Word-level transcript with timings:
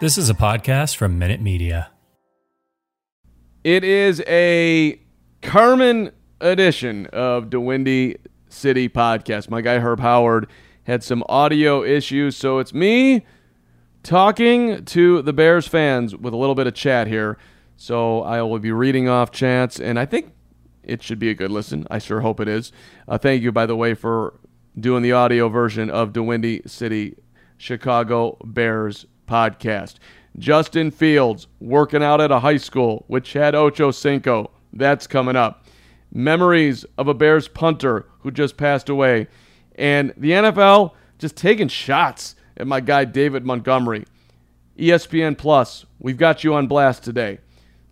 This 0.00 0.16
is 0.16 0.30
a 0.30 0.34
podcast 0.34 0.94
from 0.94 1.18
Minute 1.18 1.40
Media. 1.40 1.90
It 3.64 3.82
is 3.82 4.22
a 4.28 5.00
Carmen 5.42 6.12
edition 6.40 7.06
of 7.06 7.50
the 7.50 7.58
Windy 7.58 8.14
City 8.48 8.88
podcast. 8.88 9.50
My 9.50 9.60
guy 9.60 9.80
Herb 9.80 9.98
Howard 9.98 10.48
had 10.84 11.02
some 11.02 11.24
audio 11.28 11.82
issues, 11.82 12.36
so 12.36 12.60
it's 12.60 12.72
me 12.72 13.26
talking 14.04 14.84
to 14.84 15.20
the 15.22 15.32
Bears 15.32 15.66
fans 15.66 16.14
with 16.14 16.32
a 16.32 16.36
little 16.36 16.54
bit 16.54 16.68
of 16.68 16.74
chat 16.74 17.08
here. 17.08 17.36
So 17.76 18.22
I 18.22 18.40
will 18.42 18.60
be 18.60 18.70
reading 18.70 19.08
off 19.08 19.32
chats, 19.32 19.80
and 19.80 19.98
I 19.98 20.06
think 20.06 20.32
it 20.84 21.02
should 21.02 21.18
be 21.18 21.30
a 21.30 21.34
good 21.34 21.50
listen. 21.50 21.88
I 21.90 21.98
sure 21.98 22.20
hope 22.20 22.38
it 22.38 22.46
is. 22.46 22.70
Uh, 23.08 23.18
thank 23.18 23.42
you, 23.42 23.50
by 23.50 23.66
the 23.66 23.74
way, 23.74 23.94
for 23.94 24.38
doing 24.78 25.02
the 25.02 25.10
audio 25.10 25.48
version 25.48 25.90
of 25.90 26.12
the 26.12 26.22
Windy 26.22 26.62
City 26.66 27.16
Chicago 27.56 28.38
Bears 28.44 29.04
podcast. 29.28 29.96
Justin 30.38 30.90
Fields 30.90 31.46
working 31.60 32.02
out 32.02 32.20
at 32.20 32.30
a 32.30 32.40
high 32.40 32.56
school 32.56 33.04
with 33.08 33.24
Chad 33.24 33.54
Ochocinco. 33.54 34.50
That's 34.72 35.06
coming 35.06 35.36
up. 35.36 35.66
Memories 36.12 36.84
of 36.96 37.08
a 37.08 37.14
Bears 37.14 37.48
punter 37.48 38.06
who 38.20 38.30
just 38.30 38.56
passed 38.56 38.88
away. 38.88 39.28
And 39.74 40.12
the 40.16 40.30
NFL 40.30 40.92
just 41.18 41.36
taking 41.36 41.68
shots 41.68 42.34
at 42.56 42.66
my 42.66 42.80
guy 42.80 43.04
David 43.04 43.44
Montgomery. 43.44 44.04
ESPN 44.78 45.36
Plus, 45.36 45.86
we've 45.98 46.16
got 46.16 46.44
you 46.44 46.54
on 46.54 46.66
blast 46.66 47.02
today. 47.02 47.38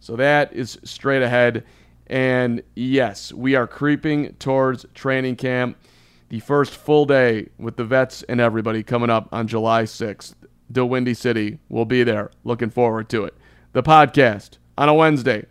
So 0.00 0.16
that 0.16 0.52
is 0.52 0.78
straight 0.84 1.22
ahead. 1.22 1.64
And 2.06 2.62
yes, 2.76 3.32
we 3.32 3.56
are 3.56 3.66
creeping 3.66 4.34
towards 4.34 4.86
training 4.94 5.36
camp. 5.36 5.76
The 6.28 6.40
first 6.40 6.74
full 6.74 7.06
day 7.06 7.48
with 7.58 7.76
the 7.76 7.84
vets 7.84 8.22
and 8.24 8.40
everybody 8.40 8.82
coming 8.82 9.10
up 9.10 9.28
on 9.32 9.48
July 9.48 9.84
6th. 9.84 10.34
The 10.68 10.84
Windy 10.84 11.14
City 11.14 11.58
will 11.68 11.84
be 11.84 12.02
there. 12.02 12.30
Looking 12.44 12.70
forward 12.70 13.08
to 13.10 13.24
it. 13.24 13.34
The 13.72 13.82
podcast 13.82 14.58
on 14.76 14.88
a 14.88 14.94
Wednesday 14.94 15.46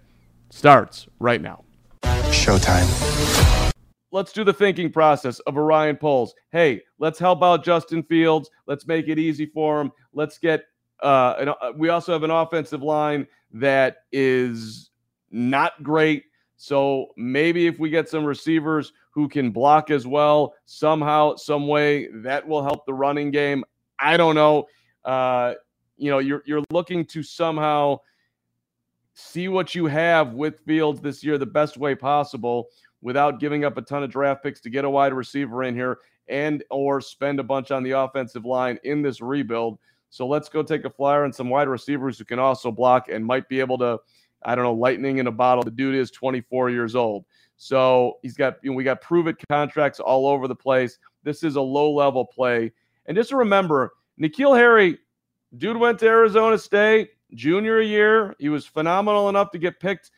starts 0.49 1.07
right 1.19 1.41
now. 1.41 1.63
Showtime. 2.03 3.71
Let's 4.11 4.31
do 4.31 4.43
the 4.43 4.53
thinking 4.53 4.91
process 4.91 5.39
of 5.41 5.55
Ryan 5.55 5.97
Poles. 5.97 6.33
Hey, 6.51 6.81
let's 6.99 7.19
help 7.19 7.43
out 7.43 7.63
Justin 7.63 8.03
Fields. 8.03 8.49
Let's 8.65 8.87
make 8.87 9.07
it 9.07 9.19
easy 9.19 9.45
for 9.45 9.81
him. 9.81 9.91
Let's 10.13 10.37
get. 10.37 10.63
Uh, 11.03 11.35
an, 11.37 11.49
uh, 11.49 11.71
we 11.75 11.89
also 11.89 12.13
have 12.13 12.23
an 12.23 12.31
offensive 12.31 12.81
line 12.81 13.27
that 13.51 13.97
is 14.13 14.89
not 15.31 15.83
great. 15.83 16.23
So 16.57 17.07
maybe 17.17 17.67
if 17.67 17.79
we 17.79 17.89
get 17.89 18.07
some 18.07 18.23
receivers 18.23 18.93
who 19.11 19.27
can 19.27 19.51
block 19.51 19.91
as 19.91 20.07
well, 20.07 20.53
somehow, 20.65 21.35
some 21.35 21.67
way, 21.67 22.07
that 22.13 22.47
will 22.47 22.63
help 22.63 22.85
the 22.85 22.93
running 22.93 23.31
game. 23.31 23.65
I 23.99 24.15
don't 24.15 24.35
know. 24.35 24.67
Uh, 25.05 25.53
you 25.97 26.09
know, 26.09 26.19
you're 26.19 26.43
you're 26.45 26.63
looking 26.71 27.05
to 27.05 27.23
somehow 27.23 27.99
see 29.13 29.47
what 29.47 29.73
you 29.73 29.85
have 29.85 30.33
with 30.33 30.59
Fields 30.65 30.99
this 30.99 31.23
year 31.23 31.37
the 31.37 31.45
best 31.45 31.77
way 31.77 31.95
possible 31.95 32.67
without 33.01 33.39
giving 33.39 33.63
up 33.63 33.77
a 33.77 33.81
ton 33.81 34.03
of 34.03 34.11
draft 34.11 34.43
picks 34.43 34.59
to 34.59 34.69
get 34.69 34.83
a 34.83 34.89
wide 34.89 35.13
receiver 35.13 35.63
in 35.63 35.73
here 35.73 35.99
and 36.27 36.63
or 36.69 36.99
spend 36.99 37.39
a 37.39 37.43
bunch 37.43 37.71
on 37.71 37.83
the 37.83 37.91
offensive 37.91 38.45
line 38.45 38.79
in 38.83 39.01
this 39.01 39.21
rebuild. 39.21 39.77
So 40.09 40.27
let's 40.27 40.49
go 40.49 40.63
take 40.63 40.85
a 40.85 40.89
flyer 40.89 41.23
on 41.23 41.31
some 41.31 41.49
wide 41.49 41.67
receivers 41.67 42.17
who 42.17 42.25
can 42.25 42.39
also 42.39 42.71
block 42.71 43.09
and 43.09 43.25
might 43.25 43.47
be 43.47 43.59
able 43.59 43.77
to, 43.79 43.99
I 44.43 44.55
don't 44.55 44.63
know, 44.63 44.73
lightning 44.73 45.19
in 45.19 45.27
a 45.27 45.31
bottle. 45.31 45.63
The 45.63 45.71
dude 45.71 45.95
is 45.95 46.11
24 46.11 46.69
years 46.69 46.95
old. 46.95 47.25
So 47.57 48.17
he's 48.21 48.35
got, 48.35 48.57
you 48.63 48.71
know, 48.71 48.75
we 48.75 48.83
got 48.83 49.01
prove 49.01 49.27
it 49.27 49.37
contracts 49.49 49.99
all 49.99 50.27
over 50.27 50.47
the 50.47 50.55
place. 50.55 50.97
This 51.23 51.43
is 51.43 51.55
a 51.55 51.61
low 51.61 51.91
level 51.93 52.25
play. 52.25 52.71
And 53.05 53.15
just 53.15 53.31
remember, 53.31 53.93
N'Keal 54.19 54.55
Harry, 54.55 54.97
dude 55.57 55.77
went 55.77 55.99
to 55.99 56.07
Arizona 56.07 56.57
State, 56.57 57.11
junior 57.33 57.81
year. 57.81 58.35
He 58.39 58.49
was 58.49 58.65
phenomenal 58.65 59.29
enough 59.29 59.51
to 59.51 59.57
get 59.57 59.79
picked, 59.79 60.11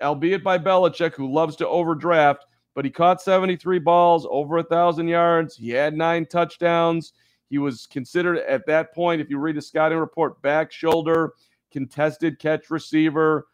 albeit 0.00 0.44
by 0.44 0.58
Belichick, 0.58 1.14
who 1.14 1.32
loves 1.32 1.56
to 1.56 1.68
overdraft. 1.68 2.46
But 2.74 2.84
he 2.84 2.90
caught 2.90 3.22
73 3.22 3.78
balls, 3.78 4.26
over 4.30 4.58
a 4.58 4.62
thousand 4.62 5.08
yards. 5.08 5.56
He 5.56 5.70
had 5.70 5.94
nine 5.94 6.26
touchdowns. 6.26 7.14
He 7.48 7.58
was 7.58 7.86
considered 7.86 8.38
at 8.38 8.66
that 8.66 8.94
point, 8.94 9.20
if 9.20 9.30
you 9.30 9.38
read 9.38 9.56
the 9.56 9.62
scouting 9.62 9.98
report, 9.98 10.40
back 10.42 10.70
shoulder, 10.70 11.32
contested 11.70 12.38
catch 12.38 12.70
receiver, 12.70 13.46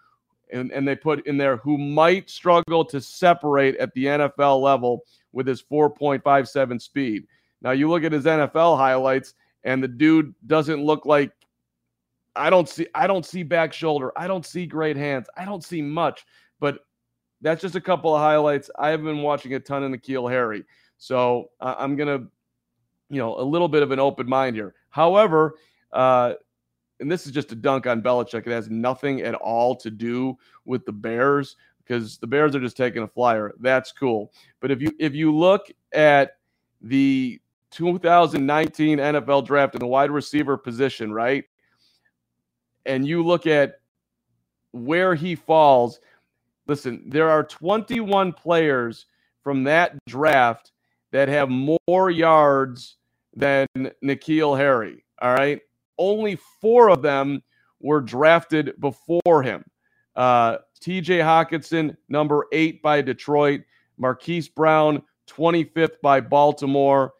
and, 0.52 0.70
and 0.72 0.86
they 0.86 0.96
put 0.96 1.26
in 1.26 1.36
there 1.36 1.56
who 1.58 1.78
might 1.78 2.28
struggle 2.28 2.84
to 2.84 3.00
separate 3.00 3.76
at 3.76 3.92
the 3.94 4.04
NFL 4.04 4.60
level 4.60 5.04
with 5.32 5.46
his 5.46 5.62
4.57 5.62 6.80
speed. 6.80 7.26
Now 7.62 7.70
you 7.70 7.88
look 7.88 8.04
at 8.04 8.12
his 8.12 8.24
NFL 8.24 8.76
highlights, 8.76 9.34
and 9.64 9.82
the 9.82 9.88
dude 9.88 10.34
doesn't 10.46 10.82
look 10.82 11.06
like 11.06 11.32
I 12.34 12.50
don't 12.50 12.68
see 12.68 12.86
I 12.94 13.06
don't 13.06 13.26
see 13.26 13.42
back 13.42 13.72
shoulder. 13.72 14.12
I 14.16 14.26
don't 14.26 14.46
see 14.46 14.66
great 14.66 14.96
hands. 14.96 15.28
I 15.36 15.44
don't 15.44 15.64
see 15.64 15.82
much, 15.82 16.24
but 16.60 16.80
that's 17.40 17.60
just 17.60 17.74
a 17.74 17.80
couple 17.80 18.14
of 18.14 18.20
highlights. 18.20 18.70
I 18.78 18.90
have 18.90 19.02
been 19.02 19.22
watching 19.22 19.54
a 19.54 19.60
ton 19.60 19.82
of 19.82 19.90
N'Keal 19.90 20.30
Harry, 20.30 20.64
so 20.98 21.50
I'm 21.60 21.96
gonna, 21.96 22.26
you 23.10 23.18
know, 23.18 23.38
a 23.38 23.42
little 23.42 23.68
bit 23.68 23.82
of 23.82 23.90
an 23.90 23.98
open 23.98 24.28
mind 24.28 24.56
here. 24.56 24.74
However, 24.90 25.56
uh, 25.92 26.34
and 27.00 27.10
this 27.10 27.26
is 27.26 27.32
just 27.32 27.52
a 27.52 27.56
dunk 27.56 27.86
on 27.86 28.00
Belichick. 28.00 28.46
It 28.46 28.52
has 28.52 28.70
nothing 28.70 29.22
at 29.22 29.34
all 29.34 29.74
to 29.76 29.90
do 29.90 30.38
with 30.64 30.86
the 30.86 30.92
Bears 30.92 31.56
because 31.84 32.16
the 32.18 32.26
Bears 32.26 32.54
are 32.54 32.60
just 32.60 32.76
taking 32.76 33.02
a 33.02 33.08
flyer. 33.08 33.52
That's 33.60 33.92
cool. 33.92 34.32
But 34.60 34.70
if 34.70 34.80
you 34.80 34.92
if 34.98 35.14
you 35.14 35.34
look 35.34 35.66
at 35.92 36.36
the 36.80 37.40
2019 37.72 38.98
NFL 38.98 39.46
draft 39.46 39.74
in 39.74 39.80
the 39.80 39.86
wide 39.86 40.10
receiver 40.10 40.56
position, 40.56 41.12
right? 41.12 41.44
And 42.86 43.06
you 43.06 43.24
look 43.24 43.46
at 43.46 43.80
where 44.72 45.14
he 45.14 45.34
falls. 45.34 46.00
Listen, 46.66 47.02
there 47.06 47.30
are 47.30 47.42
21 47.44 48.32
players 48.32 49.06
from 49.42 49.64
that 49.64 49.96
draft 50.06 50.72
that 51.10 51.28
have 51.28 51.48
more 51.48 52.10
yards 52.10 52.96
than 53.34 53.66
N'Keal 53.76 54.56
Harry. 54.56 55.04
All 55.20 55.34
right. 55.34 55.60
Only 55.98 56.36
four 56.60 56.88
of 56.88 57.02
them 57.02 57.42
were 57.80 58.00
drafted 58.00 58.74
before 58.80 59.42
him. 59.42 59.64
Uh, 60.16 60.58
TJ 60.80 61.20
Hockenson, 61.22 61.96
number 62.08 62.46
eight 62.52 62.82
by 62.82 63.02
Detroit. 63.02 63.62
Marquise 63.98 64.48
Brown, 64.48 65.02
25th 65.28 66.00
by 66.02 66.20
Baltimore. 66.20 67.12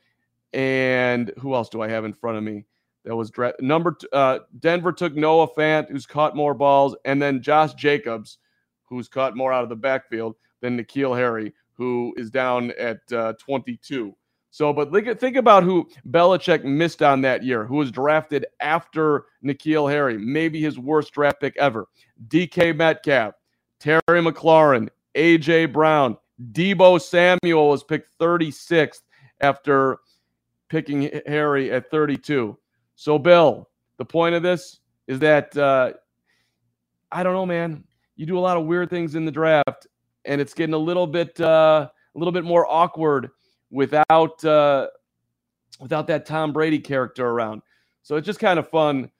And 0.52 1.32
who 1.38 1.54
else 1.54 1.68
do 1.68 1.80
I 1.80 1.88
have 1.88 2.04
in 2.04 2.12
front 2.12 2.38
of 2.38 2.44
me? 2.44 2.64
that 3.04 3.16
was 3.16 3.30
dra- 3.30 3.54
number 3.60 3.92
t- 3.92 4.06
uh, 4.12 4.40
Denver 4.60 4.92
took 4.92 5.14
Noah 5.14 5.48
Fant, 5.48 5.90
who's 5.90 6.06
caught 6.06 6.36
more 6.36 6.54
balls, 6.54 6.96
and 7.04 7.20
then 7.20 7.42
Josh 7.42 7.74
Jacobs, 7.74 8.38
who's 8.84 9.08
caught 9.08 9.36
more 9.36 9.52
out 9.52 9.62
of 9.62 9.68
the 9.68 9.76
backfield 9.76 10.36
than 10.60 10.78
N'Keal 10.78 11.16
Harry, 11.16 11.52
who 11.74 12.14
is 12.16 12.30
down 12.30 12.72
at 12.78 13.00
uh, 13.12 13.32
22. 13.34 14.14
So, 14.50 14.72
but 14.72 14.92
think 15.18 15.36
about 15.36 15.62
who 15.62 15.88
Belichick 16.10 16.62
missed 16.62 17.02
on 17.02 17.22
that 17.22 17.42
year, 17.42 17.64
who 17.64 17.76
was 17.76 17.90
drafted 17.90 18.44
after 18.60 19.24
N'Keal 19.42 19.90
Harry, 19.90 20.18
maybe 20.18 20.60
his 20.60 20.78
worst 20.78 21.12
draft 21.12 21.40
pick 21.40 21.56
ever. 21.56 21.88
DK 22.28 22.76
Metcalf, 22.76 23.34
Terry 23.80 24.02
McLaurin, 24.08 24.90
AJ 25.14 25.72
Brown, 25.72 26.18
Deebo 26.52 27.00
Samuel 27.00 27.70
was 27.70 27.82
picked 27.82 28.10
36th 28.18 29.00
after 29.40 29.98
picking 30.72 31.10
Harry 31.26 31.70
at 31.70 31.90
32. 31.90 32.56
So, 32.96 33.18
Bill, 33.18 33.68
the 33.98 34.06
point 34.06 34.34
of 34.34 34.42
this 34.42 34.80
is 35.06 35.18
that 35.18 35.54
uh, 35.56 35.92
I 37.12 37.22
don't 37.22 37.34
know, 37.34 37.44
man. 37.44 37.84
You 38.16 38.24
do 38.24 38.38
a 38.38 38.40
lot 38.40 38.56
of 38.56 38.64
weird 38.64 38.88
things 38.88 39.14
in 39.14 39.26
the 39.26 39.30
draft, 39.30 39.86
and 40.24 40.40
it's 40.40 40.54
getting 40.54 40.74
a 40.74 40.78
little 40.78 41.06
bit 41.06 41.38
uh, 41.40 41.88
a 42.14 42.18
little 42.18 42.32
bit 42.32 42.44
more 42.44 42.66
awkward 42.70 43.30
without 43.70 44.44
uh, 44.44 44.88
without 45.78 46.06
that 46.06 46.24
Tom 46.24 46.54
Brady 46.54 46.78
character 46.78 47.26
around. 47.26 47.60
So 48.02 48.16
it's 48.16 48.26
just 48.26 48.40
kind 48.40 48.58
of 48.58 48.68
fun 48.68 49.10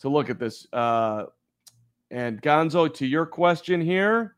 to 0.00 0.08
look 0.08 0.30
at 0.30 0.38
this. 0.38 0.66
Uh, 0.72 1.24
and 2.10 2.40
Gonzo, 2.40 2.92
to 2.94 3.06
your 3.06 3.26
question 3.26 3.80
here, 3.82 4.36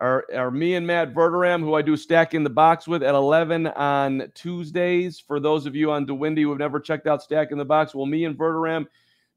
are, 0.00 0.24
are 0.34 0.50
me 0.50 0.74
and 0.74 0.86
Matt 0.86 1.14
Verderame, 1.14 1.60
who 1.60 1.74
I 1.74 1.82
do 1.82 1.96
Stack 1.96 2.34
in 2.34 2.44
the 2.44 2.50
Box 2.50 2.86
with 2.86 3.02
at 3.02 3.14
11 3.14 3.68
on 3.68 4.30
Tuesdays. 4.34 5.18
For 5.18 5.40
those 5.40 5.66
of 5.66 5.74
you 5.74 5.90
on 5.90 6.06
DeWindy 6.06 6.42
who 6.42 6.50
have 6.50 6.58
never 6.58 6.80
checked 6.80 7.06
out 7.06 7.22
Stack 7.22 7.50
in 7.50 7.58
the 7.58 7.64
Box, 7.64 7.94
will 7.94 8.06
me 8.06 8.24
and 8.24 8.36
Verderame 8.36 8.86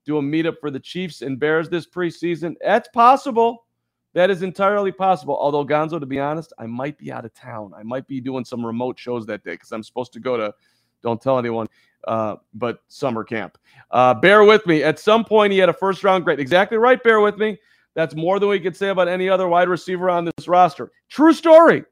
do 0.06 0.18
a 0.18 0.22
meetup 0.22 0.60
for 0.60 0.72
the 0.72 0.80
Chiefs 0.80 1.22
and 1.22 1.40
Bears 1.40 1.70
this 1.70 1.88
preseason? 1.88 2.56
That's 2.64 2.88
possible. 2.90 3.66
That 4.14 4.30
is 4.30 4.44
entirely 4.44 4.92
possible. 4.92 5.38
Although, 5.40 5.66
Gonzo, 5.66 6.00
to 6.00 6.06
be 6.06 6.20
honest, 6.20 6.54
I 6.60 6.66
might 6.66 6.98
be 6.98 7.12
out 7.12 7.26
of 7.26 7.34
town. 7.34 7.72
I 7.76 7.84
might 7.84 8.08
be 8.08 8.20
doing 8.20 8.44
some 8.44 8.66
remote 8.66 9.00
shows 9.00 9.26
that 9.28 9.44
day 9.44 9.54
because 9.54 9.72
I'm 9.72 9.84
supposed 9.84 10.14
to 10.14 10.20
go 10.20 10.36
to, 10.38 10.54
don't 11.02 11.22
tell 11.22 11.40
anyone, 11.40 11.68
uh, 12.08 12.36
but 12.54 12.80
summer 12.88 13.24
camp. 13.24 13.58
Uh, 13.90 14.14
bear 14.14 14.44
with 14.44 14.66
me. 14.68 14.84
At 14.84 15.00
some 15.00 15.24
point, 15.24 15.54
he 15.54 15.60
had 15.60 15.70
a 15.70 15.74
first 15.74 16.04
round 16.04 16.26
grade. 16.26 16.40
Exactly 16.40 16.78
right. 16.78 17.02
Bear 17.02 17.22
with 17.22 17.38
me. 17.38 17.58
That's 17.94 18.16
more 18.16 18.40
than 18.40 18.50
we 18.50 18.60
could 18.60 18.76
say 18.76 18.90
about 18.90 19.08
any 19.08 19.30
other 19.30 19.48
wide 19.48 19.70
receiver 19.70 20.10
on 20.10 20.26
this 20.26 20.48
roster. 20.48 20.92
True 21.10 21.34
story. 21.34 21.84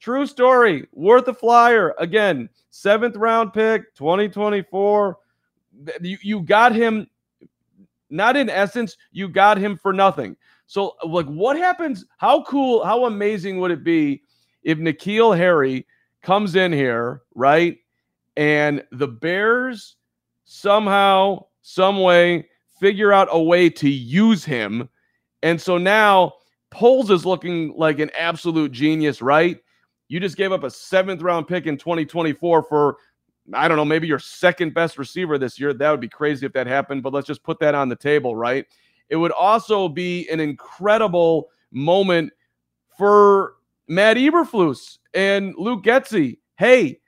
True 0.00 0.26
story. 0.26 0.86
Worth 0.92 1.26
a 1.28 1.34
flyer. 1.34 1.94
Again, 1.98 2.48
seventh 2.70 3.16
round 3.16 3.52
pick, 3.52 3.94
2024. 3.96 5.18
You, 6.00 6.18
you 6.22 6.40
got 6.42 6.74
him, 6.74 7.08
not 8.10 8.36
in 8.36 8.48
essence, 8.48 8.96
you 9.12 9.28
got 9.28 9.58
him 9.58 9.76
for 9.76 9.92
nothing. 9.92 10.36
So, 10.66 10.94
like, 11.04 11.26
what 11.26 11.56
happens? 11.56 12.04
How 12.18 12.42
cool, 12.42 12.84
how 12.84 13.06
amazing 13.06 13.58
would 13.58 13.70
it 13.70 13.82
be 13.82 14.22
if 14.62 14.78
N'Keal 14.78 15.36
Harry 15.36 15.86
comes 16.22 16.56
in 16.56 16.72
here, 16.72 17.22
right? 17.34 17.78
And 18.36 18.84
the 18.92 19.08
Bears 19.08 19.96
somehow, 20.44 21.46
some 21.62 22.00
way, 22.00 22.48
figure 22.78 23.12
out 23.12 23.28
a 23.30 23.42
way 23.42 23.70
to 23.70 23.88
use 23.88 24.44
him. 24.44 24.88
And 25.42 25.60
so 25.60 25.78
now 25.78 26.34
Poles 26.70 27.10
is 27.10 27.24
looking 27.24 27.74
like 27.76 27.98
an 27.98 28.10
absolute 28.18 28.72
genius, 28.72 29.22
right? 29.22 29.58
You 30.08 30.20
just 30.20 30.36
gave 30.36 30.52
up 30.52 30.64
a 30.64 30.70
seventh 30.70 31.22
round 31.22 31.46
pick 31.46 31.66
in 31.66 31.76
2024 31.76 32.62
for, 32.62 32.96
I 33.52 33.68
don't 33.68 33.76
know, 33.76 33.84
maybe 33.84 34.06
your 34.06 34.18
second 34.18 34.74
best 34.74 34.98
receiver 34.98 35.38
this 35.38 35.60
year. 35.60 35.72
That 35.72 35.90
would 35.90 36.00
be 36.00 36.08
crazy 36.08 36.46
if 36.46 36.52
that 36.54 36.66
happened, 36.66 37.02
but 37.02 37.12
let's 37.12 37.26
just 37.26 37.42
put 37.42 37.58
that 37.60 37.74
on 37.74 37.88
the 37.88 37.96
table, 37.96 38.34
right? 38.34 38.66
It 39.08 39.16
would 39.16 39.32
also 39.32 39.88
be 39.88 40.28
an 40.28 40.40
incredible 40.40 41.48
moment 41.70 42.32
for 42.96 43.54
Matt 43.86 44.16
Eberflus 44.16 44.98
and 45.14 45.54
Luke 45.56 45.84
Getsy. 45.84 46.38
Hey, 46.56 47.00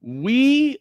we 0.00 0.78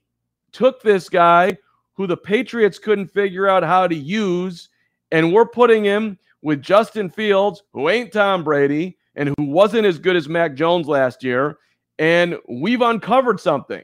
took 0.51 0.81
this 0.81 1.09
guy 1.09 1.57
who 1.94 2.07
the 2.07 2.18
Patriots 2.18 2.80
couldn't 2.80 3.07
figure 3.07 3.47
out 3.47 3.63
how 3.63 3.88
to 3.88 3.95
use, 3.95 4.69
and 5.12 5.33
we're 5.33 5.45
putting 5.45 5.83
him 5.83 6.18
with 6.42 6.62
Justin 6.62 7.10
Fields, 7.10 7.64
who 7.74 7.90
ain't 7.90 8.12
Tom 8.12 8.44
Brady 8.44 8.98
and 9.16 9.34
who 9.38 9.46
wasn't 9.46 9.86
as 9.86 10.00
good 10.00 10.16
as 10.16 10.28
Mac 10.28 10.56
Jones 10.56 10.88
last 10.88 11.24
year, 11.24 11.58
and 12.00 12.38
we've 12.48 12.82
uncovered 12.82 13.40
something. 13.40 13.84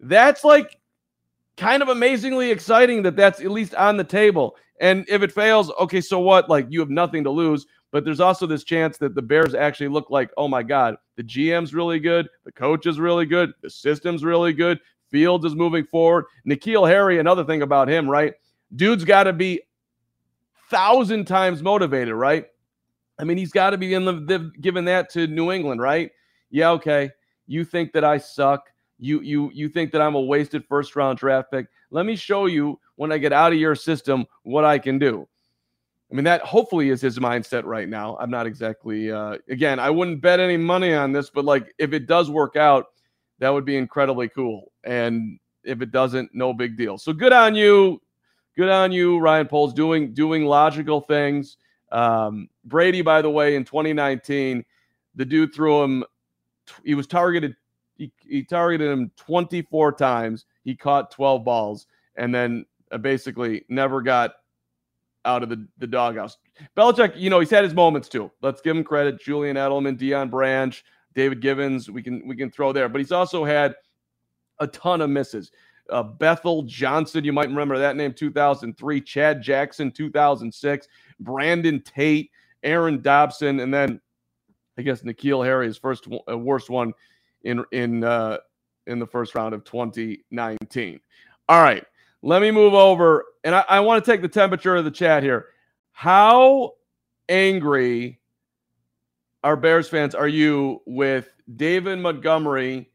That's 0.00 0.44
like 0.44 0.78
kind 1.56 1.82
of 1.82 1.88
amazingly 1.88 2.50
exciting 2.50 3.02
that 3.02 3.16
that's 3.16 3.40
at 3.40 3.50
least 3.50 3.74
on 3.74 3.96
the 3.96 4.04
table. 4.04 4.56
And 4.80 5.04
if 5.08 5.22
it 5.22 5.32
fails, 5.32 5.70
okay, 5.80 6.00
so 6.00 6.18
what? 6.18 6.48
Like 6.48 6.66
you 6.70 6.80
have 6.80 6.90
nothing 6.90 7.24
to 7.24 7.30
lose. 7.30 7.66
But 7.92 8.04
there's 8.04 8.20
also 8.20 8.46
this 8.46 8.64
chance 8.64 8.96
that 8.98 9.14
the 9.14 9.20
Bears 9.20 9.54
actually 9.54 9.88
look 9.88 10.10
like, 10.10 10.30
oh 10.38 10.48
my 10.48 10.62
God, 10.62 10.96
the 11.16 11.22
GM's 11.22 11.74
really 11.74 12.00
good, 12.00 12.26
the 12.44 12.52
coach 12.52 12.86
is 12.86 12.98
really 12.98 13.26
good, 13.26 13.52
the 13.60 13.68
system's 13.68 14.24
really 14.24 14.54
good, 14.54 14.80
Fields 15.10 15.44
is 15.44 15.54
moving 15.54 15.84
forward. 15.84 16.24
N'Keal 16.46 16.88
Harry, 16.88 17.18
another 17.18 17.44
thing 17.44 17.60
about 17.60 17.88
him, 17.88 18.08
right? 18.08 18.32
Dude's 18.74 19.04
got 19.04 19.24
to 19.24 19.34
be 19.34 19.60
thousand 20.72 21.26
times 21.26 21.62
motivated, 21.62 22.14
right? 22.14 22.46
I 23.18 23.24
mean, 23.24 23.36
he's 23.36 23.52
got 23.52 23.70
to 23.70 23.78
be 23.78 23.94
in 23.94 24.04
the 24.04 24.50
giving 24.60 24.84
that 24.86 25.10
to 25.10 25.28
New 25.28 25.52
England, 25.52 25.80
right? 25.80 26.10
Yeah, 26.50 26.70
okay. 26.72 27.10
You 27.46 27.64
think 27.64 27.92
that 27.92 28.04
I 28.04 28.18
suck. 28.18 28.68
You 28.98 29.20
you 29.20 29.50
you 29.52 29.68
think 29.68 29.92
that 29.92 30.02
I'm 30.02 30.14
a 30.14 30.20
wasted 30.20 30.64
first 30.68 30.96
round 30.96 31.18
draft 31.18 31.50
pick. 31.52 31.66
Let 31.90 32.06
me 32.06 32.16
show 32.16 32.46
you 32.46 32.80
when 32.96 33.12
I 33.12 33.18
get 33.18 33.32
out 33.32 33.52
of 33.52 33.58
your 33.58 33.74
system 33.74 34.26
what 34.42 34.64
I 34.64 34.78
can 34.78 34.98
do. 34.98 35.28
I 36.10 36.14
mean, 36.14 36.24
that 36.24 36.42
hopefully 36.42 36.90
is 36.90 37.00
his 37.00 37.18
mindset 37.18 37.64
right 37.64 37.88
now. 37.88 38.18
I'm 38.20 38.30
not 38.30 38.46
exactly, 38.46 39.10
uh, 39.10 39.38
again, 39.48 39.78
I 39.78 39.88
wouldn't 39.88 40.20
bet 40.20 40.40
any 40.40 40.58
money 40.58 40.92
on 40.92 41.10
this, 41.10 41.30
but 41.30 41.46
like 41.46 41.72
if 41.78 41.94
it 41.94 42.06
does 42.06 42.30
work 42.30 42.54
out, 42.54 42.86
that 43.38 43.48
would 43.48 43.64
be 43.64 43.78
incredibly 43.78 44.28
cool. 44.28 44.72
And 44.84 45.38
if 45.64 45.80
it 45.80 45.90
doesn't, 45.90 46.30
no 46.34 46.52
big 46.52 46.76
deal. 46.76 46.98
So 46.98 47.14
good 47.14 47.32
on 47.32 47.54
you. 47.54 48.02
Good 48.56 48.68
on 48.68 48.92
you, 48.92 49.18
Ryan 49.18 49.48
Poles, 49.48 49.72
doing 49.72 50.12
doing 50.12 50.44
logical 50.44 51.00
things. 51.00 51.56
Um, 51.90 52.48
Brady, 52.64 53.02
by 53.02 53.22
the 53.22 53.30
way, 53.30 53.56
in 53.56 53.64
2019, 53.64 54.64
the 55.14 55.24
dude 55.24 55.54
threw 55.54 55.82
him. 55.82 56.04
He 56.84 56.94
was 56.94 57.06
targeted. 57.06 57.56
He, 57.96 58.12
he 58.26 58.42
targeted 58.42 58.90
him 58.90 59.10
24 59.16 59.92
times. 59.92 60.46
He 60.64 60.74
caught 60.74 61.10
12 61.10 61.44
balls, 61.44 61.86
and 62.16 62.34
then 62.34 62.66
uh, 62.90 62.98
basically 62.98 63.64
never 63.68 64.02
got 64.02 64.32
out 65.24 65.42
of 65.42 65.48
the, 65.48 65.66
the 65.78 65.86
doghouse. 65.86 66.36
Belichick, 66.76 67.14
you 67.16 67.30
know, 67.30 67.40
he's 67.40 67.50
had 67.50 67.64
his 67.64 67.74
moments 67.74 68.08
too. 68.08 68.30
Let's 68.42 68.60
give 68.60 68.76
him 68.76 68.84
credit. 68.84 69.20
Julian 69.20 69.56
Edelman, 69.56 69.98
Deion 69.98 70.30
Branch, 70.30 70.84
David 71.14 71.40
Givens, 71.40 71.90
we 71.90 72.02
can 72.02 72.26
we 72.26 72.36
can 72.36 72.50
throw 72.50 72.72
there. 72.72 72.88
But 72.88 73.00
he's 73.00 73.12
also 73.12 73.44
had 73.44 73.74
a 74.58 74.66
ton 74.66 75.00
of 75.00 75.10
misses. 75.10 75.50
Uh, 75.90 76.02
Bethel 76.02 76.62
Johnson, 76.62 77.24
you 77.24 77.32
might 77.32 77.48
remember 77.48 77.78
that 77.78 77.96
name, 77.96 78.12
2003. 78.12 79.00
Chad 79.00 79.42
Jackson, 79.42 79.90
2006. 79.90 80.88
Brandon 81.20 81.80
Tate, 81.80 82.30
Aaron 82.62 83.00
Dobson, 83.00 83.60
and 83.60 83.72
then 83.72 84.00
I 84.78 84.82
guess 84.82 85.02
N'Keal 85.02 85.44
Harry, 85.44 85.66
his 85.66 85.76
first 85.76 86.06
uh, 86.28 86.38
worst 86.38 86.70
one 86.70 86.92
in 87.42 87.64
in 87.72 88.04
uh, 88.04 88.38
in 88.86 88.98
the 88.98 89.06
first 89.06 89.34
round 89.34 89.54
of 89.54 89.64
2019. 89.64 91.00
All 91.48 91.62
right, 91.62 91.84
let 92.22 92.42
me 92.42 92.50
move 92.50 92.74
over, 92.74 93.24
and 93.44 93.54
I, 93.54 93.64
I 93.68 93.80
want 93.80 94.04
to 94.04 94.10
take 94.10 94.22
the 94.22 94.28
temperature 94.28 94.76
of 94.76 94.84
the 94.84 94.90
chat 94.90 95.22
here. 95.22 95.46
How 95.92 96.72
angry 97.28 98.20
are 99.44 99.56
Bears 99.56 99.88
fans 99.88 100.14
are 100.14 100.28
you 100.28 100.80
with 100.86 101.28
David 101.56 101.98
Montgomery 101.98 102.91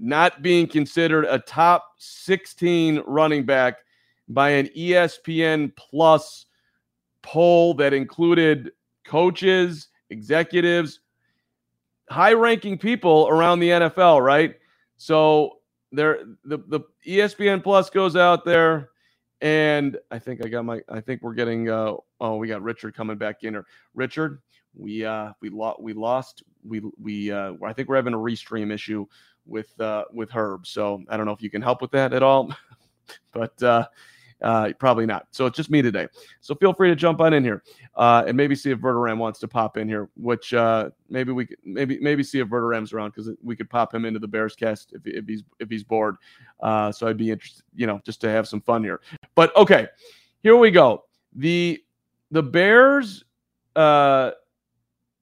not 0.00 0.42
being 0.42 0.66
considered 0.66 1.26
a 1.26 1.38
top 1.38 1.84
16 1.98 3.02
running 3.06 3.44
back 3.44 3.78
by 4.28 4.50
an 4.50 4.68
ESPN 4.76 5.74
Plus 5.76 6.46
poll 7.22 7.74
that 7.74 7.92
included 7.92 8.72
coaches, 9.04 9.88
executives, 10.08 11.00
high 12.08 12.32
ranking 12.32 12.78
people 12.78 13.28
around 13.28 13.60
the 13.60 13.68
NFL, 13.68 14.24
right? 14.24 14.54
So 14.96 15.58
there 15.92 16.20
the, 16.44 16.58
the 16.68 16.80
ESPN 17.06 17.62
Plus 17.62 17.90
goes 17.90 18.16
out 18.16 18.44
there 18.44 18.90
and 19.40 19.96
I 20.10 20.18
think 20.18 20.44
I 20.44 20.48
got 20.48 20.64
my 20.64 20.80
I 20.88 21.00
think 21.00 21.22
we're 21.22 21.34
getting 21.34 21.68
uh 21.68 21.94
oh 22.20 22.36
we 22.36 22.48
got 22.48 22.62
Richard 22.62 22.94
coming 22.94 23.16
back 23.16 23.42
in 23.42 23.56
or 23.56 23.66
Richard 23.94 24.40
we 24.74 25.04
uh 25.04 25.32
we 25.40 25.48
lost 25.48 25.80
we 25.80 25.92
lost 25.92 26.42
we 26.62 26.82
we 27.00 27.32
uh 27.32 27.54
I 27.64 27.72
think 27.72 27.88
we're 27.88 27.96
having 27.96 28.14
a 28.14 28.18
restream 28.18 28.72
issue 28.72 29.06
with 29.46 29.78
uh 29.80 30.04
with 30.12 30.30
Herb 30.30 30.66
so 30.66 31.02
I 31.08 31.16
don't 31.16 31.26
know 31.26 31.32
if 31.32 31.42
you 31.42 31.50
can 31.50 31.62
help 31.62 31.82
with 31.82 31.90
that 31.92 32.12
at 32.12 32.22
all 32.22 32.54
but 33.32 33.62
uh 33.62 33.86
Uh, 34.42 34.72
probably 34.78 35.04
not. 35.04 35.26
So 35.32 35.46
it's 35.46 35.56
just 35.56 35.70
me 35.70 35.82
today. 35.82 36.08
So 36.40 36.54
feel 36.54 36.72
free 36.72 36.88
to 36.88 36.96
jump 36.96 37.20
on 37.20 37.34
in 37.34 37.44
here 37.44 37.62
uh, 37.96 38.24
and 38.26 38.36
maybe 38.36 38.54
see 38.54 38.70
if 38.70 38.78
Verderame 38.78 39.18
wants 39.18 39.38
to 39.40 39.48
pop 39.48 39.76
in 39.76 39.86
here. 39.86 40.08
Which 40.16 40.54
uh, 40.54 40.90
maybe 41.10 41.32
we 41.32 41.44
could 41.44 41.58
maybe 41.62 41.98
maybe 42.00 42.22
see 42.22 42.40
if 42.40 42.48
Verderame's 42.48 42.92
around 42.92 43.10
because 43.10 43.30
we 43.42 43.54
could 43.54 43.68
pop 43.68 43.92
him 43.92 44.04
into 44.04 44.18
the 44.18 44.28
Bears 44.28 44.56
cast 44.56 44.94
if, 44.94 45.02
if 45.04 45.26
he's 45.26 45.42
if 45.58 45.68
he's 45.68 45.84
bored. 45.84 46.16
Uh, 46.60 46.90
so 46.90 47.06
I'd 47.06 47.18
be 47.18 47.30
interested, 47.30 47.64
you 47.74 47.86
know, 47.86 48.00
just 48.04 48.20
to 48.22 48.30
have 48.30 48.48
some 48.48 48.62
fun 48.62 48.82
here. 48.82 49.02
But 49.34 49.54
okay, 49.56 49.88
here 50.42 50.56
we 50.56 50.70
go. 50.70 51.04
The 51.34 51.82
the 52.30 52.42
Bears. 52.42 53.24
Uh, 53.76 54.32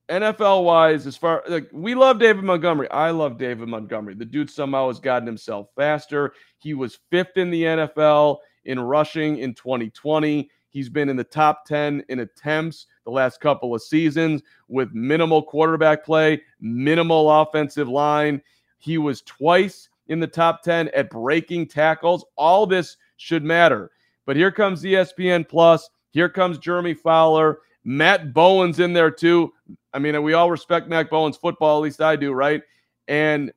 NFL 0.08 0.64
wise, 0.64 1.06
as 1.06 1.16
far 1.16 1.42
like 1.48 1.68
we 1.72 1.94
love 1.94 2.18
David 2.18 2.44
Montgomery. 2.44 2.90
I 2.90 3.10
love 3.10 3.36
David 3.36 3.68
Montgomery. 3.68 4.14
The 4.14 4.24
dude 4.24 4.50
somehow 4.50 4.88
has 4.88 4.98
gotten 4.98 5.26
himself 5.26 5.68
faster. 5.76 6.32
He 6.58 6.74
was 6.74 6.98
fifth 7.10 7.36
in 7.36 7.50
the 7.50 7.62
NFL 7.62 8.38
in 8.64 8.80
rushing 8.80 9.38
in 9.38 9.54
2020. 9.54 10.50
He's 10.70 10.88
been 10.88 11.08
in 11.08 11.16
the 11.16 11.24
top 11.24 11.64
10 11.66 12.04
in 12.08 12.20
attempts 12.20 12.86
the 13.04 13.10
last 13.10 13.40
couple 13.40 13.74
of 13.74 13.82
seasons 13.82 14.42
with 14.68 14.92
minimal 14.92 15.42
quarterback 15.42 16.04
play, 16.04 16.42
minimal 16.60 17.30
offensive 17.30 17.88
line. 17.88 18.42
He 18.78 18.98
was 18.98 19.22
twice 19.22 19.88
in 20.08 20.20
the 20.20 20.26
top 20.26 20.62
10 20.62 20.88
at 20.88 21.10
breaking 21.10 21.68
tackles. 21.68 22.24
All 22.36 22.66
this 22.66 22.96
should 23.16 23.44
matter. 23.44 23.90
But 24.26 24.36
here 24.36 24.52
comes 24.52 24.82
ESPN 24.82 25.48
Plus. 25.48 25.88
Here 26.10 26.28
comes 26.28 26.58
Jeremy 26.58 26.94
Fowler. 26.94 27.60
Matt 27.84 28.32
Bowen's 28.32 28.80
in 28.80 28.92
there 28.92 29.10
too. 29.10 29.52
I 29.92 29.98
mean, 29.98 30.20
we 30.22 30.34
all 30.34 30.50
respect 30.50 30.88
Matt 30.88 31.10
Bowen's 31.10 31.36
football, 31.36 31.78
at 31.78 31.82
least 31.82 32.00
I 32.00 32.16
do, 32.16 32.32
right? 32.32 32.62
And 33.06 33.52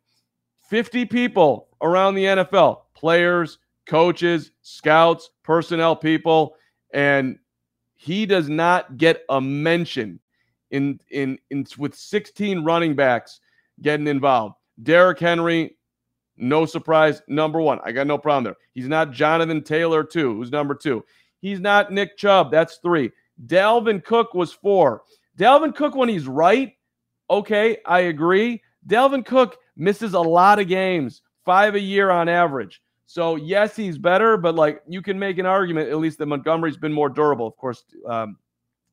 50 0.70 1.06
people 1.06 1.68
around 1.82 2.16
the 2.16 2.24
NFL, 2.24 2.82
players, 2.94 3.60
coaches, 3.86 4.52
scouts, 4.62 5.32
personnel 5.44 5.96
people, 5.96 6.56
and 6.94 7.38
he 7.94 8.26
does 8.26 8.50
not 8.50 8.98
get 8.98 9.24
a 9.30 9.42
mention 9.42 10.20
in 10.72 11.00
in, 11.10 11.38
in 11.50 11.66
with 11.78 11.94
16 11.94 12.64
running 12.64 12.96
backs 12.96 13.42
getting 13.82 14.08
involved. 14.08 14.56
Derrick 14.82 15.20
Henry, 15.20 15.76
no 16.38 16.66
surprise, 16.66 17.22
number 17.28 17.62
one. 17.62 17.80
I 17.84 17.92
got 17.92 18.08
no 18.08 18.18
problem 18.18 18.46
there. 18.46 18.56
He's 18.74 18.88
not 18.88 19.12
Jonathan 19.12 19.64
Taylor, 19.64 20.04
too, 20.04 20.36
who's 20.36 20.52
number 20.52 20.74
two. 20.74 21.04
He's 21.40 21.60
not 21.60 21.92
Nick 21.92 22.18
Chubb, 22.18 22.52
that's 22.52 22.78
three. 22.78 23.12
Dalvin 23.46 24.04
Cook 24.04 24.34
was 24.34 24.52
four. 24.52 25.04
Dalvin 25.38 25.76
Cook, 25.76 25.96
when 25.96 26.10
he's 26.10 26.28
right, 26.28 26.74
okay, 27.30 27.78
I 27.86 28.02
agree. 28.02 28.62
Dalvin 28.88 29.26
Cook 29.26 29.58
misses 29.76 30.14
a 30.14 30.20
lot 30.20 30.60
of 30.60 30.68
games, 30.68 31.22
five 31.46 31.76
a 31.76 31.80
year 31.80 32.12
on 32.12 32.30
average. 32.30 32.82
So, 33.06 33.36
yes, 33.36 33.76
he's 33.76 33.98
better, 33.98 34.38
but 34.38 34.56
like 34.56 34.82
you 34.88 35.02
can 35.02 35.20
make 35.20 35.38
an 35.38 35.46
argument, 35.46 35.90
at 35.90 35.98
least 35.98 36.18
that 36.20 36.28
Montgomery's 36.28 36.78
been 36.78 36.94
more 36.94 37.10
durable, 37.10 37.48
of 37.48 37.58
course, 37.58 37.84
um, 38.08 38.38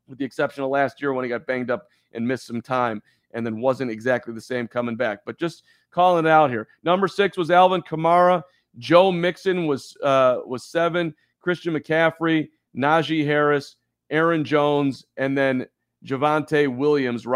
with 0.08 0.18
the 0.18 0.24
exception 0.24 0.64
of 0.64 0.70
last 0.70 1.00
year 1.00 1.12
when 1.12 1.24
he 1.24 1.28
got 1.28 1.46
banged 1.46 1.70
up 1.70 1.86
and 2.12 2.26
missed 2.26 2.46
some 2.46 2.60
time 2.60 3.02
and 3.32 3.44
then 3.44 3.60
wasn't 3.60 3.90
exactly 3.90 4.34
the 4.34 4.40
same 4.40 4.66
coming 4.66 4.96
back. 4.96 5.20
But 5.24 5.38
just 5.38 5.64
calling 5.90 6.26
it 6.26 6.30
out 6.30 6.50
here. 6.50 6.68
Number 6.82 7.06
six 7.06 7.36
was 7.36 7.50
Alvin 7.50 7.82
Kamara. 7.82 8.42
Joe 8.78 9.12
Mixon 9.12 9.66
was 9.66 9.96
uh, 10.02 10.38
was 10.44 10.64
seven. 10.64 11.14
Christian 11.40 11.74
McCaffrey, 11.74 12.48
Najee 12.76 13.24
Harris, 13.24 13.76
Aaron 14.10 14.44
Jones, 14.44 15.04
and 15.16 15.36
then 15.36 15.66
Javonte 16.04 16.74
Williams 16.74 17.26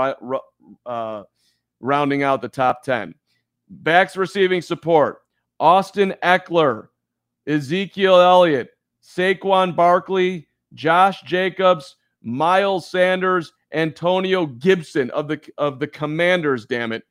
uh, 0.87 1.23
rounding 1.81 2.23
out 2.23 2.43
the 2.43 2.49
top 2.49 2.83
10. 2.83 3.15
Backs 3.69 4.17
receiving 4.17 4.63
support 4.63 5.19
Austin 5.59 6.15
Ekeler, 6.23 6.89
Ezekiel 7.47 8.21
Elliott, 8.21 8.71
Saquon 9.03 9.75
Barkley, 9.75 10.47
Josh 10.75 11.23
Jacobs, 11.23 11.97
Miles 12.23 12.89
Sanders, 12.89 13.53
Antonio 13.73 14.47
Gibson 14.47 15.11
of 15.11 15.29
the 15.29 15.41
of 15.59 15.79
the 15.79 15.87
Commanders. 15.87 16.67
Damn 16.67 16.93
it! 16.93 17.03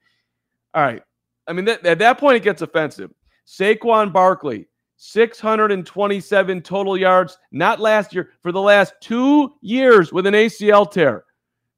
All 0.74 0.84
right, 0.84 1.02
I 1.48 1.54
mean 1.54 1.68
at 1.68 2.00
that 2.00 2.18
point 2.18 2.38
it 2.38 2.44
gets 2.44 2.62
offensive. 2.62 3.12
Saquon 3.48 4.14
Barkley, 4.14 4.68
627 5.04 6.62
total 6.62 6.96
yards, 6.96 7.36
not 7.52 7.80
last 7.80 8.14
year, 8.14 8.30
for 8.44 8.52
the 8.52 8.62
last 8.62 8.94
two 9.02 9.52
years 9.62 10.14
with 10.14 10.28
an 10.28 10.36
ACL 10.36 10.90
tear. 10.90 11.24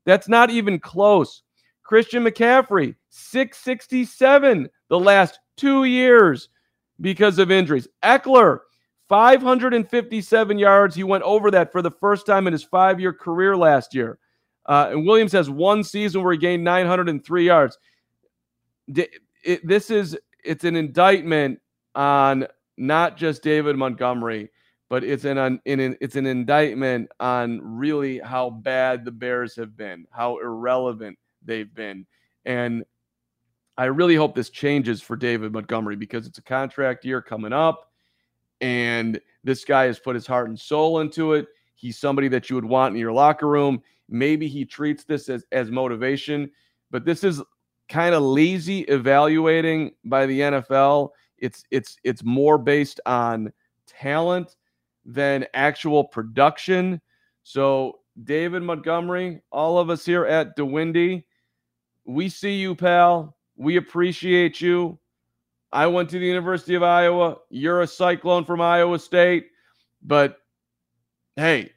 That's 0.06 0.28
not 0.28 0.50
even 0.50 0.78
close. 0.78 1.44
Christian 1.84 2.26
McCaffrey, 2.26 2.96
667 3.12 4.70
the 4.90 5.00
last 5.00 5.40
two 5.56 5.86
years 5.86 6.50
because 7.00 7.40
of 7.40 7.50
injuries. 7.50 7.88
Ekeler, 8.04 8.60
557 9.08 10.60
yards. 10.60 10.94
He 10.94 11.06
went 11.06 11.24
over 11.24 11.50
that 11.50 11.72
for 11.72 11.82
the 11.82 11.92
first 11.92 12.26
time 12.26 12.46
in 12.46 12.52
his 12.52 12.64
five 12.64 13.00
year 13.00 13.14
career 13.14 13.56
last 13.56 13.96
year. 13.96 14.20
Uh, 14.66 14.90
and 14.92 15.08
Williams 15.08 15.32
has 15.32 15.50
one 15.50 15.86
season 15.86 16.24
where 16.24 16.34
he 16.34 16.38
gained 16.38 16.66
903 16.66 17.46
yards. 17.46 17.78
This 18.90 19.90
is 19.90 20.18
it's 20.44 20.66
an 20.66 20.76
indictment 20.76 21.62
on 21.96 22.48
not 22.78 23.18
just 23.18 23.44
David 23.44 23.76
Montgomery, 23.76 24.50
but 24.90 25.04
it's 25.04 25.26
an, 25.26 25.38
an, 25.38 25.60
it's 25.66 26.16
an 26.16 26.26
indictment 26.26 27.10
on 27.20 27.60
really 27.62 28.20
how 28.20 28.50
bad 28.50 29.06
the 29.06 29.12
Bears 29.12 29.56
have 29.56 29.76
been, 29.76 30.06
how 30.12 30.38
irrelevant 30.38 31.18
they've 31.44 31.74
been, 31.74 32.06
and 32.46 32.84
I 33.78 33.86
really 33.86 34.16
hope 34.16 34.36
this 34.36 34.52
changes 34.52 35.02
for 35.02 35.16
David 35.16 35.52
Montgomery 35.52 35.96
because 35.96 36.28
it's 36.28 36.38
a 36.38 36.44
contract 36.44 37.06
year 37.06 37.22
coming 37.22 37.54
up, 37.54 37.92
and 38.62 39.20
this 39.44 39.66
guy 39.66 39.86
has 39.86 40.00
put 40.00 40.16
his 40.16 40.28
heart 40.28 40.48
and 40.50 40.60
soul 40.60 41.00
into 41.00 41.34
it. 41.34 41.48
He's 41.76 41.98
somebody 41.98 42.28
that 42.30 42.50
you 42.50 42.56
would 42.56 42.66
want 42.66 42.94
in 42.94 43.00
your 43.00 43.12
locker 43.12 43.48
room. 43.48 43.82
Maybe 44.08 44.48
he 44.48 44.64
treats 44.64 45.04
this 45.06 45.28
as, 45.28 45.44
as 45.52 45.72
motivation, 45.72 46.52
but 46.92 47.04
this 47.04 47.24
is 47.24 47.42
kind 47.90 48.14
of 48.14 48.22
lazy 48.22 48.82
evaluating 48.82 49.92
by 50.06 50.28
the 50.28 50.40
NFL 50.40 51.10
it's 51.44 51.66
it's 51.72 51.98
it's 52.06 52.24
more 52.24 52.58
based 52.58 53.02
on 53.06 53.52
talent 53.86 54.56
than 55.06 55.46
actual 55.54 56.06
production. 56.06 57.02
So 57.44 58.00
David 58.24 58.64
Montgomery, 58.64 59.42
all 59.52 59.78
of 59.78 59.90
us 59.90 60.06
here 60.06 60.26
at 60.26 60.56
DeWindy, 60.56 61.26
we 62.06 62.30
see 62.30 62.56
you, 62.56 62.74
pal. 62.76 63.36
We 63.58 63.76
appreciate 63.76 64.62
you. 64.62 64.98
I 65.74 65.86
went 65.88 66.10
to 66.12 66.20
the 66.20 66.26
University 66.26 66.76
of 66.76 66.84
Iowa. 66.84 67.38
You're 67.50 67.82
a 67.82 67.88
cyclone 67.88 68.46
from 68.46 68.62
Iowa 68.62 68.98
State. 68.98 69.48
But 70.02 70.38
hey, 71.36 71.74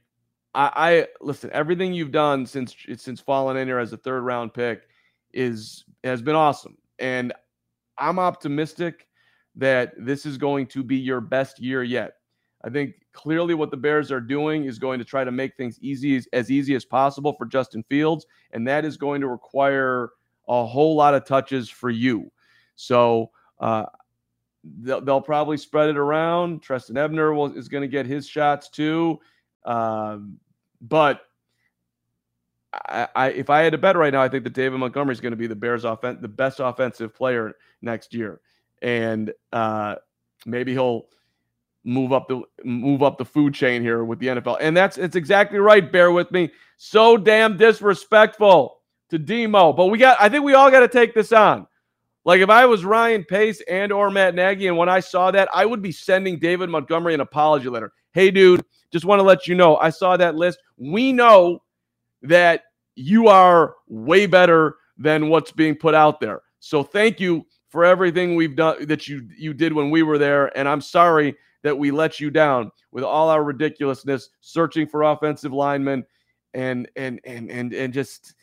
I, 0.55 0.71
I 0.77 1.07
listen, 1.21 1.51
everything 1.53 1.93
you've 1.93 2.13
done 2.13 2.47
since 2.47 2.73
since 2.97 3.21
falling 3.21 3.57
in 3.57 3.67
here 3.67 3.81
as 3.81 3.93
a 3.93 3.97
third 3.97 4.21
round 4.21 4.55
pick 4.55 4.83
is 5.33 5.85
has 6.05 6.23
been 6.23 6.37
awesome. 6.37 6.79
And 7.01 7.33
I'm 7.99 8.21
optimistic 8.21 9.09
that 9.57 9.93
this 9.99 10.27
is 10.27 10.37
going 10.37 10.67
to 10.67 10.83
be 10.83 10.97
your 10.97 11.21
best 11.21 11.61
year 11.61 11.83
yet. 11.83 12.15
I 12.65 12.71
think 12.71 12.95
clearly 13.13 13.55
what 13.55 13.71
the 13.71 13.77
Bears 13.77 14.11
are 14.11 14.21
doing 14.21 14.65
is 14.65 14.79
going 14.79 14.99
to 14.99 15.05
try 15.05 15.25
to 15.25 15.31
make 15.31 15.57
things 15.57 15.79
easy 15.81 16.17
as, 16.17 16.29
as 16.33 16.51
easy 16.51 16.75
as 16.75 16.85
possible 16.85 17.33
for 17.33 17.47
Justin 17.47 17.85
Fields, 17.89 18.27
and 18.53 18.67
that 18.67 18.85
is 18.85 18.97
going 18.97 19.21
to 19.21 19.29
require 19.29 20.11
a 20.49 20.67
whole 20.67 20.95
lot 20.95 21.15
of 21.15 21.25
touches 21.25 21.69
for 21.69 21.91
you. 21.91 22.31
So 22.77 23.31
uh, 23.61 23.87
they'll, 24.81 25.01
they'll, 25.01 25.21
probably 25.21 25.57
spread 25.57 25.89
it 25.89 25.97
around. 25.97 26.63
Trestan 26.63 26.97
Ebner 26.97 27.33
will, 27.33 27.57
is 27.57 27.69
going 27.69 27.83
to 27.83 27.89
get 27.89 28.05
his 28.05 28.27
shots 28.27 28.69
too, 28.69 29.19
um, 29.65 30.39
but 30.81 31.23
I, 32.73 33.09
I, 33.15 33.29
if 33.29 33.49
I 33.49 33.63
had 33.63 33.73
to 33.73 33.79
bet 33.79 33.97
right 33.97 34.13
now, 34.13 34.23
I 34.23 34.29
think 34.29 34.45
that 34.45 34.53
David 34.53 34.79
Montgomery 34.79 35.13
is 35.13 35.21
going 35.21 35.33
to 35.33 35.37
be 35.37 35.47
the 35.47 35.57
Bears' 35.57 35.85
offense, 35.85 36.19
the 36.21 36.29
best 36.29 36.61
offensive 36.61 37.15
player 37.15 37.55
next 37.81 38.13
year 38.13 38.41
and 38.83 39.33
uh, 39.53 39.97
maybe 40.45 40.73
he'll 40.73 41.07
move 41.85 42.13
up 42.13 42.27
the 42.29 42.43
move 42.65 43.03
up 43.03 43.17
the 43.17 43.25
food 43.25 43.55
chain 43.55 43.81
here 43.81 44.05
with 44.05 44.19
the 44.19 44.27
NFL. 44.27 44.59
And 44.61 44.77
that's 44.77 44.99
it's 44.99 45.17
exactly 45.17 45.59
right. 45.59 45.91
Bear 45.91 46.11
with 46.11 46.31
me. 46.31 46.51
So 46.77 47.17
damn 47.17 47.57
disrespectful 47.57 48.81
to 49.11 49.19
Demo, 49.19 49.73
but 49.73 49.87
we 49.87 49.99
got. 49.99 50.19
I 50.21 50.29
think 50.29 50.45
we 50.45 50.55
all 50.55 50.71
got 50.71 50.81
to 50.81 50.89
take 50.89 51.15
this 51.15 51.33
on. 51.33 51.67
Like 52.25 52.41
if 52.41 52.51
I 52.51 52.67
was 52.67 52.85
Ryan 52.85 53.25
Pace 53.25 53.63
and 53.69 53.93
or 53.93 54.11
Matt 54.11 54.35
Nagy, 54.35 54.67
and 54.67 54.77
when 54.77 54.89
I 54.89 54.99
saw 54.99 55.31
that, 55.31 55.49
I 55.55 55.65
would 55.65 55.81
be 55.81 55.93
sending 55.93 56.39
David 56.41 56.69
Montgomery 56.69 57.15
an 57.15 57.21
apology 57.21 57.69
letter. 57.69 57.93
Hey, 58.13 58.33
dude, 58.33 58.65
just 58.91 59.05
want 59.05 59.21
to 59.21 59.23
let 59.23 59.47
you 59.47 59.55
know 59.55 59.77
I 59.77 59.91
saw 59.91 60.17
that 60.17 60.35
list. 60.35 60.59
We 60.77 61.13
know 61.13 61.63
that 62.23 62.63
you 62.97 63.29
are 63.29 63.75
way 63.87 64.27
better 64.27 64.77
than 64.99 65.29
what's 65.29 65.53
being 65.53 65.77
put 65.77 65.95
out 65.95 66.19
there. 66.19 66.43
So 66.59 66.83
thank 66.83 67.21
you 67.21 67.47
for 67.69 67.85
everything 67.85 68.35
we've 68.35 68.57
done 68.57 68.87
that 68.87 69.09
you 69.09 69.29
you 69.37 69.53
did 69.55 69.73
when 69.73 69.91
we 69.91 70.03
were 70.03 70.19
there 70.19 70.57
and 70.57 70.69
I'm 70.69 70.81
sorry 70.81 71.37
that 71.63 71.77
we 71.77 71.91
let 71.91 72.21
you 72.21 72.31
down 72.31 72.71
with 72.93 73.05
all 73.05 73.29
our 73.29 73.43
ridiculousness 73.43 74.31
searching 74.41 74.87
for 74.87 75.03
offensive 75.03 75.53
linemen 75.53 76.05
and 76.55 76.89
and 76.97 77.21
and 77.25 77.51
and 77.51 77.73
and 77.73 77.93
just 77.93 78.35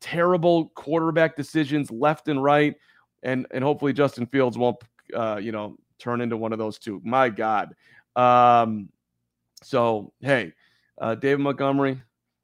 terrible 0.00 0.68
quarterback 0.74 1.36
decisions 1.36 1.90
left 1.90 2.28
and 2.28 2.42
right 2.42 2.74
and 3.22 3.46
and 3.50 3.62
hopefully 3.64 3.92
Justin 3.92 4.26
Fields 4.26 4.56
won't 4.56 4.76
uh, 5.14 5.38
you 5.42 5.52
know 5.52 5.76
turn 5.98 6.20
into 6.20 6.36
one 6.36 6.52
of 6.52 6.58
those 6.58 6.78
two. 6.78 7.00
My 7.04 7.28
god. 7.28 7.74
Um 8.16 8.88
So, 9.62 10.12
hey, 10.20 10.52
uh, 11.00 11.16
David 11.16 11.40
Montgomery, 11.40 12.00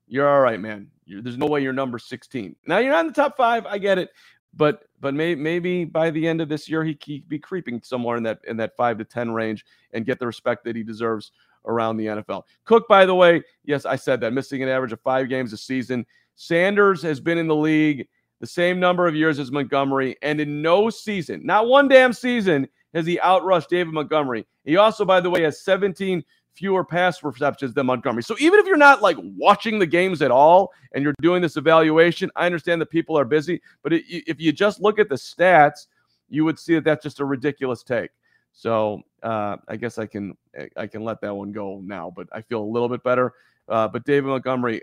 you're 0.09 0.29
all 0.29 0.41
right, 0.41 0.61
man. 0.61 0.91
You're, 1.07 1.23
there's 1.23 1.39
no 1.39 1.47
way 1.47 1.63
you're 1.63 1.73
number 1.73 1.99
16. 1.99 2.57
Now 2.67 2.79
you're 2.79 2.91
not 2.91 3.07
in 3.07 3.07
the 3.07 3.13
top 3.13 3.37
five. 3.37 3.67
I 3.67 3.79
get 3.79 3.99
it, 3.99 4.11
but 4.57 4.85
but 5.01 5.15
may, 5.15 5.35
maybe 5.35 5.85
by 5.85 6.11
the 6.11 6.27
end 6.27 6.41
of 6.41 6.49
this 6.49 6.69
year 6.69 6.83
he 6.85 6.95
could 6.95 7.29
be 7.29 7.39
creeping 7.39 7.81
somewhere 7.83 8.17
in 8.17 8.23
that 8.23 8.41
in 8.47 8.57
that 8.57 8.77
five 8.77 8.99
to 8.99 9.05
ten 9.05 9.33
range 9.33 9.65
and 9.93 10.07
get 10.07 10.19
the 10.19 10.27
respect 10.27 10.65
that 10.65 10.77
he 10.77 10.83
deserves 10.83 11.33
around 11.67 11.97
the 11.97 12.07
NFL. 12.07 12.43
Cook, 12.65 12.87
by 12.89 13.07
the 13.07 13.15
way, 13.15 13.43
yes, 13.65 13.87
I 13.87 13.97
said 13.97 14.21
that 14.21 14.33
missing 14.33 14.63
an 14.63 14.69
average 14.69 14.93
of 14.93 15.01
five 15.01 15.29
games 15.29 15.53
a 15.53 15.57
season. 15.57 16.05
Sanders 16.37 17.03
has 17.03 17.21
been 17.21 17.39
in 17.39 17.47
the 17.47 17.55
league 17.55 18.07
the 18.41 18.47
same 18.47 18.81
number 18.81 19.07
of 19.07 19.15
years 19.15 19.39
as 19.39 19.51
Montgomery, 19.51 20.17
and 20.23 20.41
in 20.41 20.61
no 20.61 20.91
season, 20.91 21.41
not 21.45 21.67
one 21.67 21.89
damn 21.89 22.13
season, 22.13 22.69
has 22.93 23.07
he 23.07 23.19
outrushed 23.19 23.69
David 23.69 23.95
Montgomery. 23.95 24.47
He 24.65 24.77
also, 24.77 25.05
by 25.05 25.21
the 25.21 25.31
way, 25.31 25.43
has 25.43 25.63
17 25.63 26.23
fewer 26.55 26.85
pass 26.85 27.23
receptions 27.23 27.75
than 27.75 27.87
Montgomery. 27.87 28.23
So 28.23 28.37
even 28.39 28.61
if 28.61 28.67
you're 28.67 28.77
not 28.77 29.03
like 29.03 29.17
watching 29.21 29.79
the 29.79 29.87
games 29.87 30.23
at 30.23 30.31
all 30.31 30.73
and 30.93 31.03
you're 31.03 31.15
doing 31.21 31.43
this 31.43 31.57
evaluation, 31.57 32.31
I 32.37 32.47
understand 32.47 32.81
that 32.81 32.91
people 32.91 33.19
are 33.19 33.25
busy, 33.25 33.61
but 33.83 33.93
it, 33.93 34.05
if 34.09 34.41
you 34.41 34.53
just 34.53 34.81
look 34.81 34.99
at 34.99 35.09
the 35.09 35.17
stats, 35.17 35.89
you 36.29 36.45
would 36.45 36.59
see 36.59 36.75
that 36.75 36.85
that's 36.85 37.03
just 37.03 37.21
a 37.21 37.25
ridiculous 37.25 37.83
take. 37.83 38.11
So 38.53 39.03
uh, 39.23 39.57
I 39.67 39.77
guess 39.77 39.99
I 39.99 40.07
can 40.07 40.37
I 40.77 40.87
can 40.87 41.03
let 41.03 41.21
that 41.23 41.35
one 41.35 41.51
go 41.51 41.81
now, 41.85 42.13
but 42.15 42.29
I 42.33 42.41
feel 42.41 42.63
a 42.63 42.65
little 42.65 42.89
bit 42.89 43.03
better. 43.03 43.33
Uh, 43.69 43.89
but 43.89 44.05
David 44.05 44.29
Montgomery, 44.29 44.83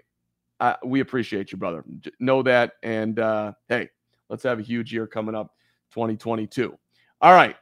I, 0.59 0.75
we 0.83 0.99
appreciate 0.99 1.51
you, 1.51 1.57
brother. 1.57 1.83
know 2.19 2.43
that, 2.43 2.73
and 2.83 3.17
uh, 3.19 3.53
hey, 3.69 3.89
let's 4.29 4.43
have 4.43 4.59
a 4.59 4.63
huge 4.63 4.91
year 4.91 5.07
coming 5.07 5.35
up, 5.35 5.55
2022. 5.93 6.77
All 7.21 7.33
right, 7.33 7.55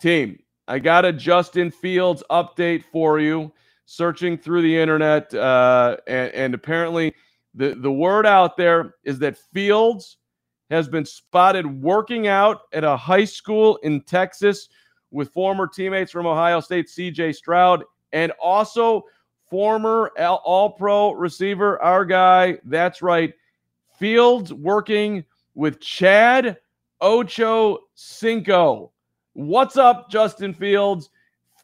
team. 0.00 0.38
I 0.66 0.78
got 0.78 1.04
a 1.04 1.12
Justin 1.12 1.70
Fields 1.70 2.22
update 2.30 2.84
for 2.84 3.18
you. 3.18 3.52
Searching 3.86 4.38
through 4.38 4.62
the 4.62 4.78
internet, 4.78 5.34
uh, 5.34 5.98
and, 6.06 6.32
and 6.32 6.54
apparently, 6.54 7.14
the 7.54 7.74
the 7.74 7.92
word 7.92 8.24
out 8.24 8.56
there 8.56 8.94
is 9.04 9.18
that 9.18 9.36
Fields 9.36 10.16
has 10.70 10.88
been 10.88 11.04
spotted 11.04 11.66
working 11.82 12.26
out 12.26 12.62
at 12.72 12.82
a 12.82 12.96
high 12.96 13.26
school 13.26 13.76
in 13.82 14.00
Texas 14.00 14.70
with 15.10 15.34
former 15.34 15.66
teammates 15.66 16.10
from 16.10 16.26
Ohio 16.26 16.60
State, 16.60 16.86
CJ 16.88 17.34
Stroud, 17.34 17.84
and 18.14 18.32
also 18.42 19.04
former 19.50 20.10
All 20.18 20.70
Pro 20.70 21.12
receiver, 21.12 21.80
our 21.82 22.06
guy. 22.06 22.58
That's 22.64 23.02
right. 23.02 23.34
Fields 23.98 24.52
working 24.52 25.24
with 25.54 25.78
Chad 25.78 26.56
Ocho 27.02 27.80
Cinco. 27.94 28.93
What's 29.34 29.76
up, 29.76 30.08
Justin 30.08 30.54
Fields? 30.54 31.10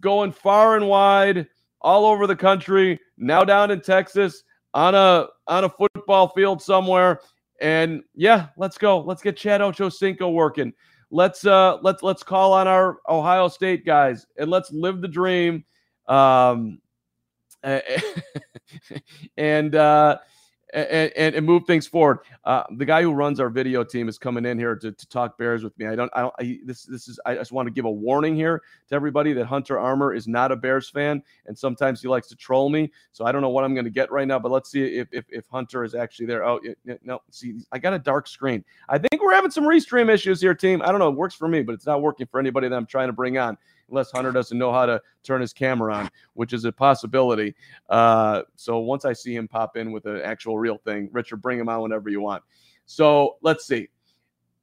Going 0.03 0.33
far 0.33 0.75
and 0.75 0.89
wide 0.89 1.47
all 1.81 2.05
over 2.05 2.27
the 2.27 2.35
country, 2.35 2.99
now 3.17 3.45
down 3.45 3.71
in 3.71 3.81
Texas 3.81 4.43
on 4.75 4.97
a 4.97 5.29
on 5.47 5.63
a 5.63 5.69
football 5.69 6.31
field 6.31 6.61
somewhere. 6.61 7.21
And 7.61 8.03
yeah, 8.17 8.49
let's 8.57 8.77
go. 8.77 8.99
Let's 8.99 9.23
get 9.23 9.37
Chad 9.37 9.61
Ochocinco 9.61 10.33
working. 10.33 10.73
Let's 11.13 11.47
uh 11.47 11.79
let's 11.83 12.03
let's 12.03 12.25
call 12.25 12.53
on 12.53 12.67
our 12.67 12.99
Ohio 13.09 13.47
State 13.47 13.87
guys 13.87 14.27
and 14.37 14.51
let's 14.51 14.73
live 14.73 15.01
the 15.01 15.09
dream. 15.09 15.65
Um 16.09 16.81
and 19.37 19.75
uh 19.77 20.19
and, 20.73 21.13
and, 21.17 21.35
and 21.35 21.47
move 21.47 21.65
things 21.65 21.87
forward. 21.87 22.21
Uh, 22.45 22.65
the 22.77 22.85
guy 22.85 23.03
who 23.03 23.13
runs 23.13 23.41
our 23.41 23.49
video 23.49 23.85
team 23.85 24.09
is 24.09 24.19
coming 24.19 24.45
in 24.45 24.59
here 24.59 24.77
to, 24.77 24.93
to 24.93 25.09
talk 25.09 25.39
Bears 25.39 25.63
with 25.63 25.77
me. 25.79 25.87
I 25.87 25.97
don't, 25.97 26.11
I 26.15 26.21
don't, 26.23 26.35
I, 26.39 26.59
this, 26.65 26.85
this 26.85 27.09
is, 27.09 27.19
I 27.27 27.35
just 27.35 27.53
want 27.53 27.67
to 27.67 27.73
give 27.73 27.85
a 27.85 27.91
warning 27.91 28.35
here 28.35 28.63
to 28.89 28.95
everybody 28.95 29.33
that 29.33 29.47
Hunter 29.47 29.79
Armour 29.79 30.15
is 30.15 30.29
not 30.29 30.53
a 30.53 30.57
Bears 30.57 30.89
fan, 30.89 31.23
and 31.47 31.57
sometimes 31.57 32.03
he 32.03 32.09
likes 32.09 32.29
to 32.29 32.37
troll 32.37 32.69
me. 32.69 32.91
So 33.13 33.25
I 33.25 33.33
don't 33.33 33.43
know 33.43 33.49
what 33.49 33.65
I'm 33.65 33.75
going 33.75 33.85
to 33.85 33.91
get 33.91 34.11
right 34.11 34.27
now, 34.27 34.39
but 34.39 34.51
let's 34.51 34.71
see 34.71 34.83
if, 34.83 35.09
if, 35.13 35.25
if 35.29 35.47
Hunter 35.49 35.85
is 35.85 35.95
actually 35.95 36.27
there. 36.27 36.45
Oh, 36.45 36.61
no, 37.03 37.21
see, 37.31 37.55
I 37.73 37.79
got 37.79 37.93
a 37.93 37.99
dark 37.99 38.27
screen. 38.27 38.65
I 38.89 38.99
think 38.99 39.23
we're 39.23 39.35
having 39.35 39.51
some 39.51 39.65
restream 39.65 40.13
issues 40.13 40.41
here, 40.41 40.55
team. 40.55 40.83
I 40.83 40.91
don't 40.91 40.99
know. 40.99 41.09
It 41.09 41.17
works 41.17 41.35
for 41.35 41.49
me, 41.49 41.63
but 41.63 41.75
it's 41.75 41.87
not 41.87 42.03
working 42.03 42.27
for 42.27 42.41
anybody 42.41 42.69
that 42.69 42.77
I'm 42.77 42.87
trying 42.87 43.09
to 43.09 43.13
bring 43.13 43.39
on 43.39 43.57
unless 43.91 44.11
Hunter 44.11 44.33
doesn't 44.33 44.57
know 44.57 44.73
how 44.73 44.87
to 44.87 45.01
turn 45.23 45.41
his 45.41 45.53
camera 45.53 45.95
on, 45.95 46.11
which 46.35 46.53
is 46.53 46.65
a 46.65 46.73
possibility. 46.73 47.55
Uh, 47.89 48.43
so 48.57 48.79
once 48.79 49.05
I 49.05 49.13
see 49.13 49.35
him 49.35 49.49
pop 49.49 49.77
in 49.77 49.93
with 49.93 50.07
an 50.07 50.21
actual 50.23 50.59
real 50.59 50.79
thing, 50.79 51.09
Richard, 51.13 51.43
bring 51.43 51.59
him 51.59 51.69
on 51.69 51.83
whenever 51.83 52.09
you 52.09 52.21
want. 52.21 52.43
So 52.87 53.37
let's 53.43 53.67
see. 53.67 53.89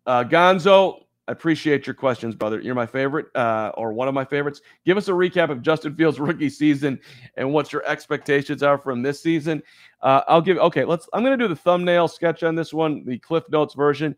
Uh, 0.05 0.23
Gonzo, 0.23 1.01
I 1.27 1.33
appreciate 1.33 1.85
your 1.85 1.93
questions, 1.93 2.35
brother. 2.35 2.61
You're 2.61 2.75
my 2.75 2.85
favorite, 2.85 3.27
uh, 3.35 3.71
or 3.75 3.91
one 3.91 4.07
of 4.07 4.13
my 4.13 4.23
favorites. 4.23 4.61
Give 4.85 4.95
us 4.95 5.09
a 5.09 5.11
recap 5.11 5.49
of 5.49 5.61
Justin 5.61 5.95
Fields' 5.95 6.19
rookie 6.21 6.49
season 6.49 6.99
and 7.35 7.51
what 7.51 7.73
your 7.73 7.85
expectations 7.85 8.63
are 8.63 8.77
from 8.77 9.01
this 9.01 9.21
season. 9.21 9.61
Uh, 10.01 10.21
I'll 10.27 10.41
give. 10.41 10.57
Okay, 10.57 10.85
let's. 10.85 11.09
I'm 11.11 11.23
going 11.23 11.37
to 11.37 11.43
do 11.43 11.49
the 11.49 11.55
thumbnail 11.55 12.07
sketch 12.07 12.43
on 12.43 12.55
this 12.55 12.73
one, 12.73 13.03
the 13.05 13.19
Cliff 13.19 13.43
Notes 13.49 13.73
version. 13.73 14.15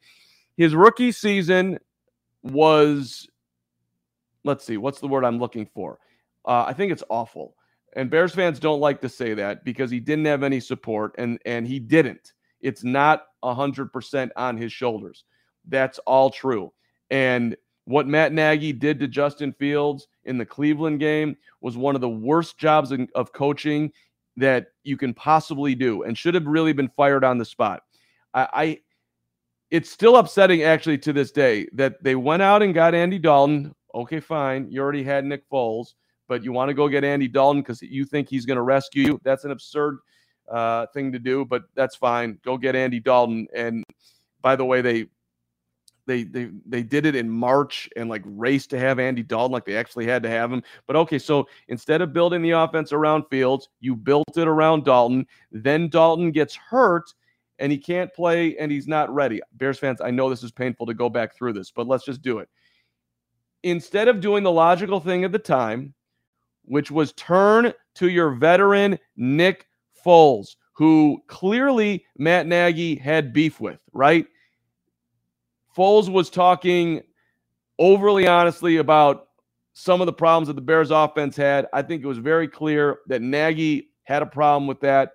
His 0.56 0.76
rookie 0.76 1.12
season 1.12 1.80
was 2.43 3.28
let's 4.43 4.65
see, 4.65 4.78
what's 4.78 4.99
the 4.99 5.08
word 5.08 5.25
I'm 5.25 5.39
looking 5.39 5.65
for? 5.73 5.99
Uh, 6.45 6.65
I 6.67 6.73
think 6.73 6.91
it's 6.91 7.04
awful. 7.10 7.56
And 7.95 8.10
Bears 8.10 8.34
fans 8.34 8.60
don't 8.60 8.80
like 8.80 9.02
to 9.02 9.10
say 9.10 9.34
that 9.34 9.63
because 9.65 9.89
he 9.89 9.99
didn't 9.99 10.25
have 10.25 10.43
any 10.43 10.60
support, 10.60 11.15
and 11.17 11.39
and 11.45 11.67
he 11.67 11.80
didn't. 11.80 12.34
It's 12.62 12.84
not 12.84 13.25
hundred 13.43 13.91
percent 13.91 14.32
on 14.36 14.58
his 14.58 14.71
shoulders. 14.71 15.23
That's 15.67 15.97
all 15.99 16.30
true. 16.30 16.71
And 17.10 17.56
what 17.86 18.08
Matt 18.08 18.34
Nagy 18.34 18.73
did 18.73 18.99
to 18.99 19.08
Justin 19.08 19.54
Fields 19.54 20.08
in 20.25 20.38
the 20.38 20.45
Cleveland 20.45 20.99
game 20.99 21.36
was 21.62 21.78
one 21.78 21.95
of 21.95 22.02
the 22.02 22.10
worst 22.10 22.60
jobs 22.60 22.93
of 23.15 23.34
coaching 23.34 23.91
that 24.38 24.67
you 24.84 24.95
can 24.95 25.13
possibly 25.13 25.73
do, 25.73 26.04
and 26.04 26.17
should 26.17 26.36
have 26.36 26.45
really 26.45 26.73
been 26.73 26.89
fired 26.95 27.23
on 27.23 27.39
the 27.39 27.45
spot. 27.45 27.82
I, 28.34 28.47
I 28.54 28.80
it's 29.71 29.89
still 29.89 30.17
upsetting 30.17 30.63
actually 30.63 30.97
to 30.99 31.13
this 31.13 31.32
day 31.32 31.67
that 31.73 32.04
they 32.04 32.15
went 32.15 32.41
out 32.41 32.62
and 32.62 32.73
got 32.73 32.95
Andy 32.95 33.19
Dalton, 33.19 33.73
Okay, 33.93 34.19
fine. 34.19 34.67
You 34.69 34.82
already 34.82 35.04
had 35.04 35.25
Nick 35.25 35.49
Foles, 35.49 35.93
but 36.28 36.43
you 36.43 36.52
want 36.52 36.69
to 36.69 36.73
go 36.73 36.88
get 36.88 37.04
Andy 37.04 37.28
Dalton 37.28 37.62
because 37.62 37.82
you 37.82 38.06
think 38.06 38.30
he's 38.30 38.45
going 38.45 38.58
to 38.58 38.62
rescue 38.62 39.04
you. 39.04 39.21
That's 39.23 39.45
an 39.45 39.52
absurd 39.52 39.99
uh, 40.49 40.86
thing 40.93 41.12
to 41.12 41.19
do, 41.19 41.45
but 41.45 41.63
that's 41.75 41.95
fine. 41.95 42.39
Go 42.43 42.58
get 42.58 42.75
Andy 42.75 42.99
Dalton. 42.99 43.47
And 43.56 43.84
by 44.41 44.56
the 44.56 44.65
way, 44.65 44.82
they 44.82 45.08
they 46.06 46.23
they 46.23 46.49
they 46.65 46.84
did 46.84 47.06
it 47.06 47.15
in 47.15 47.30
March 47.30 47.89
and 47.95 48.10
like 48.10 48.23
raced 48.25 48.69
to 48.71 48.80
have 48.80 48.99
Andy 48.99 49.23
Dalton, 49.23 49.52
like 49.52 49.65
they 49.65 49.75
actually 49.75 50.06
had 50.06 50.23
to 50.23 50.30
have 50.30 50.52
him. 50.52 50.63
But 50.88 50.95
okay, 50.95 51.19
so 51.19 51.47
instead 51.67 52.02
of 52.02 52.13
building 52.13 52.41
the 52.41 52.52
offense 52.52 52.93
around 52.93 53.25
Fields, 53.30 53.69
you 53.80 53.95
built 53.95 54.38
it 54.38 54.47
around 54.47 54.86
Dalton. 54.86 55.25
Then 55.52 55.88
Dalton 55.89 56.32
gets 56.32 56.56
hurt 56.56 57.13
and 57.60 57.71
he 57.71 57.78
can't 57.78 58.13
play 58.13 58.58
and 58.58 58.71
he's 58.71 58.88
not 58.88 59.13
ready. 59.13 59.41
Bears 59.54 59.78
fans, 59.78 60.02
I 60.02 60.12
know 60.12 60.30
this 60.30 60.43
is 60.43 60.52
painful 60.52 60.86
to 60.88 60.93
go 60.93 61.10
back 61.10 61.36
through 61.36 61.54
this, 61.54 61.71
but 61.71 61.88
let's 61.88 62.06
just 62.06 62.21
do 62.21 62.39
it 62.39 62.49
instead 63.63 64.08
of 64.08 64.22
doing 64.22 64.43
the 64.43 64.52
logical 64.52 65.00
thing 65.00 65.24
at 65.24 65.32
the 65.32 65.39
time, 65.39 65.93
which 66.63 66.91
was 66.91 67.13
turn 67.13 67.74
to 67.95 68.10
your 68.10 68.32
veteran 68.32 68.98
Nick 69.17 69.67
Foles, 70.06 70.56
who 70.74 71.22
clearly 71.28 72.06
Matt 72.17 72.48
Nagy 72.48 72.95
had 72.95 73.34
beef 73.34 73.60
with, 73.60 73.80
right? 73.91 74.26
Foles 75.76 76.10
was 76.10 76.30
talking 76.30 77.02
overly 77.78 78.28
honestly 78.28 78.78
about 78.78 79.28
some 79.74 80.02
of 80.02 80.06
the 80.06 80.13
problems 80.13 80.48
that 80.48 80.56
the 80.56 80.62
Bears 80.62 80.91
offense 80.91 81.36
had. 81.38 81.67
I 81.74 81.82
think 81.82 82.04
it 82.04 82.08
was 82.08 82.17
very 82.17 82.48
clear 82.48 83.00
that 83.08 83.22
Nagy 83.22 83.89
had 84.04 84.22
a 84.22 84.26
problem 84.26 84.67
with 84.67 84.82
that. 84.82 85.12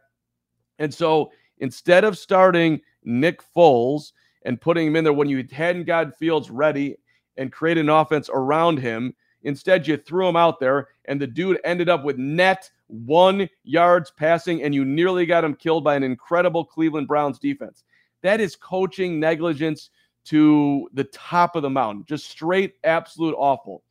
And 0.78 0.92
so 0.92 1.30
instead 1.59 2.04
of 2.04 2.18
starting 2.18 2.80
Nick 3.04 3.40
Foles 3.54 4.12
and 4.44 4.61
putting 4.61 4.87
him 4.87 4.96
in 4.96 5.04
there 5.04 5.12
when 5.12 5.28
you 5.28 5.46
hadn't 5.52 5.85
got 5.85 6.16
Fields 6.18 6.50
ready 6.50 6.96
and 7.37 7.53
create 7.53 7.79
an 7.79 7.88
offense 7.88 8.31
around 8.33 8.79
him. 8.79 9.14
Instead, 9.42 9.87
you 9.87 9.97
threw 9.97 10.29
him 10.29 10.37
out 10.37 10.59
there, 10.59 10.88
and 11.05 11.20
the 11.20 11.27
dude 11.27 11.61
ended 11.64 11.88
up 11.88 12.05
with 12.05 12.16
net 12.16 12.70
one 12.87 13.49
yards 13.62 14.11
passing, 14.11 14.62
and 14.62 14.75
you 14.75 14.85
nearly 14.85 15.27
got 15.27 15.44
him 15.44 15.55
killed 15.55 15.85
by 15.85 15.97
an 15.97 16.03
incredible 16.03 16.64
Cleveland 16.64 17.09
Browns 17.09 17.38
defense. 17.38 17.85
That 18.23 18.40
is 18.40 18.57
coaching 18.57 19.20
negligence 19.20 19.90
to 20.25 20.88
the 20.94 21.05
top 21.05 21.57
of 21.57 21.62
the 21.62 21.70
mountain, 21.70 22.05
just 22.07 22.31
straight, 22.31 22.75
absolute 22.85 23.35
awful. 23.37 23.83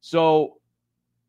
So, 0.00 0.58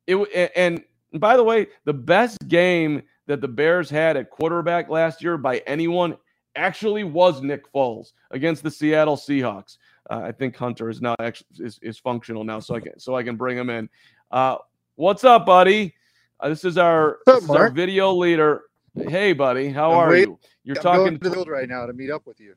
it 0.07 0.51
and 0.55 0.83
by 1.13 1.37
the 1.37 1.43
way, 1.43 1.67
the 1.85 1.93
best 1.93 2.47
game 2.47 3.03
that 3.27 3.39
the 3.39 3.47
Bears 3.47 3.89
had 3.89 4.17
at 4.17 4.29
quarterback 4.29 4.89
last 4.89 5.23
year 5.23 5.37
by 5.37 5.59
anyone 5.59 6.17
actually 6.55 7.03
was 7.03 7.41
Nick 7.41 7.71
Foles 7.71 8.13
against 8.31 8.63
the 8.63 8.71
Seattle 8.71 9.15
Seahawks. 9.15 9.77
Uh, 10.09 10.21
I 10.25 10.31
think 10.31 10.55
Hunter 10.55 10.89
is 10.89 11.01
now 11.01 11.15
actually 11.19 11.47
is, 11.59 11.79
is 11.81 11.97
functional 11.97 12.43
now, 12.43 12.59
so 12.59 12.75
I 12.75 12.79
can 12.79 12.99
so 12.99 13.15
I 13.15 13.23
can 13.23 13.35
bring 13.35 13.57
him 13.57 13.69
in. 13.69 13.89
Uh, 14.31 14.57
what's 14.95 15.23
up, 15.23 15.45
buddy? 15.45 15.95
Uh, 16.39 16.49
this 16.49 16.65
is 16.65 16.77
our 16.77 17.19
up, 17.27 17.35
this 17.35 17.43
is 17.45 17.49
our 17.49 17.69
video 17.69 18.11
leader. 18.13 18.63
Hey, 18.95 19.33
buddy, 19.33 19.69
how 19.69 19.91
I'm 19.91 19.97
are 19.97 20.09
waiting. 20.09 20.31
you? 20.31 20.39
You're 20.65 20.77
I'm 20.77 20.83
talking 20.83 21.03
going 21.05 21.19
to 21.19 21.29
the 21.29 21.35
field 21.35 21.47
right 21.47 21.69
now 21.69 21.85
to 21.85 21.93
meet 21.93 22.11
up 22.11 22.25
with 22.27 22.39
you. 22.39 22.55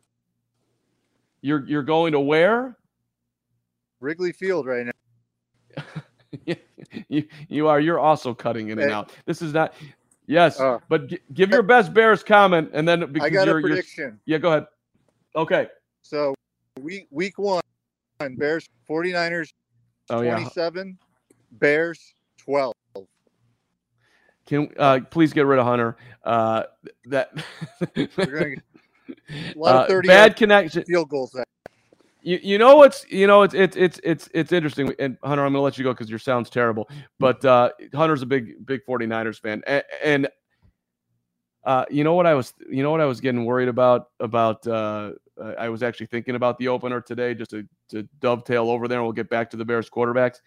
You're 1.41 1.65
you're 1.67 1.83
going 1.85 2.13
to 2.13 2.21
where? 2.21 2.77
Wrigley 4.01 4.33
Field 4.33 4.67
right 4.67 4.87
now. 4.87 5.85
you, 7.09 7.25
you 7.49 7.69
are. 7.69 7.81
You're 7.81 7.99
also 7.99 8.35
cutting 8.35 8.69
in 8.71 8.79
and 8.79 8.91
out. 8.91 9.13
This 9.25 9.41
is 9.41 9.53
not. 9.53 9.75
Yes, 10.29 10.59
Uh, 10.59 10.81
but 10.89 11.07
g- 11.07 11.21
give 11.35 11.51
your 11.51 11.63
best 11.63 11.95
Bears 11.95 12.25
comment, 12.25 12.71
and 12.73 12.87
then 12.87 13.13
because 13.13 13.27
I 13.29 13.31
got 13.31 13.49
a 13.49 13.61
prediction. 13.61 14.19
yeah, 14.27 14.39
go 14.39 14.49
ahead. 14.51 14.67
Okay. 15.37 15.69
So 16.03 16.35
week 16.81 17.07
week 17.11 17.39
one, 17.39 17.62
Bears 18.37 18.67
49ers 18.89 19.51
Oh 20.11 20.21
yeah. 20.21 20.35
27, 20.35 20.97
Bears 21.53 22.15
12. 22.39 22.73
Can 24.47 24.71
uh, 24.79 25.01
please 25.11 25.33
get 25.33 25.47
rid 25.47 25.59
of 25.59 25.67
Hunter? 25.67 25.97
Uh, 26.23 26.65
that 27.07 27.31
We're 27.97 28.07
gonna 28.27 28.51
get 28.51 28.62
a 29.57 29.59
lot 29.59 29.75
Uh, 29.75 29.79
of 29.81 29.89
30 29.89 30.09
bad 30.09 30.37
connection. 30.37 30.85
field 30.85 31.09
goals. 31.09 31.33
There. 31.33 31.45
You, 32.23 32.39
you 32.43 32.59
know 32.59 32.77
what's 32.77 33.05
you 33.11 33.27
know 33.27 33.43
it's 33.43 33.55
it's 33.55 33.77
it's 33.77 34.01
it's 34.05 34.29
it's 34.33 34.53
interesting 34.53 34.93
and 35.01 35.17
Hunter 35.25 35.45
I'm 35.45 35.53
gonna 35.53 35.62
let 35.62 35.79
you 35.79 35.85
go 35.85 35.93
because 35.93 36.11
your 36.11 36.19
sound's 36.19 36.51
terrible 36.51 36.89
but 37.19 37.45
uh, 37.45 37.71
Hunter's 37.95 38.23
a 38.23 38.27
big 38.27 38.65
big 38.67 38.81
49ers 38.89 39.41
fan 39.41 39.62
and, 39.67 39.83
and 40.05 40.29
uh, 41.66 41.85
you 41.90 42.05
know 42.05 42.14
what 42.14 42.26
I 42.26 42.33
was 42.35 42.55
you 42.70 42.83
know 42.83 42.90
what 42.90 43.00
I 43.02 43.07
was 43.07 43.20
getting 43.20 43.44
worried 43.44 43.68
about 43.68 44.09
about 44.20 44.66
uh, 44.66 45.12
I 45.59 45.68
was 45.68 45.83
actually 45.83 46.07
thinking 46.07 46.35
about 46.35 46.57
the 46.59 46.68
opener 46.68 47.00
today 47.02 47.35
just 47.35 47.50
to 47.50 47.68
to 47.90 48.05
dovetail 48.20 48.70
over 48.70 48.88
there 48.88 48.98
and 48.98 49.07
we'll 49.07 49.12
get 49.12 49.29
back 49.29 49.50
to 49.50 49.57
the 49.59 49.64
Bears 49.64 49.90
quarterbacks 49.90 50.40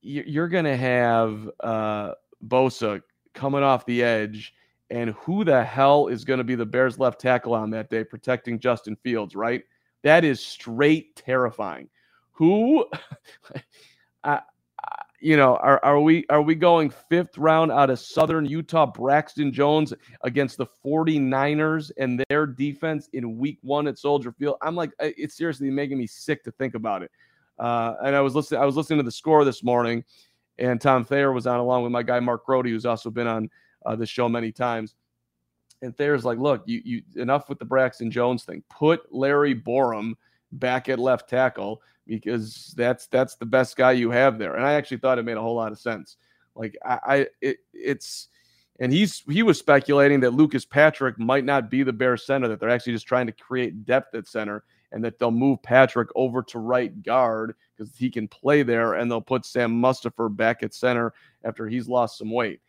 You- 0.00 0.24
you're 0.26 0.48
gonna 0.48 0.76
have 0.76 1.50
uh, 1.60 2.14
Bosa 2.46 3.02
coming 3.34 3.62
off 3.62 3.84
the 3.86 4.02
edge 4.02 4.54
and 4.90 5.10
who 5.10 5.44
the 5.44 5.62
hell 5.64 6.08
is 6.08 6.24
going 6.24 6.38
to 6.38 6.44
be 6.44 6.54
the 6.54 6.66
Bears 6.66 6.98
left 6.98 7.18
tackle 7.20 7.54
on 7.54 7.70
that 7.70 7.88
day 7.88 8.04
protecting 8.04 8.58
Justin 8.60 8.94
Fields, 8.96 9.34
right? 9.34 9.62
That 10.02 10.22
is 10.24 10.38
straight 10.44 11.16
terrifying. 11.16 11.88
Who, 12.32 12.86
you 15.22 15.36
know, 15.36 15.56
are, 15.56 15.78
are 15.84 16.00
we 16.00 16.26
are 16.30 16.42
we 16.42 16.56
going 16.56 16.90
fifth 16.90 17.38
round 17.38 17.70
out 17.70 17.90
of 17.90 18.00
Southern 18.00 18.44
Utah, 18.44 18.86
Braxton 18.86 19.52
Jones 19.52 19.94
against 20.22 20.58
the 20.58 20.66
49ers 20.84 21.92
and 21.96 22.24
their 22.28 22.44
defense 22.44 23.08
in 23.12 23.38
week 23.38 23.58
one 23.62 23.86
at 23.86 23.98
Soldier 23.98 24.32
Field? 24.32 24.56
I'm 24.60 24.74
like, 24.74 24.90
it's 24.98 25.36
seriously 25.36 25.70
making 25.70 25.98
me 25.98 26.08
sick 26.08 26.42
to 26.44 26.50
think 26.50 26.74
about 26.74 27.04
it. 27.04 27.12
Uh, 27.56 27.94
and 28.04 28.16
I 28.16 28.20
was 28.20 28.34
listening, 28.34 28.60
I 28.60 28.66
was 28.66 28.76
listening 28.76 28.98
to 28.98 29.04
the 29.04 29.12
score 29.12 29.44
this 29.44 29.62
morning, 29.62 30.02
and 30.58 30.80
Tom 30.80 31.04
Thayer 31.04 31.32
was 31.32 31.46
on 31.46 31.60
along 31.60 31.84
with 31.84 31.92
my 31.92 32.02
guy 32.02 32.18
Mark 32.18 32.44
Grote, 32.44 32.66
who's 32.66 32.84
also 32.84 33.08
been 33.08 33.28
on 33.28 33.48
uh, 33.86 33.94
this 33.94 34.08
show 34.08 34.28
many 34.28 34.50
times. 34.50 34.96
And 35.82 35.96
Thayer's 35.96 36.24
like, 36.24 36.38
look, 36.38 36.64
you 36.66 36.82
you 36.84 37.02
enough 37.14 37.48
with 37.48 37.60
the 37.60 37.64
Braxton 37.64 38.10
Jones 38.10 38.42
thing. 38.42 38.64
Put 38.68 39.12
Larry 39.14 39.54
Borom 39.54 40.14
back 40.52 40.88
at 40.88 40.98
left 40.98 41.28
tackle 41.28 41.82
because 42.06 42.74
that's 42.76 43.06
that's 43.06 43.36
the 43.36 43.46
best 43.46 43.76
guy 43.76 43.92
you 43.92 44.10
have 44.10 44.38
there. 44.38 44.54
And 44.54 44.64
I 44.64 44.74
actually 44.74 44.98
thought 44.98 45.18
it 45.18 45.24
made 45.24 45.36
a 45.36 45.42
whole 45.42 45.54
lot 45.54 45.72
of 45.72 45.78
sense. 45.78 46.16
Like 46.54 46.76
I, 46.84 46.98
I 47.06 47.26
it 47.40 47.58
it's 47.72 48.28
and 48.80 48.92
he's 48.92 49.22
he 49.28 49.42
was 49.42 49.58
speculating 49.58 50.20
that 50.20 50.34
Lucas 50.34 50.64
Patrick 50.64 51.18
might 51.18 51.44
not 51.44 51.70
be 51.70 51.82
the 51.82 51.92
Bears 51.92 52.26
center, 52.26 52.48
that 52.48 52.60
they're 52.60 52.70
actually 52.70 52.94
just 52.94 53.06
trying 53.06 53.26
to 53.26 53.32
create 53.32 53.84
depth 53.84 54.14
at 54.14 54.26
center 54.26 54.64
and 54.92 55.02
that 55.02 55.18
they'll 55.18 55.30
move 55.30 55.62
Patrick 55.62 56.10
over 56.14 56.42
to 56.42 56.58
right 56.58 57.02
guard 57.02 57.54
because 57.76 57.96
he 57.96 58.10
can 58.10 58.28
play 58.28 58.62
there, 58.62 58.94
and 58.94 59.10
they'll 59.10 59.22
put 59.22 59.46
Sam 59.46 59.80
Mustipher 59.80 60.34
back 60.34 60.62
at 60.62 60.74
center 60.74 61.14
after 61.44 61.66
he's 61.66 61.88
lost 61.88 62.18
some 62.18 62.30
weight. 62.30 62.60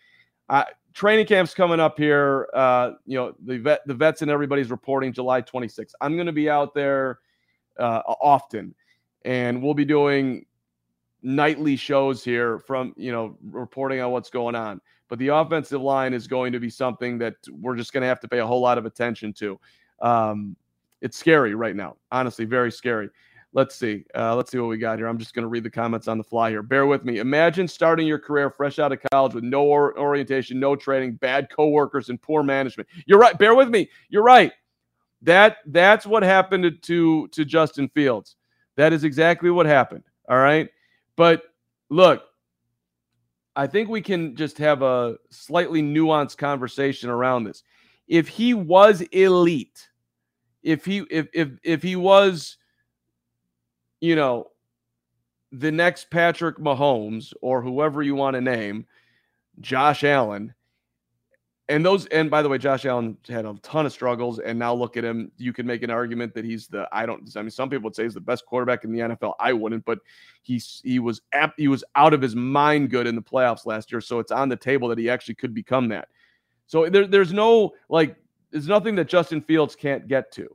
Training 0.94 1.26
camp's 1.26 1.56
coming 1.56 1.80
up 1.80 1.98
here. 1.98 2.48
Uh, 2.54 2.92
you 3.06 3.18
know, 3.18 3.34
the 3.44 3.58
vet, 3.58 3.82
the 3.88 3.96
vets 3.96 4.22
and 4.22 4.30
everybody's 4.30 4.70
reporting 4.70 5.12
July 5.12 5.42
26th. 5.42 5.94
I'm 6.00 6.16
going 6.16 6.28
to 6.28 6.32
be 6.32 6.50
out 6.50 6.76
there 6.76 7.20
uh, 7.80 8.02
often, 8.08 8.74
and 9.26 9.62
we'll 9.62 9.74
be 9.74 9.86
doing 9.86 10.46
nightly 11.22 11.76
shows 11.76 12.24
here 12.24 12.60
from 12.60 12.94
you 12.98 13.12
know 13.12 13.38
reporting 13.44 14.02
on 14.02 14.12
what's 14.12 14.30
going 14.30 14.56
on. 14.56 14.82
But 15.10 15.20
the 15.20 15.30
offensive 15.30 15.82
line 15.82 16.14
is 16.14 16.28
going 16.28 16.54
to 16.54 16.60
be 16.60 16.70
something 16.70 17.18
that 17.20 17.36
we're 17.52 17.76
just 17.76 17.94
going 17.94 18.02
to 18.02 18.08
have 18.08 18.20
to 18.22 18.28
pay 18.28 18.40
a 18.40 18.48
whole 18.48 18.62
lot 18.62 18.78
of 18.78 18.86
attention 18.86 19.34
to. 19.34 19.60
Um, 20.02 20.56
it's 21.02 21.18
scary 21.18 21.54
right 21.54 21.76
now, 21.76 21.98
honestly, 22.12 22.46
very 22.46 22.72
scary. 22.72 23.10
Let's 23.56 23.76
see. 23.76 24.04
Uh, 24.16 24.36
let's 24.36 24.52
see 24.52 24.58
what 24.58 24.70
we 24.70 24.80
got 24.80 24.98
here. 24.98 25.08
I'm 25.08 25.20
just 25.20 25.36
going 25.36 25.44
to 25.44 25.50
read 25.50 25.64
the 25.64 25.70
comments 25.70 26.08
on 26.08 26.18
the 26.18 26.24
fly 26.24 26.50
here. 26.50 26.64
Bear 26.64 26.88
with 26.88 27.06
me. 27.06 27.20
Imagine 27.20 27.68
starting 27.68 28.08
your 28.08 28.18
career 28.18 28.50
fresh 28.50 28.80
out 28.80 28.92
of 28.92 29.00
college 29.12 29.36
with 29.36 29.44
no 29.44 29.64
or- 29.64 29.98
orientation, 30.00 30.60
no 30.60 30.76
training, 30.76 31.14
bad 31.14 31.50
coworkers, 31.52 32.10
and 32.10 32.20
poor 32.20 32.42
management. 32.42 32.90
You're 33.06 33.20
right. 33.20 33.38
Bear 33.38 33.54
with 33.54 33.70
me. 33.70 33.90
You're 34.10 34.24
right. 34.24 34.52
That 35.24 35.58
that's 35.68 36.06
what 36.06 36.22
happened 36.24 36.82
to 36.82 37.28
to 37.28 37.46
Justin 37.46 37.90
Fields. 37.90 38.36
That 38.76 38.94
is 38.94 39.04
exactly 39.04 39.50
what 39.50 39.66
happened. 39.66 40.04
All 40.30 40.38
right. 40.38 40.70
But 41.16 41.44
look, 41.90 42.24
I 43.56 43.68
think 43.68 43.90
we 43.90 44.02
can 44.02 44.36
just 44.36 44.58
have 44.58 44.82
a 44.82 45.18
slightly 45.30 45.82
nuanced 45.82 46.38
conversation 46.38 47.10
around 47.10 47.46
this. 47.46 47.64
If 48.08 48.28
he 48.28 48.54
was 48.54 49.02
elite, 49.02 49.88
if 50.62 50.84
he 50.84 51.06
if 51.10 51.28
if 51.34 51.52
if 51.64 51.82
he 51.82 51.96
was 51.96 52.58
you 54.02 54.18
know 54.18 54.48
the 55.54 55.72
next 55.72 56.10
Patrick 56.10 56.58
Mahomes 56.58 57.32
or 57.42 57.62
whoever 57.62 58.02
you 58.04 58.16
want 58.16 58.34
to 58.34 58.42
name, 58.42 58.88
Josh 59.62 60.04
Allen, 60.04 60.54
and 61.70 61.86
those 61.86 62.06
and 62.08 62.30
by 62.30 62.42
the 62.42 62.50
way, 62.50 62.58
Josh 62.58 62.86
Allen 62.86 63.18
had 63.28 63.46
a 63.46 63.54
ton 63.64 63.86
of 63.86 63.94
struggles, 63.94 64.40
and 64.40 64.60
now 64.60 64.74
look 64.74 64.98
at 64.98 65.06
him. 65.06 65.32
You 65.38 65.54
can 65.54 65.66
make 65.66 65.82
an 65.82 65.90
argument 65.90 66.34
that 66.34 66.44
he's 66.44 66.68
the 66.68 66.88
I 66.92 67.06
don't. 67.06 67.30
I 67.38 67.42
mean, 67.42 67.52
some 67.52 67.70
people 67.70 67.86
would 67.86 67.96
say 67.96 68.04
he's 68.04 68.14
the 68.14 68.20
best 68.20 68.46
quarterback 68.46 68.84
in 68.84 68.92
the 68.92 69.00
NFL. 69.00 69.34
I 69.40 69.54
wouldn't, 69.54 69.86
but 69.86 70.00
he's 70.42 70.82
he 70.84 71.00
was 71.00 71.22
ap- 71.32 71.58
he 71.58 71.70
was 71.70 71.84
out 71.96 72.14
of 72.14 72.22
his 72.22 72.36
mind 72.36 72.90
good 72.90 73.08
in 73.08 73.16
the 73.16 73.22
playoffs 73.22 73.66
last 73.66 73.92
year. 73.92 74.02
So 74.02 74.20
it's 74.20 74.32
on 74.32 74.50
the 74.50 74.58
table 74.58 74.90
that 74.90 74.98
he 74.98 75.10
actually 75.10 75.36
could 75.36 75.54
become 75.54 75.88
that. 75.90 76.10
So 76.68 76.90
there, 76.90 77.08
there's 77.08 77.32
no 77.32 77.74
like 77.88 78.18
there's 78.52 78.68
nothing 78.68 78.96
that 78.96 79.08
Justin 79.08 79.42
Fields 79.42 79.76
can't 79.76 80.08
get 80.08 80.34
to, 80.34 80.50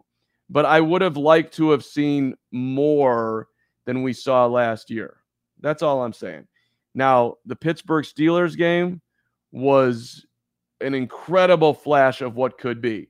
but 0.50 0.66
I 0.66 0.80
would 0.80 1.00
have 1.00 1.16
liked 1.16 1.54
to 1.54 1.70
have 1.70 1.84
seen 1.84 2.34
more 2.52 3.48
than 3.86 4.02
we 4.02 4.12
saw 4.12 4.44
last 4.44 4.90
year. 4.90 5.16
That's 5.60 5.82
all 5.82 6.02
I'm 6.02 6.12
saying. 6.12 6.46
Now 6.94 7.36
the 7.46 7.56
Pittsburgh 7.56 8.04
Steelers 8.04 8.58
game 8.58 9.00
was 9.52 10.26
an 10.80 10.94
incredible 10.94 11.74
flash 11.74 12.20
of 12.20 12.36
what 12.36 12.58
could 12.58 12.80
be. 12.80 13.08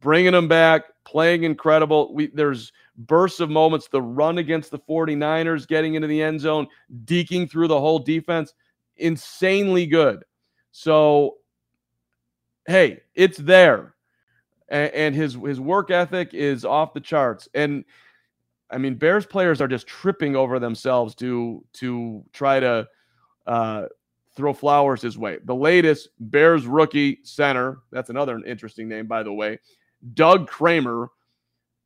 Bringing 0.00 0.32
them 0.32 0.48
back, 0.48 0.84
playing 1.04 1.44
incredible. 1.44 2.12
We 2.14 2.26
there's 2.28 2.72
bursts 2.96 3.40
of 3.40 3.50
moments. 3.50 3.88
The 3.88 4.02
run 4.02 4.38
against 4.38 4.70
the 4.70 4.78
49ers, 4.78 5.66
getting 5.66 5.94
into 5.94 6.08
the 6.08 6.22
end 6.22 6.40
zone, 6.40 6.66
deking 7.04 7.50
through 7.50 7.68
the 7.68 7.80
whole 7.80 7.98
defense, 7.98 8.54
insanely 8.96 9.86
good. 9.86 10.24
So, 10.72 11.36
hey, 12.66 13.00
it's 13.14 13.38
there, 13.38 13.94
and, 14.68 14.92
and 14.92 15.14
his 15.14 15.34
his 15.34 15.60
work 15.60 15.90
ethic 15.90 16.34
is 16.34 16.64
off 16.64 16.92
the 16.92 17.00
charts. 17.00 17.48
And 17.54 17.84
I 18.70 18.78
mean, 18.78 18.96
Bears 18.96 19.24
players 19.24 19.60
are 19.60 19.68
just 19.68 19.86
tripping 19.86 20.36
over 20.36 20.58
themselves 20.58 21.14
to 21.16 21.64
to 21.74 22.24
try 22.32 22.60
to 22.60 22.86
uh, 23.46 23.86
throw 24.36 24.52
flowers 24.52 25.00
his 25.00 25.16
way. 25.16 25.38
The 25.44 25.54
latest 25.54 26.08
Bears 26.18 26.66
rookie 26.66 27.20
center, 27.22 27.78
that's 27.90 28.10
another 28.10 28.38
interesting 28.44 28.88
name, 28.88 29.06
by 29.06 29.22
the 29.22 29.32
way, 29.32 29.58
Doug 30.14 30.48
Kramer. 30.48 31.08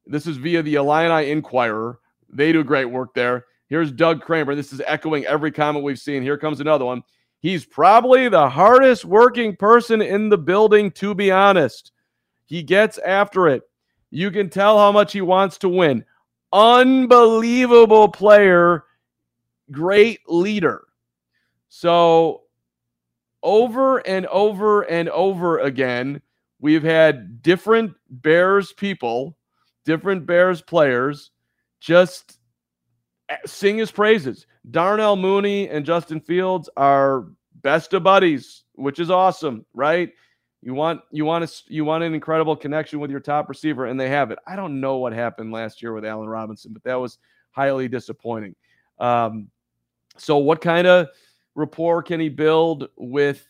This 0.06 0.26
is 0.26 0.38
via 0.38 0.62
the 0.62 0.76
Illini 0.76 1.30
Inquirer. 1.30 2.00
They 2.30 2.52
do 2.52 2.64
great 2.64 2.86
work 2.86 3.14
there. 3.14 3.44
Here's 3.68 3.92
Doug 3.92 4.22
Kramer. 4.22 4.54
This 4.54 4.72
is 4.72 4.82
echoing 4.86 5.26
every 5.26 5.52
comment 5.52 5.84
we've 5.84 5.98
seen. 5.98 6.22
Here 6.22 6.38
comes 6.38 6.60
another 6.60 6.86
one. 6.86 7.02
He's 7.40 7.64
probably 7.64 8.28
the 8.28 8.48
hardest 8.48 9.04
working 9.04 9.54
person 9.54 10.02
in 10.02 10.28
the 10.28 10.38
building, 10.38 10.90
to 10.92 11.14
be 11.14 11.30
honest. 11.30 11.92
He 12.46 12.62
gets 12.62 12.98
after 12.98 13.46
it. 13.48 13.62
You 14.10 14.30
can 14.30 14.48
tell 14.48 14.78
how 14.78 14.90
much 14.90 15.12
he 15.12 15.20
wants 15.20 15.58
to 15.58 15.68
win. 15.68 16.04
Unbelievable 16.52 18.08
player, 18.08 18.84
great 19.70 20.20
leader. 20.26 20.87
So, 21.68 22.42
over 23.42 23.98
and 23.98 24.26
over 24.26 24.82
and 24.82 25.08
over 25.10 25.58
again, 25.58 26.20
we've 26.60 26.82
had 26.82 27.42
different 27.42 27.92
Bears 28.10 28.72
people, 28.72 29.36
different 29.84 30.26
Bears 30.26 30.60
players 30.62 31.30
just 31.80 32.38
sing 33.46 33.78
his 33.78 33.90
praises. 33.90 34.46
Darnell 34.70 35.16
Mooney 35.16 35.68
and 35.68 35.84
Justin 35.84 36.20
Fields 36.20 36.68
are 36.76 37.26
best 37.62 37.92
of 37.94 38.02
buddies, 38.02 38.64
which 38.74 38.98
is 38.98 39.10
awesome, 39.10 39.64
right? 39.74 40.12
You 40.62 40.74
want 40.74 41.02
you 41.12 41.24
want 41.24 41.44
a, 41.44 41.72
you 41.72 41.84
want 41.84 42.02
an 42.02 42.14
incredible 42.14 42.56
connection 42.56 42.98
with 42.98 43.10
your 43.10 43.20
top 43.20 43.48
receiver, 43.48 43.86
and 43.86 43.98
they 43.98 44.08
have 44.08 44.30
it. 44.30 44.38
I 44.46 44.56
don't 44.56 44.80
know 44.80 44.96
what 44.96 45.12
happened 45.12 45.52
last 45.52 45.80
year 45.80 45.92
with 45.92 46.04
Allen 46.04 46.28
Robinson, 46.28 46.72
but 46.72 46.82
that 46.82 46.96
was 46.96 47.18
highly 47.52 47.88
disappointing. 47.88 48.56
Um, 48.98 49.48
so, 50.16 50.38
what 50.38 50.60
kind 50.60 50.88
of 50.88 51.08
rapport 51.58 52.02
can 52.02 52.20
he 52.20 52.28
build 52.28 52.88
with 52.96 53.48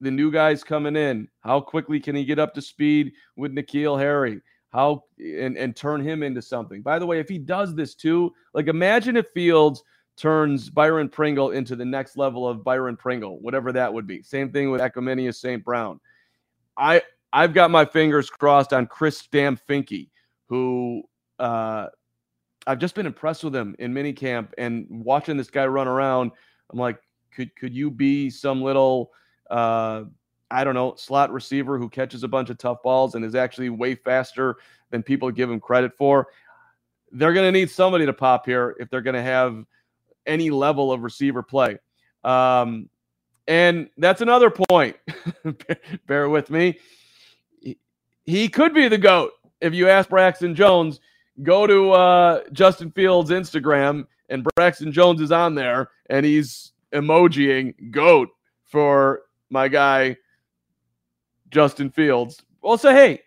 the 0.00 0.10
new 0.10 0.30
guys 0.30 0.62
coming 0.62 0.94
in? 0.94 1.26
How 1.40 1.60
quickly 1.60 1.98
can 1.98 2.14
he 2.14 2.24
get 2.24 2.38
up 2.38 2.54
to 2.54 2.62
speed 2.62 3.12
with 3.36 3.52
N'Keal 3.52 3.98
Harry? 3.98 4.40
How 4.72 5.04
and, 5.18 5.56
and 5.56 5.74
turn 5.74 6.02
him 6.02 6.22
into 6.22 6.42
something? 6.42 6.82
By 6.82 6.98
the 6.98 7.06
way, 7.06 7.18
if 7.18 7.28
he 7.28 7.38
does 7.38 7.74
this 7.74 7.94
too, 7.94 8.32
like 8.54 8.68
imagine 8.68 9.16
if 9.16 9.28
Fields 9.30 9.82
turns 10.16 10.68
Byron 10.68 11.08
Pringle 11.08 11.50
into 11.52 11.74
the 11.74 11.84
next 11.84 12.18
level 12.18 12.46
of 12.46 12.62
Byron 12.62 12.96
Pringle, 12.96 13.40
whatever 13.40 13.72
that 13.72 13.92
would 13.92 14.06
be. 14.06 14.22
Same 14.22 14.52
thing 14.52 14.70
with 14.70 14.82
Equanimeous 14.82 15.36
St. 15.36 15.64
Brown. 15.64 15.98
I 16.76 17.02
I've 17.32 17.54
got 17.54 17.70
my 17.70 17.86
fingers 17.86 18.28
crossed 18.28 18.72
on 18.72 18.86
Chris 18.86 19.18
Stam 19.18 19.58
Finke, 19.68 20.10
who 20.48 21.02
uh, 21.38 21.86
I've 22.66 22.78
just 22.78 22.94
been 22.94 23.06
impressed 23.06 23.44
with 23.44 23.56
him 23.56 23.74
in 23.78 23.94
minicamp 23.94 24.48
and 24.58 24.86
watching 24.90 25.36
this 25.36 25.50
guy 25.50 25.66
run 25.66 25.88
around. 25.88 26.32
I'm 26.70 26.78
like, 26.78 27.00
could 27.30 27.54
could 27.56 27.74
you 27.74 27.90
be 27.90 28.30
some 28.30 28.62
little 28.62 29.12
uh, 29.50 30.04
I 30.50 30.64
don't 30.64 30.74
know 30.74 30.94
slot 30.96 31.32
receiver 31.32 31.78
who 31.78 31.88
catches 31.88 32.22
a 32.22 32.28
bunch 32.28 32.50
of 32.50 32.58
tough 32.58 32.82
balls 32.82 33.14
and 33.14 33.24
is 33.24 33.34
actually 33.34 33.70
way 33.70 33.94
faster 33.94 34.56
than 34.90 35.02
people 35.02 35.30
give 35.30 35.50
him 35.50 35.60
credit 35.60 35.96
for? 35.96 36.28
They're 37.12 37.32
going 37.32 37.46
to 37.46 37.58
need 37.58 37.70
somebody 37.70 38.06
to 38.06 38.12
pop 38.12 38.46
here 38.46 38.76
if 38.78 38.88
they're 38.90 39.00
going 39.00 39.14
to 39.14 39.22
have 39.22 39.64
any 40.26 40.50
level 40.50 40.92
of 40.92 41.02
receiver 41.02 41.42
play. 41.42 41.78
Um, 42.22 42.88
and 43.48 43.88
that's 43.98 44.20
another 44.20 44.50
point. 44.50 44.96
Bear 46.06 46.28
with 46.28 46.50
me. 46.50 46.78
He 48.24 48.48
could 48.48 48.74
be 48.74 48.86
the 48.86 48.98
GOAT. 48.98 49.32
If 49.60 49.74
you 49.74 49.88
ask 49.88 50.08
Braxton 50.08 50.54
Jones, 50.54 51.00
go 51.42 51.66
to 51.66 51.90
uh, 51.90 52.40
Justin 52.52 52.92
Fields' 52.92 53.30
Instagram, 53.30 54.06
and 54.28 54.46
Braxton 54.54 54.92
Jones 54.92 55.20
is 55.20 55.32
on 55.32 55.54
there, 55.54 55.90
and 56.08 56.24
he's 56.24 56.72
emojiing 56.92 57.90
GOAT 57.90 58.28
for 58.64 59.22
my 59.50 59.68
guy, 59.68 60.16
Justin 61.50 61.90
Fields. 61.90 62.42
Well, 62.62 62.78
say, 62.78 62.92
hey, 62.92 63.22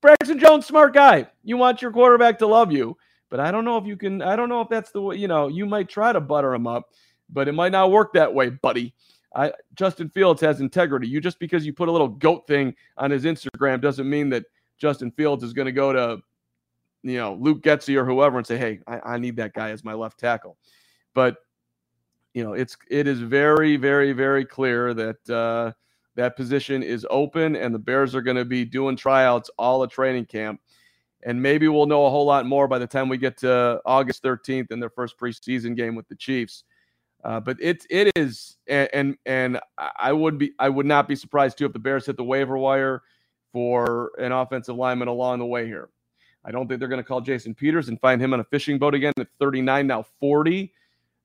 Braxton 0.00 0.38
Jones, 0.38 0.66
smart 0.66 0.94
guy. 0.94 1.28
You 1.44 1.56
want 1.56 1.82
your 1.82 1.92
quarterback 1.92 2.38
to 2.38 2.46
love 2.46 2.72
you. 2.72 2.96
But 3.30 3.40
I 3.40 3.52
don't 3.52 3.64
know 3.64 3.78
if 3.78 3.86
you 3.86 3.96
can. 3.96 4.22
I 4.22 4.34
don't 4.34 4.48
know 4.48 4.60
if 4.60 4.68
that's 4.68 4.90
the 4.90 5.00
way. 5.00 5.16
You 5.16 5.28
know, 5.28 5.48
you 5.48 5.64
might 5.64 5.88
try 5.88 6.12
to 6.12 6.20
butter 6.20 6.52
him 6.52 6.66
up, 6.66 6.90
but 7.28 7.46
it 7.46 7.52
might 7.52 7.72
not 7.72 7.92
work 7.92 8.12
that 8.14 8.34
way, 8.34 8.50
buddy. 8.50 8.92
I, 9.34 9.52
Justin 9.76 10.08
Fields 10.08 10.40
has 10.40 10.60
integrity. 10.60 11.06
You 11.06 11.20
just 11.20 11.38
because 11.38 11.64
you 11.64 11.72
put 11.72 11.88
a 11.88 11.92
little 11.92 12.08
goat 12.08 12.48
thing 12.48 12.74
on 12.96 13.12
his 13.12 13.24
Instagram 13.24 13.80
doesn't 13.80 14.10
mean 14.10 14.28
that 14.30 14.44
Justin 14.78 15.12
Fields 15.12 15.44
is 15.44 15.52
going 15.52 15.66
to 15.66 15.72
go 15.72 15.92
to, 15.92 16.20
you 17.04 17.18
know, 17.18 17.34
Luke 17.34 17.62
Getsy 17.62 17.96
or 17.96 18.04
whoever 18.04 18.38
and 18.38 18.46
say, 18.46 18.58
"Hey, 18.58 18.80
I, 18.88 19.12
I 19.14 19.18
need 19.18 19.36
that 19.36 19.54
guy 19.54 19.70
as 19.70 19.84
my 19.84 19.94
left 19.94 20.18
tackle." 20.18 20.56
But 21.14 21.36
you 22.34 22.44
know, 22.44 22.52
it's 22.52 22.76
it 22.88 23.06
is 23.06 23.20
very, 23.20 23.76
very, 23.76 24.12
very 24.12 24.44
clear 24.44 24.94
that 24.94 25.30
uh, 25.30 25.72
that 26.16 26.36
position 26.36 26.82
is 26.82 27.06
open, 27.10 27.56
and 27.56 27.74
the 27.74 27.78
Bears 27.78 28.14
are 28.14 28.22
going 28.22 28.36
to 28.36 28.44
be 28.44 28.64
doing 28.64 28.96
tryouts 28.96 29.50
all 29.58 29.82
at 29.82 29.90
training 29.90 30.26
camp 30.26 30.60
and 31.22 31.40
maybe 31.40 31.68
we'll 31.68 31.86
know 31.86 32.06
a 32.06 32.10
whole 32.10 32.24
lot 32.24 32.46
more 32.46 32.66
by 32.66 32.78
the 32.78 32.86
time 32.86 33.08
we 33.08 33.18
get 33.18 33.36
to 33.38 33.80
August 33.84 34.22
13th 34.22 34.70
in 34.70 34.80
their 34.80 34.90
first 34.90 35.18
preseason 35.18 35.76
game 35.76 35.94
with 35.94 36.08
the 36.08 36.14
Chiefs. 36.14 36.64
Uh, 37.22 37.38
but 37.38 37.58
it 37.60 37.84
it 37.90 38.10
is, 38.16 38.56
and, 38.66 38.88
and 38.94 39.16
and 39.26 39.60
I 39.98 40.10
would 40.10 40.38
be 40.38 40.52
I 40.58 40.70
would 40.70 40.86
not 40.86 41.06
be 41.06 41.14
surprised 41.14 41.58
too 41.58 41.66
if 41.66 41.74
the 41.74 41.78
Bears 41.78 42.06
hit 42.06 42.16
the 42.16 42.24
waiver 42.24 42.56
wire 42.56 43.02
for 43.52 44.12
an 44.18 44.32
offensive 44.32 44.76
lineman 44.76 45.08
along 45.08 45.40
the 45.40 45.46
way 45.46 45.66
here. 45.66 45.90
I 46.46 46.50
don't 46.50 46.66
think 46.66 46.80
they're 46.80 46.88
going 46.88 47.02
to 47.02 47.06
call 47.06 47.20
Jason 47.20 47.54
Peters 47.54 47.90
and 47.90 48.00
find 48.00 48.22
him 48.22 48.32
on 48.32 48.40
a 48.40 48.44
fishing 48.44 48.78
boat 48.78 48.94
again 48.94 49.12
at 49.18 49.28
39 49.38 49.86
now 49.86 50.06
40, 50.18 50.72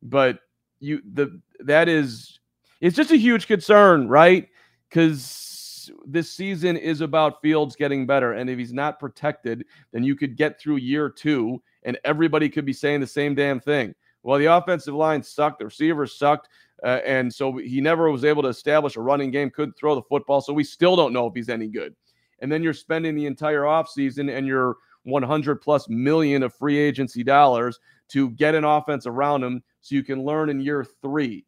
but 0.01 0.39
you 0.79 1.01
the 1.13 1.39
that 1.61 1.87
is 1.89 2.39
it's 2.81 2.95
just 2.95 3.11
a 3.11 3.17
huge 3.17 3.47
concern, 3.47 4.07
right? 4.07 4.47
Because 4.89 5.91
this 6.05 6.31
season 6.31 6.77
is 6.77 7.01
about 7.01 7.41
Fields 7.41 7.75
getting 7.75 8.05
better. 8.05 8.33
And 8.33 8.49
if 8.49 8.57
he's 8.57 8.73
not 8.73 8.99
protected, 8.99 9.65
then 9.91 10.03
you 10.03 10.15
could 10.15 10.35
get 10.35 10.59
through 10.59 10.77
year 10.77 11.09
two 11.09 11.61
and 11.83 11.97
everybody 12.03 12.49
could 12.49 12.65
be 12.65 12.73
saying 12.73 13.01
the 13.01 13.07
same 13.07 13.35
damn 13.35 13.59
thing. 13.59 13.93
Well, 14.23 14.39
the 14.39 14.45
offensive 14.45 14.95
line 14.95 15.21
sucked, 15.21 15.59
the 15.59 15.65
receivers 15.65 16.17
sucked. 16.17 16.49
Uh, 16.83 16.99
and 17.05 17.33
so 17.33 17.57
he 17.57 17.79
never 17.79 18.11
was 18.11 18.25
able 18.25 18.41
to 18.43 18.49
establish 18.49 18.95
a 18.95 19.01
running 19.01 19.31
game, 19.31 19.49
couldn't 19.49 19.77
throw 19.77 19.95
the 19.95 20.01
football. 20.01 20.41
So 20.41 20.53
we 20.53 20.63
still 20.63 20.95
don't 20.95 21.13
know 21.13 21.27
if 21.27 21.33
he's 21.35 21.49
any 21.49 21.67
good. 21.67 21.95
And 22.39 22.51
then 22.51 22.61
you're 22.61 22.73
spending 22.73 23.15
the 23.15 23.27
entire 23.27 23.61
offseason 23.61 24.35
and 24.35 24.45
your 24.45 24.77
100 25.03 25.61
plus 25.61 25.87
million 25.87 26.43
of 26.43 26.53
free 26.53 26.77
agency 26.77 27.23
dollars 27.23 27.79
to 28.09 28.29
get 28.31 28.55
an 28.55 28.63
offense 28.63 29.05
around 29.05 29.43
him 29.43 29.63
so 29.81 29.95
you 29.95 30.03
can 30.03 30.23
learn 30.23 30.49
in 30.49 30.59
year 30.59 30.85
three. 31.01 31.45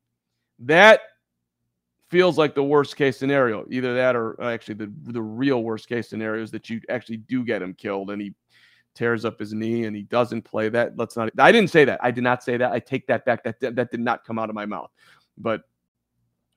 That 0.60 1.02
feels 2.10 2.38
like 2.38 2.56
the 2.56 2.63
worst 2.63 2.96
case 2.96 3.17
scenario. 3.17 3.65
Either 3.70 3.93
that 3.96 4.15
or 4.15 4.41
uh, 4.41 4.50
actually 4.50 4.76
the 4.76 4.91
the 5.04 5.22
real 5.22 5.63
worst 5.63 5.88
case 5.88 6.10
scenario 6.10 6.43
is 6.43 6.52
that 6.52 6.70
you 6.70 6.82
actually 6.89 7.17
do 7.17 7.43
get 7.43 7.62
him 7.62 7.74
killed 7.74 8.12
and 8.12 8.22
he 8.22 8.34
tears 8.96 9.26
up 9.26 9.39
his 9.39 9.54
knee 9.54 9.86
and 9.86 9.96
he 9.96 10.04
doesn't 10.04 10.41
play 10.41 10.70
that. 10.70 10.98
Let's 10.98 11.15
not 11.15 11.30
I 11.38 11.52
didn't 11.52 11.70
say 11.70 11.86
that. 11.86 12.00
I 12.02 12.12
did 12.12 12.24
not 12.24 12.43
say 12.43 12.58
that. 12.58 12.72
I 12.72 12.80
take 12.80 13.08
that 13.08 13.26
back. 13.26 13.43
That 13.43 13.60
that 13.60 13.91
did 13.91 14.00
not 14.00 14.26
come 14.26 14.39
out 14.39 14.50
of 14.50 14.56
my 14.56 14.65
mouth. 14.65 14.91
But 15.38 15.62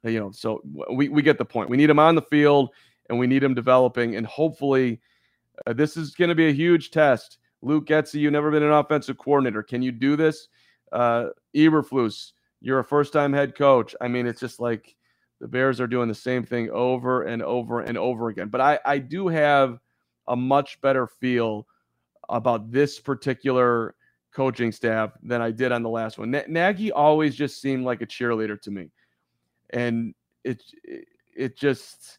you 0.02 0.18
know, 0.18 0.30
so 0.30 0.62
we 0.90 1.08
we 1.08 1.22
get 1.22 1.38
the 1.38 1.44
point. 1.44 1.68
We 1.68 1.76
need 1.76 1.90
him 1.90 1.98
on 1.98 2.14
the 2.14 2.22
field 2.22 2.70
and 3.08 3.18
we 3.18 3.26
need 3.26 3.42
him 3.42 3.54
developing 3.54 4.16
and 4.16 4.26
hopefully 4.26 5.00
uh, 5.66 5.72
this 5.72 5.96
is 5.96 6.14
going 6.14 6.30
to 6.30 6.34
be 6.34 6.48
a 6.48 6.52
huge 6.52 6.90
test. 6.90 7.38
Luke 7.62 7.86
Getsy, 7.86 8.14
you've 8.14 8.32
never 8.32 8.50
been 8.50 8.62
an 8.62 8.72
offensive 8.72 9.18
coordinator. 9.18 9.62
Can 9.62 9.82
you 9.82 9.92
do 9.92 10.16
this? 10.16 10.48
Uh 10.92 11.26
Eberflus, 11.54 12.32
you're 12.60 12.80
a 12.80 12.84
first 12.84 13.12
time 13.12 13.32
head 13.32 13.54
coach. 13.54 13.94
I 14.00 14.08
mean, 14.08 14.26
it's 14.26 14.40
just 14.40 14.60
like 14.60 14.96
the 15.40 15.48
Bears 15.48 15.80
are 15.80 15.86
doing 15.86 16.08
the 16.08 16.14
same 16.14 16.44
thing 16.44 16.70
over 16.70 17.22
and 17.22 17.42
over 17.42 17.80
and 17.80 17.96
over 17.96 18.28
again. 18.28 18.48
But 18.48 18.60
I, 18.60 18.78
I 18.84 18.98
do 18.98 19.28
have 19.28 19.78
a 20.28 20.36
much 20.36 20.80
better 20.80 21.06
feel 21.06 21.66
about 22.28 22.70
this 22.70 23.00
particular 23.00 23.94
coaching 24.32 24.70
staff 24.70 25.12
than 25.22 25.42
I 25.42 25.50
did 25.50 25.72
on 25.72 25.82
the 25.82 25.88
last 25.88 26.18
one. 26.18 26.34
N- 26.34 26.44
Nagy 26.46 26.92
always 26.92 27.34
just 27.34 27.60
seemed 27.60 27.84
like 27.84 28.02
a 28.02 28.06
cheerleader 28.06 28.60
to 28.62 28.70
me. 28.70 28.90
And 29.70 30.14
it 30.44 30.62
it 31.36 31.56
just 31.56 32.18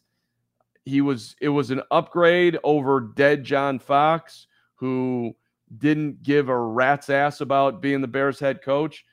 he 0.84 1.00
was 1.00 1.36
it 1.40 1.48
was 1.48 1.70
an 1.70 1.82
upgrade 1.90 2.58
over 2.64 3.00
dead 3.00 3.44
John 3.44 3.78
Fox 3.78 4.46
who 4.82 5.34
didn't 5.78 6.22
give 6.22 6.48
a 6.48 6.58
rat's 6.58 7.08
ass 7.08 7.40
about 7.40 7.80
being 7.80 8.00
the 8.00 8.08
Bears 8.08 8.38
head 8.40 8.62
coach 8.62 9.04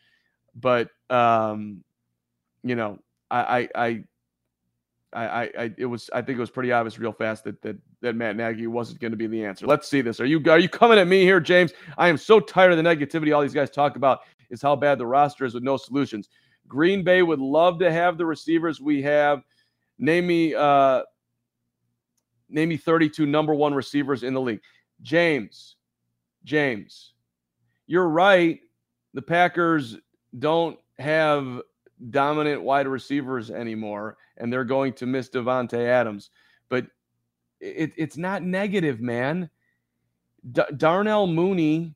but 0.56 0.90
um 1.10 1.84
you 2.64 2.76
know 2.76 3.00
I, 3.32 3.70
I, 3.76 3.86
I, 3.86 4.04
I, 5.14 5.52
I 5.58 5.74
it 5.78 5.86
was, 5.86 6.10
I 6.14 6.22
think 6.22 6.38
it 6.38 6.42
was 6.42 6.50
pretty 6.50 6.72
obvious 6.72 7.00
real 7.00 7.12
fast 7.12 7.44
that 7.44 7.62
that 7.62 7.78
that 8.02 8.16
Matt 8.16 8.36
Nagy 8.36 8.68
wasn't 8.68 9.00
going 9.00 9.12
to 9.12 9.18
be 9.18 9.28
the 9.28 9.44
answer. 9.44 9.68
Let's 9.68 9.88
see 9.88 10.02
this. 10.02 10.20
Are 10.20 10.26
you 10.26 10.42
are 10.50 10.60
you 10.60 10.70
coming 10.70 10.98
at 10.98 11.08
me 11.08 11.22
here, 11.22 11.40
James? 11.40 11.74
I 11.98 12.10
am 12.10 12.18
so 12.18 12.40
tired 12.40 12.72
of 12.72 12.78
the 12.78 12.84
negativity 12.84 13.36
all 13.36 13.42
these 13.42 13.54
guys 13.54 13.70
talk 13.70 13.96
about 13.96 14.22
is 14.50 14.62
how 14.62 14.76
bad 14.76 14.98
the 14.98 15.06
roster 15.06 15.46
is 15.46 15.54
with 15.54 15.64
no 15.64 15.78
solutions. 15.78 16.30
Green 16.68 17.04
Bay 17.04 17.22
would 17.24 17.40
love 17.40 17.80
to 17.80 17.92
have 17.92 18.18
the 18.18 18.26
receivers 18.26 18.80
we 18.80 19.02
have. 19.02 19.42
Name 19.98 20.28
me, 20.28 20.56
uh, 20.56 21.02
name 22.48 22.70
me 22.70 22.78
32 22.78 23.26
number 23.26 23.54
one 23.54 23.74
receivers 23.74 24.24
in 24.24 24.34
the 24.34 24.42
league. 24.42 24.62
James, 25.02 25.76
James, 26.44 27.14
you're 27.88 28.10
right. 28.10 28.60
The 29.14 29.22
Packers 29.22 29.98
don't 30.38 30.78
have 31.00 31.62
dominant 32.10 32.62
wide 32.62 32.88
receivers 32.88 33.50
anymore, 33.50 34.18
and 34.38 34.52
they're 34.52 34.64
going 34.64 34.94
to 34.94 35.06
miss 35.06 35.30
Davante 35.30 35.88
Adams. 35.88 36.30
But 36.70 36.88
it, 37.60 37.94
it's 37.98 38.18
not 38.18 38.44
negative, 38.44 39.02
man. 39.02 39.50
D- 40.52 40.62
Darnell 40.78 41.28
Mooney 41.28 41.96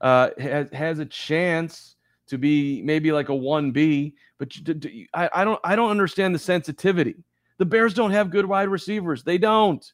uh, 0.00 0.30
has 0.38 0.70
has 0.72 0.98
a 0.98 1.06
chance 1.06 1.96
to 2.26 2.38
be 2.38 2.82
maybe 2.82 3.12
like 3.12 3.28
a 3.28 3.32
1B, 3.32 4.14
but 4.38 4.56
I, 5.14 5.28
I 5.32 5.44
don't 5.44 5.60
I 5.62 5.76
don't 5.76 5.90
understand 5.90 6.34
the 6.34 6.38
sensitivity. 6.38 7.16
The 7.58 7.66
Bears 7.66 7.94
don't 7.94 8.10
have 8.10 8.30
good 8.30 8.46
wide 8.46 8.68
receivers. 8.68 9.22
They 9.22 9.38
don't. 9.38 9.84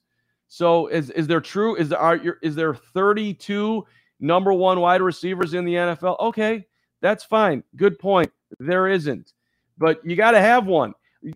So 0.50 0.88
is 0.88 1.08
is 1.10 1.26
there 1.26 1.40
true? 1.40 1.76
Is 1.76 1.88
there 1.88 1.98
are 1.98 2.20
is 2.42 2.54
there 2.54 2.74
32 2.74 3.86
number 4.20 4.52
one 4.52 4.80
wide 4.80 5.00
receivers 5.00 5.54
in 5.54 5.64
the 5.64 5.74
NFL? 5.74 6.20
Okay, 6.20 6.66
that's 7.00 7.24
fine. 7.24 7.64
Good 7.76 7.98
point. 7.98 8.30
There 8.58 8.86
isn't 8.88 9.32
but 9.80 10.04
you 10.04 10.14
got 10.14 10.32
to 10.32 10.40
have 10.40 10.66
one. 10.66 10.92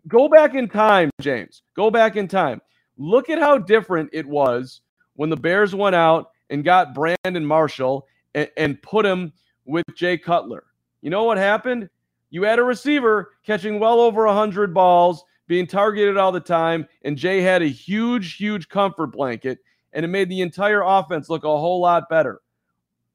Go 0.07 0.29
back 0.29 0.55
in 0.55 0.68
time, 0.68 1.11
James. 1.20 1.62
Go 1.74 1.90
back 1.90 2.14
in 2.14 2.29
time. 2.29 2.61
Look 2.96 3.29
at 3.29 3.40
how 3.40 3.59
different 3.59 4.11
it 4.12 4.27
was 4.27 4.83
when 5.14 5.31
the 5.31 5.37
Bears 5.37 5.74
went 5.74 5.96
out 5.96 6.31
and 6.50 6.62
got 6.62 6.94
Brandon 6.94 7.44
Marshall 7.44 8.07
and, 8.35 8.48
and 8.57 8.81
put 8.83 9.05
him 9.05 9.33
with 9.64 9.85
Jay 9.96 10.16
Cutler. 10.16 10.64
You 11.00 11.11
know 11.11 11.24
what 11.24 11.38
happened? 11.38 11.88
You 12.31 12.42
had 12.44 12.59
a 12.59 12.64
receiver 12.64 13.33
catching 13.44 13.81
well 13.81 14.00
over 14.00 14.27
100 14.27 14.72
balls, 14.74 15.24
being 15.46 15.66
targeted 15.66 16.16
all 16.16 16.33
the 16.33 16.40
time, 16.40 16.87
and 17.02 17.16
Jay 17.16 17.40
had 17.40 17.62
a 17.62 17.66
huge, 17.66 18.37
huge 18.37 18.68
comfort 18.68 19.09
blanket, 19.09 19.59
and 19.92 20.04
it 20.04 20.09
made 20.09 20.28
the 20.28 20.40
entire 20.40 20.83
offense 20.83 21.28
look 21.28 21.44
a 21.44 21.48
whole 21.48 21.80
lot 21.80 22.09
better. 22.09 22.40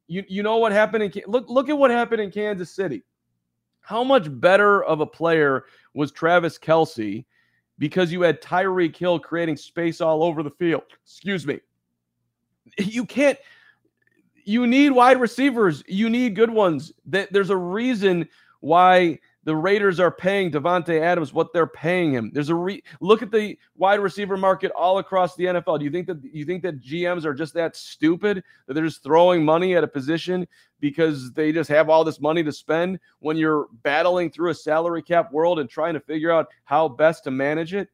You, 0.06 0.24
you 0.28 0.42
know 0.42 0.56
what 0.58 0.72
happened 0.72 1.04
in 1.04 1.22
look 1.26 1.48
look 1.48 1.68
at 1.68 1.78
what 1.78 1.90
happened 1.90 2.20
in 2.20 2.30
Kansas 2.30 2.74
City. 2.74 3.04
How 3.80 4.04
much 4.04 4.26
better 4.40 4.82
of 4.84 5.00
a 5.00 5.06
player 5.06 5.64
was 5.94 6.12
Travis 6.12 6.58
Kelce 6.58 7.24
because 7.78 8.12
you 8.12 8.22
had 8.22 8.42
Tyreek 8.42 8.96
Hill 8.96 9.18
creating 9.18 9.56
space 9.56 10.00
all 10.00 10.22
over 10.22 10.42
the 10.42 10.50
field? 10.50 10.82
Excuse 11.04 11.46
me. 11.46 11.60
You 12.78 13.04
can't. 13.04 13.38
You 14.44 14.66
need 14.66 14.90
wide 14.90 15.20
receivers. 15.20 15.82
You 15.86 16.08
need 16.08 16.36
good 16.36 16.50
ones. 16.50 16.92
That 17.06 17.32
There's 17.32 17.50
a 17.50 17.56
reason 17.56 18.28
why 18.60 19.18
the 19.50 19.56
Raiders 19.56 19.98
are 19.98 20.12
paying 20.12 20.52
Davante 20.52 21.00
Adams 21.00 21.32
what 21.32 21.52
they're 21.52 21.66
paying 21.66 22.12
him. 22.12 22.30
There's 22.32 22.50
a 22.50 22.54
re- 22.54 22.84
look 23.00 23.20
at 23.20 23.32
the 23.32 23.58
wide 23.74 23.98
receiver 23.98 24.36
market 24.36 24.70
all 24.76 24.98
across 24.98 25.34
the 25.34 25.46
NFL. 25.46 25.80
Do 25.80 25.84
you 25.84 25.90
think 25.90 26.06
that 26.06 26.20
you 26.22 26.44
think 26.44 26.62
that 26.62 26.80
GMs 26.80 27.24
are 27.24 27.34
just 27.34 27.52
that 27.54 27.74
stupid 27.74 28.44
that 28.68 28.74
they're 28.74 28.84
just 28.84 29.02
throwing 29.02 29.44
money 29.44 29.74
at 29.74 29.82
a 29.82 29.88
position 29.88 30.46
because 30.78 31.32
they 31.32 31.50
just 31.50 31.68
have 31.68 31.90
all 31.90 32.04
this 32.04 32.20
money 32.20 32.44
to 32.44 32.52
spend 32.52 33.00
when 33.18 33.36
you're 33.36 33.66
battling 33.82 34.30
through 34.30 34.50
a 34.50 34.54
salary 34.54 35.02
cap 35.02 35.32
world 35.32 35.58
and 35.58 35.68
trying 35.68 35.94
to 35.94 36.00
figure 36.00 36.30
out 36.30 36.46
how 36.62 36.86
best 36.86 37.24
to 37.24 37.32
manage 37.32 37.74
it? 37.74 37.88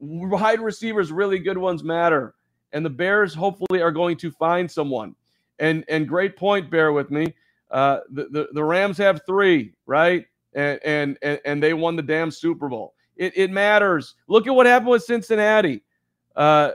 Wide 0.00 0.60
receivers, 0.60 1.12
really 1.12 1.38
good 1.38 1.56
ones 1.56 1.84
matter. 1.84 2.34
And 2.72 2.84
the 2.84 2.90
Bears 2.90 3.32
hopefully 3.32 3.80
are 3.80 3.92
going 3.92 4.16
to 4.16 4.32
find 4.32 4.68
someone. 4.68 5.14
And 5.60 5.84
and 5.86 6.08
great 6.08 6.36
point, 6.36 6.68
bear 6.68 6.92
with 6.92 7.12
me. 7.12 7.32
Uh, 7.70 8.00
the, 8.10 8.24
the, 8.24 8.48
the 8.54 8.64
Rams 8.64 8.98
have 8.98 9.20
three, 9.24 9.72
right? 9.86 10.26
And 10.54 11.18
and 11.22 11.40
and 11.44 11.62
they 11.62 11.74
won 11.74 11.96
the 11.96 12.02
damn 12.02 12.30
Super 12.30 12.68
Bowl. 12.68 12.94
It, 13.16 13.32
it 13.36 13.50
matters. 13.50 14.14
Look 14.26 14.46
at 14.46 14.54
what 14.54 14.66
happened 14.66 14.90
with 14.90 15.04
Cincinnati. 15.04 15.82
Uh, 16.34 16.72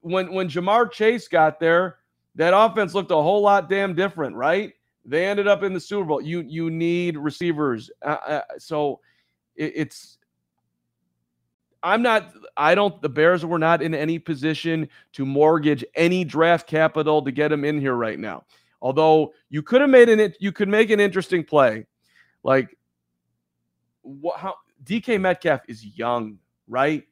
when 0.00 0.32
when 0.32 0.48
Ja'Marr 0.48 0.90
Chase 0.90 1.28
got 1.28 1.60
there, 1.60 1.98
that 2.34 2.54
offense 2.56 2.94
looked 2.94 3.10
a 3.10 3.16
whole 3.16 3.42
lot 3.42 3.68
damn 3.68 3.94
different, 3.94 4.36
right? 4.36 4.72
They 5.04 5.26
ended 5.26 5.48
up 5.48 5.62
in 5.62 5.72
the 5.72 5.80
Super 5.80 6.04
Bowl. 6.04 6.20
You 6.20 6.40
you 6.40 6.70
need 6.70 7.16
receivers, 7.16 7.90
uh, 8.02 8.16
uh, 8.26 8.40
so 8.58 9.00
it, 9.56 9.72
it's. 9.74 10.18
I'm 11.82 12.02
not. 12.02 12.32
I 12.56 12.74
don't. 12.74 13.00
The 13.00 13.08
Bears 13.08 13.46
were 13.46 13.58
not 13.58 13.82
in 13.82 13.94
any 13.94 14.18
position 14.18 14.88
to 15.12 15.24
mortgage 15.24 15.84
any 15.94 16.24
draft 16.24 16.66
capital 16.66 17.22
to 17.22 17.30
get 17.30 17.52
him 17.52 17.64
in 17.64 17.80
here 17.80 17.94
right 17.94 18.18
now. 18.18 18.44
Although 18.82 19.32
you 19.48 19.62
could 19.62 19.80
have 19.80 19.90
made 19.90 20.08
an 20.08 20.34
you 20.40 20.52
could 20.52 20.68
make 20.68 20.90
an 20.90 21.00
interesting 21.00 21.44
play 21.44 21.86
like, 22.48 22.78
what? 24.00 24.38
How 24.40 24.54
DK 24.82 25.20
Metcalf 25.20 25.60
is 25.68 25.84
young, 25.84 26.38
right? 26.66 27.04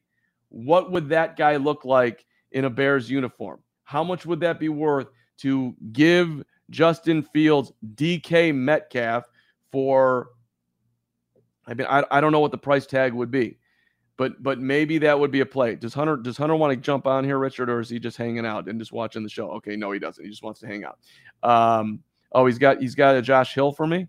What 0.49 0.91
would 0.91 1.09
that 1.09 1.37
guy 1.37 1.57
look 1.57 1.85
like 1.85 2.25
in 2.53 2.65
a 2.65 2.71
Bears 2.71 3.07
uniform? 3.07 3.59
How 3.83 4.03
much 4.03 4.25
would 4.25 4.39
that 4.39 4.59
be 4.59 4.69
worth 4.69 5.09
to 5.41 5.75
give 5.91 6.43
Justin 6.71 7.21
Fields 7.21 7.71
DK 7.93 8.55
Metcalf 8.55 9.25
for? 9.71 10.29
I 11.67 11.75
mean, 11.75 11.85
I, 11.87 12.03
I 12.09 12.19
don't 12.19 12.31
know 12.31 12.39
what 12.39 12.51
the 12.51 12.57
price 12.57 12.87
tag 12.87 13.13
would 13.13 13.29
be, 13.29 13.59
but 14.17 14.41
but 14.41 14.57
maybe 14.57 14.97
that 14.97 15.19
would 15.19 15.29
be 15.29 15.41
a 15.41 15.45
play. 15.45 15.75
Does 15.75 15.93
Hunter 15.93 16.17
does 16.17 16.35
Hunter 16.35 16.55
want 16.55 16.71
to 16.71 16.77
jump 16.77 17.05
on 17.05 17.23
here, 17.23 17.37
Richard, 17.37 17.69
or 17.69 17.79
is 17.79 17.91
he 17.91 17.99
just 17.99 18.17
hanging 18.17 18.47
out 18.47 18.67
and 18.67 18.79
just 18.79 18.91
watching 18.91 19.21
the 19.21 19.29
show? 19.29 19.51
Okay, 19.51 19.75
no, 19.75 19.91
he 19.91 19.99
doesn't. 19.99 20.23
He 20.23 20.31
just 20.31 20.41
wants 20.41 20.61
to 20.61 20.65
hang 20.67 20.83
out. 20.83 20.97
Um, 21.43 21.99
oh, 22.31 22.47
he's 22.47 22.57
got 22.57 22.81
he's 22.81 22.95
got 22.95 23.15
a 23.15 23.21
Josh 23.21 23.53
Hill 23.53 23.71
for 23.71 23.85
me. 23.85 24.07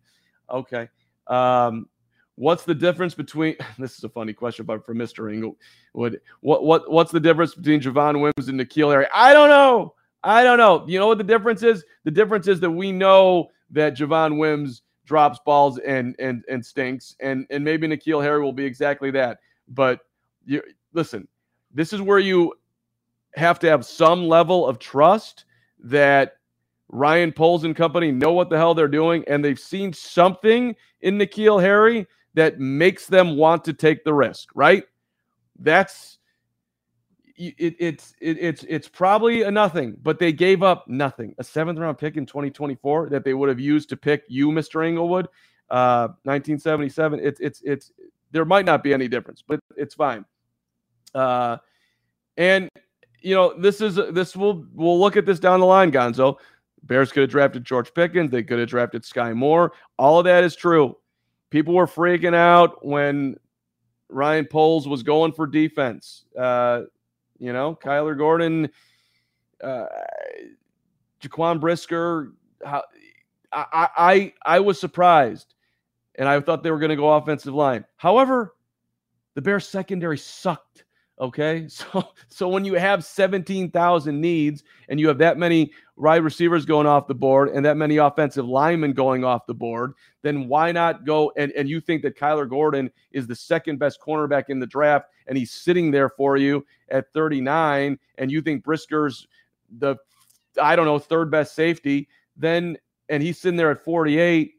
Okay. 0.50 0.88
Um, 1.28 1.88
what's 2.36 2.64
the 2.64 2.74
difference 2.74 3.14
between 3.14 3.56
this 3.78 3.98
is 3.98 4.04
a 4.04 4.08
funny 4.08 4.32
question, 4.32 4.64
but 4.64 4.84
for 4.84 4.94
Mr. 4.94 5.32
Inglewood, 5.32 6.20
what 6.40 6.64
what 6.64 6.90
what's 6.90 7.12
the 7.12 7.20
difference 7.20 7.54
between 7.54 7.80
Javon 7.80 8.20
Wims 8.20 8.48
and 8.48 8.58
N'Keal 8.58 8.90
Harry? 8.90 9.06
I 9.14 9.32
don't 9.32 9.48
know. 9.48 9.94
I 10.24 10.42
don't 10.42 10.58
know. 10.58 10.84
You 10.88 10.98
know 10.98 11.06
what 11.06 11.18
the 11.18 11.24
difference 11.24 11.62
is? 11.62 11.84
The 12.04 12.10
difference 12.10 12.48
is 12.48 12.60
that 12.60 12.70
we 12.70 12.90
know 12.92 13.50
that 13.70 13.96
Javon 13.96 14.38
Wims 14.38 14.82
drops 15.04 15.38
balls 15.44 15.78
and 15.78 16.14
and 16.18 16.44
and 16.48 16.64
stinks, 16.64 17.16
and 17.20 17.46
and 17.50 17.64
maybe 17.64 17.86
N'Keal 17.86 18.22
Harry 18.22 18.42
will 18.42 18.52
be 18.52 18.64
exactly 18.64 19.10
that. 19.12 19.38
But 19.68 20.00
you 20.44 20.62
listen, 20.92 21.28
this 21.72 21.92
is 21.92 22.00
where 22.00 22.18
you 22.18 22.54
have 23.34 23.58
to 23.60 23.68
have 23.68 23.84
some 23.84 24.26
level 24.26 24.66
of 24.66 24.78
trust 24.78 25.44
that 25.80 26.37
Ryan 26.88 27.32
Poles 27.32 27.64
and 27.64 27.76
company 27.76 28.10
know 28.10 28.32
what 28.32 28.50
the 28.50 28.56
hell 28.56 28.74
they're 28.74 28.88
doing, 28.88 29.24
and 29.26 29.44
they've 29.44 29.58
seen 29.58 29.92
something 29.92 30.74
in 31.00 31.18
N'Keal 31.18 31.60
Harry 31.60 32.06
that 32.34 32.58
makes 32.58 33.06
them 33.06 33.36
want 33.36 33.64
to 33.64 33.72
take 33.72 34.04
the 34.04 34.14
risk, 34.14 34.48
right? 34.54 34.84
That's 35.58 36.18
it, 37.38 37.76
it's 37.78 38.14
it, 38.20 38.38
it's 38.38 38.64
it's 38.68 38.88
probably 38.88 39.42
a 39.42 39.50
nothing, 39.50 39.96
but 40.02 40.18
they 40.18 40.32
gave 40.32 40.62
up 40.62 40.88
nothing. 40.88 41.34
A 41.38 41.44
seventh 41.44 41.78
round 41.78 41.98
pick 41.98 42.16
in 42.16 42.26
2024 42.26 43.10
that 43.10 43.24
they 43.24 43.34
would 43.34 43.48
have 43.48 43.60
used 43.60 43.88
to 43.90 43.96
pick 43.96 44.24
you, 44.28 44.48
Mr. 44.48 44.86
Inglewood, 44.86 45.26
uh, 45.70 46.08
1977. 46.24 47.20
It's 47.22 47.40
it's 47.40 47.62
it's 47.64 47.92
there 48.32 48.44
might 48.44 48.64
not 48.64 48.82
be 48.82 48.92
any 48.92 49.08
difference, 49.08 49.42
but 49.46 49.60
it's 49.76 49.94
fine. 49.94 50.24
Uh, 51.14 51.58
and 52.36 52.68
you 53.20 53.34
know 53.34 53.54
this 53.58 53.80
is 53.80 53.96
this 53.96 54.36
will 54.36 54.66
we'll 54.74 54.98
look 54.98 55.16
at 55.16 55.26
this 55.26 55.38
down 55.38 55.60
the 55.60 55.66
line, 55.66 55.92
Gonzo. 55.92 56.36
Bears 56.84 57.12
could 57.12 57.22
have 57.22 57.30
drafted 57.30 57.64
George 57.64 57.92
Pickens. 57.94 58.30
They 58.30 58.42
could 58.42 58.58
have 58.58 58.68
drafted 58.68 59.02
Skyy 59.02 59.34
Moore. 59.34 59.72
All 59.98 60.18
of 60.18 60.24
that 60.24 60.44
is 60.44 60.56
true. 60.56 60.96
People 61.50 61.74
were 61.74 61.86
freaking 61.86 62.34
out 62.34 62.84
when 62.84 63.36
Ryan 64.08 64.46
Poles 64.46 64.88
was 64.88 65.02
going 65.02 65.32
for 65.32 65.46
defense. 65.46 66.24
Uh, 66.38 66.82
you 67.38 67.52
know, 67.52 67.78
Kyler 67.82 68.16
Gordon, 68.16 68.68
uh, 69.62 69.86
Jaquan 71.22 71.60
Brisker. 71.60 72.32
How, 72.64 72.82
I, 73.52 73.88
I 73.96 74.32
I 74.44 74.60
was 74.60 74.80
surprised, 74.80 75.54
and 76.16 76.28
I 76.28 76.40
thought 76.40 76.62
they 76.62 76.70
were 76.70 76.78
going 76.78 76.90
to 76.90 76.96
go 76.96 77.12
offensive 77.12 77.54
line. 77.54 77.84
However, 77.96 78.54
the 79.34 79.42
Bears 79.42 79.66
secondary 79.66 80.18
sucked. 80.18 80.84
Okay. 81.20 81.68
So 81.78 82.08
so 82.28 82.48
when 82.48 82.64
you 82.64 82.74
have 82.74 83.04
17,000 83.04 84.20
needs 84.20 84.62
and 84.88 85.00
you 85.00 85.08
have 85.08 85.18
that 85.18 85.38
many 85.38 85.72
wide 85.96 86.22
receivers 86.22 86.64
going 86.64 86.86
off 86.86 87.06
the 87.06 87.14
board 87.14 87.48
and 87.48 87.64
that 87.64 87.76
many 87.76 87.96
offensive 87.96 88.46
linemen 88.46 88.92
going 88.92 89.24
off 89.24 89.46
the 89.46 89.54
board, 89.54 89.94
then 90.22 90.48
why 90.48 90.72
not 90.72 91.04
go 91.04 91.32
and, 91.36 91.52
and 91.52 91.68
you 91.68 91.80
think 91.80 92.02
that 92.02 92.16
Kyler 92.16 92.48
Gordon 92.48 92.90
is 93.12 93.26
the 93.26 93.34
second 93.34 93.78
best 93.78 94.00
cornerback 94.00 94.44
in 94.48 94.60
the 94.60 94.66
draft 94.66 95.06
and 95.26 95.36
he's 95.36 95.50
sitting 95.50 95.90
there 95.90 96.08
for 96.08 96.36
you 96.36 96.64
at 96.90 97.12
39 97.12 97.98
and 98.18 98.30
you 98.30 98.40
think 98.40 98.64
Brisker's 98.64 99.26
the 99.78 99.96
I 100.60 100.76
don't 100.76 100.86
know, 100.86 100.98
third 100.98 101.30
best 101.30 101.54
safety, 101.54 102.08
then 102.36 102.76
and 103.08 103.22
he's 103.22 103.38
sitting 103.38 103.56
there 103.56 103.70
at 103.70 103.84
48. 103.84 104.54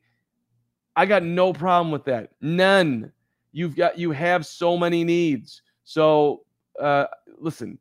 I 0.95 1.05
got 1.05 1.23
no 1.23 1.53
problem 1.53 1.91
with 1.91 2.05
that. 2.05 2.31
None. 2.41 3.11
You've 3.51 3.75
got 3.75 3.97
you 3.97 4.11
have 4.11 4.45
so 4.45 4.77
many 4.77 5.03
needs. 5.03 5.61
So 5.83 6.43
uh, 6.79 7.07
listen, 7.37 7.77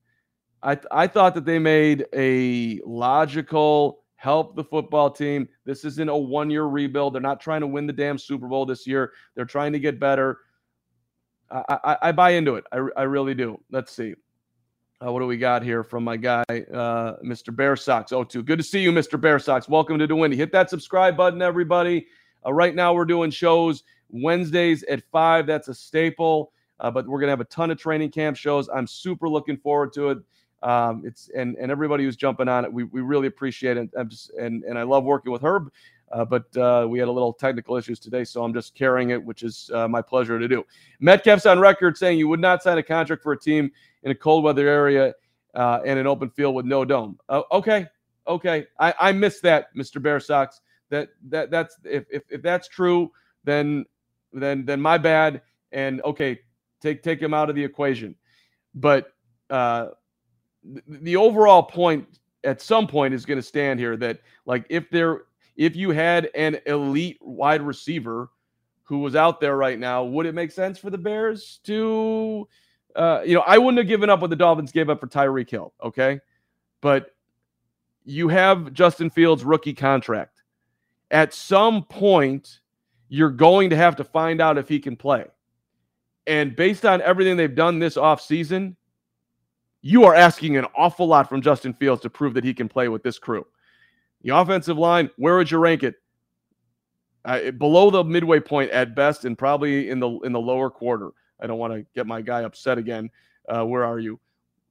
I 0.63 0.79
I 0.91 1.07
thought 1.07 1.35
that 1.35 1.45
they 1.45 1.59
made 1.59 2.07
a 2.15 2.81
logical 2.85 4.03
help 4.17 4.57
the 4.57 4.65
football 4.65 5.11
team. 5.11 5.49
This 5.65 5.85
isn't 5.85 6.09
a 6.09 6.17
one 6.17 6.51
year 6.51 6.65
rebuild. 6.65 7.15
They're 7.15 7.23
not 7.23 7.41
trying 7.41 7.61
to 7.61 7.67
win 7.67 7.87
the 7.87 7.93
damn 7.93 8.19
Super 8.19 8.49
Bowl 8.49 8.67
this 8.67 8.87
year. 8.87 9.13
They're 9.35 9.45
trying 9.45 9.73
to 9.73 9.79
get 9.79 10.01
better. 10.01 10.39
I, 11.51 11.79
I, 11.85 11.97
I 12.03 12.13
buy 12.13 12.31
into 12.31 12.57
it. 12.57 12.65
I, 12.73 12.79
I 12.97 13.03
really 13.05 13.35
do. 13.35 13.61
Let's 13.71 13.93
see. 13.93 14.15
Uh, 15.05 15.13
what 15.13 15.21
do 15.21 15.27
we 15.27 15.37
got 15.37 15.63
here 15.63 15.85
from 15.85 16.03
my 16.03 16.17
guy, 16.17 16.43
uh, 16.49 17.15
Mr. 17.25 17.55
Bear 17.55 17.77
Sox? 17.77 18.11
Oh, 18.11 18.25
two. 18.25 18.43
Good 18.43 18.59
to 18.59 18.65
see 18.65 18.81
you, 18.81 18.91
Mr. 18.91 19.19
Bear 19.19 19.39
Sox. 19.39 19.69
Welcome 19.69 19.97
to 20.01 20.09
the 20.09 20.17
Windy. 20.17 20.37
Hit 20.37 20.51
that 20.51 20.69
subscribe 20.69 21.17
button, 21.17 21.41
everybody. 21.41 22.09
Uh, 22.45 22.53
right 22.53 22.75
now, 22.75 22.93
we're 22.93 23.05
doing 23.05 23.31
shows 23.31 23.85
Wednesdays 24.09 24.83
at 24.85 25.05
five. 25.13 25.47
That's 25.47 25.69
a 25.69 25.75
staple. 25.75 26.53
Uh, 26.81 26.91
but 26.91 27.07
we're 27.07 27.21
gonna 27.21 27.33
have 27.33 27.41
a 27.41 27.45
ton 27.47 27.71
of 27.71 27.79
training 27.79 28.11
camp 28.11 28.37
shows. 28.37 28.69
I'm 28.69 28.87
super 28.87 29.29
looking 29.29 29.57
forward 29.57 29.93
to 29.95 30.11
it. 30.11 30.19
Um, 30.63 31.03
it's 31.05 31.31
and 31.37 31.57
and 31.57 31.71
everybody 31.71 32.05
who's 32.05 32.17
jumping 32.17 32.49
on 32.49 32.65
it, 32.65 32.73
we, 32.73 32.85
we 32.85 33.01
really 33.01 33.27
appreciate 33.27 33.77
it. 33.77 33.91
I'm 33.97 34.09
just 34.09 34.31
and 34.31 34.65
and 34.65 34.79
I 34.79 34.83
love 34.83 35.05
working 35.05 35.33
with 35.33 35.43
Herb. 35.43 35.71
Uh, 36.11 36.25
but 36.25 36.57
uh, 36.57 36.87
we 36.89 36.99
had 36.99 37.09
a 37.09 37.13
little 37.13 37.33
technical 37.33 37.77
issues 37.77 37.99
today, 37.99 38.25
so 38.25 38.43
I'm 38.43 38.55
just 38.55 38.75
carrying 38.75 39.11
it, 39.11 39.23
which 39.23 39.43
is 39.43 39.71
uh, 39.75 39.87
my 39.87 40.01
pleasure 40.01 40.39
to 40.39 40.49
do. 40.49 40.65
Metcalf's 41.01 41.45
on 41.45 41.59
record 41.59 41.99
saying 41.99 42.19
you 42.19 42.29
would 42.29 42.41
not 42.41 42.63
sign 42.63 42.79
a 42.79 42.83
contract 42.83 43.23
for 43.23 43.33
a 43.33 43.39
team 43.39 43.71
in 44.05 44.11
a 44.11 44.15
cold 44.15 44.43
weather 44.43 44.67
area 44.67 45.15
uh, 45.55 45.81
and 45.85 45.99
an 45.99 46.07
open 46.07 46.31
field 46.31 46.55
with 46.55 46.65
no 46.65 46.85
dome. 46.85 47.19
Uh, 47.29 47.43
okay, 47.53 47.87
okay, 48.27 48.67
I, 48.79 48.95
I 48.99 49.13
missed 49.13 49.43
that, 49.43 49.75
Mr. 49.77 50.01
Bear 50.01 50.21
Sox. 50.21 50.61
That 50.91 51.11
that 51.29 51.51
that's 51.51 51.77
if, 51.85 52.07
if 52.11 52.23
if 52.31 52.41
that's 52.41 52.69
true, 52.69 53.13
then 53.45 53.85
then 54.33 54.65
then 54.65 54.81
my 54.81 54.97
bad. 54.97 55.43
And 55.73 56.01
okay, 56.01 56.41
Take 56.81 57.03
take 57.03 57.21
him 57.21 57.35
out 57.35 57.51
of 57.51 57.57
the 57.57 57.65
equation. 57.65 58.15
But 58.75 59.13
uh, 59.51 59.89
the 60.87 61.17
overall 61.17 61.63
point 61.63 62.19
at 62.45 62.61
some 62.61 62.87
point 62.87 63.15
is 63.15 63.27
going 63.27 63.39
to 63.39 63.43
stand 63.43 63.81
here 63.81 63.97
that 63.97 64.21
like 64.47 64.65
if 64.69 64.89
there 64.91 65.23
if 65.57 65.75
you 65.75 65.91
had 65.91 66.31
an 66.35 66.59
elite 66.67 67.19
wide 67.21 67.63
receiver 67.63 68.31
who 68.85 68.99
was 68.99 69.17
out 69.17 69.41
there 69.41 69.57
right 69.57 69.79
now, 69.79 70.05
would 70.05 70.27
it 70.27 70.35
make 70.35 70.51
sense 70.51 70.79
for 70.79 70.91
the 70.91 70.99
Bears 70.99 71.61
to 71.65 72.49
uh, 72.99 73.23
you 73.25 73.35
know, 73.35 73.45
I 73.47 73.59
wouldn't 73.59 73.79
have 73.79 73.87
given 73.87 74.11
up 74.11 74.21
what 74.21 74.31
the 74.31 74.37
Dolphins 74.37 74.73
gave 74.73 74.91
up 74.91 75.01
for 75.01 75.07
Tyreek 75.07 75.49
Hill, 75.49 75.73
okay? 75.83 76.21
But 76.81 77.15
you 78.05 78.29
have 78.29 78.73
Justin 78.73 79.09
Fields' 79.09 79.45
rookie 79.45 79.75
contract. 79.75 80.43
At 81.11 81.33
some 81.33 81.85
point, 81.85 82.61
you're 83.09 83.31
going 83.31 83.71
to 83.71 83.77
have 83.77 83.97
to 83.97 84.05
find 84.05 84.41
out 84.41 84.59
if 84.59 84.69
he 84.69 84.81
can 84.81 84.97
play. 84.97 85.27
And 86.29 86.55
based 86.55 86.85
on 86.85 87.01
everything 87.01 87.39
they've 87.39 87.55
done 87.55 87.79
this 87.79 87.97
offseason, 87.97 88.77
you 89.81 90.05
are 90.05 90.15
asking 90.15 90.59
an 90.59 90.67
awful 90.77 91.07
lot 91.07 91.27
from 91.29 91.41
Justin 91.41 91.73
Fields 91.73 92.03
to 92.03 92.11
prove 92.11 92.35
that 92.35 92.45
he 92.45 92.53
can 92.53 92.69
play 92.69 92.89
with 92.89 93.03
this 93.03 93.19
crew. 93.19 93.47
The 94.23 94.37
offensive 94.37 94.77
line, 94.77 95.09
where 95.17 95.37
would 95.37 95.51
you 95.51 95.57
rank 95.57 95.83
it? 95.83 95.95
I, 97.25 97.51
below 97.51 97.91
the 97.91 98.05
midway 98.05 98.41
point 98.41 98.71
at 98.73 98.95
best, 98.95 99.25
and 99.25 99.39
probably 99.39 99.89
in 99.89 100.01
the 100.01 100.11
in 100.21 100.33
the 100.33 100.41
lower 100.41 100.71
quarter. 100.71 101.11
I 101.41 101.47
don't 101.47 101.59
want 101.59 101.73
to 101.73 101.87
get 101.95 102.07
my 102.07 102.21
guy 102.21 102.43
upset 102.43 102.79
again. 102.79 103.11
Uh, 103.49 103.65
where 103.65 103.85
are 103.85 103.99
you, 103.99 104.21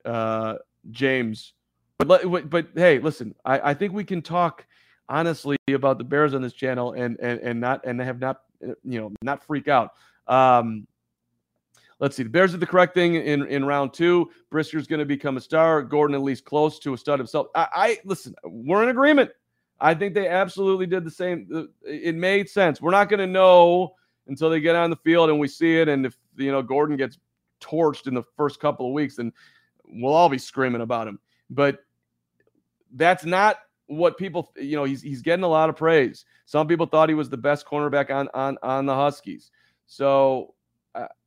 uh, 0.06 0.56
James? 0.92 1.54
But, 1.98 2.30
but 2.30 2.50
but 2.50 2.68
hey, 2.76 3.00
listen, 3.00 3.34
I, 3.46 3.72
I 3.72 3.74
think 3.74 3.94
we 3.94 4.04
can 4.04 4.22
talk 4.22 4.66
honestly 5.10 5.58
about 5.70 5.98
the 5.98 6.04
Bears 6.04 6.34
on 6.34 6.42
this 6.42 6.54
channel 6.54 6.94
and 6.94 7.18
and 7.20 7.40
and 7.42 7.60
not 7.60 7.86
and 7.86 8.00
have 8.00 8.20
not 8.20 8.42
uh, 8.64 8.74
you 8.84 9.00
know 9.00 9.12
not 9.22 9.44
freak 9.44 9.68
out. 9.68 9.94
Um, 10.28 10.88
let's 12.00 12.16
see. 12.16 12.24
The 12.24 12.30
Bears 12.30 12.52
did 12.52 12.60
the 12.60 12.68
correct 12.68 12.94
thing 12.94 13.16
in 13.16 13.46
in 13.48 13.66
round 13.66 13.94
two. 13.94 14.30
Brisker's 14.50 14.88
going 14.88 15.00
to 15.00 15.06
become 15.06 15.38
a 15.38 15.42
star. 15.42 15.82
Gordon 15.82 16.16
at 16.16 16.22
least 16.22 16.46
close 16.46 16.80
to 16.80 16.94
a 16.94 16.98
stud 16.98 17.20
himself. 17.20 17.48
I, 17.56 17.68
I 17.74 17.98
listen. 18.06 18.36
We're 18.44 18.84
in 18.84 18.90
agreement. 18.90 19.32
I 19.80 19.94
think 19.94 20.14
they 20.14 20.28
absolutely 20.28 20.88
did 20.88 21.04
the 21.04 21.12
same. 21.12 21.70
It 21.84 22.16
made 22.16 22.50
sense. 22.50 22.82
We're 22.82 22.92
not 22.92 23.10
going 23.10 23.20
to 23.20 23.28
know 23.28 23.96
until 24.28 24.50
they 24.50 24.60
get 24.60 24.76
on 24.76 24.90
the 24.90 24.96
field 24.98 25.30
and 25.30 25.40
we 25.40 25.48
see 25.48 25.78
it. 25.78 25.88
And 25.88 26.06
if 26.06 26.18
you 26.36 26.52
know 26.52 26.62
Gordon 26.62 26.98
gets 26.98 27.18
torched 27.62 28.08
in 28.08 28.14
the 28.14 28.24
first 28.36 28.60
couple 28.60 28.88
of 28.88 28.94
weeks, 28.94 29.16
then 29.16 29.32
we'll 29.86 30.14
all 30.14 30.30
be 30.30 30.38
screaming 30.38 30.82
about 30.82 31.08
him. 31.08 31.20
But 31.50 31.80
that's 32.94 33.26
not 33.26 33.58
what 33.88 34.18
people. 34.18 34.52
You 34.56 34.76
know, 34.78 34.84
he's 34.84 35.02
he's 35.02 35.22
getting 35.22 35.44
a 35.44 35.50
lot 35.50 35.70
of 35.70 35.76
praise. 35.76 36.26
Some 36.46 36.68
people 36.68 36.86
thought 36.86 37.10
he 37.10 37.16
was 37.16 37.30
the 37.30 37.38
best 37.38 37.66
cornerback 37.66 38.10
on 38.10 38.30
on 38.34 38.58
on 38.64 38.86
the 38.86 38.96
Huskies. 38.96 39.52
So 39.86 40.56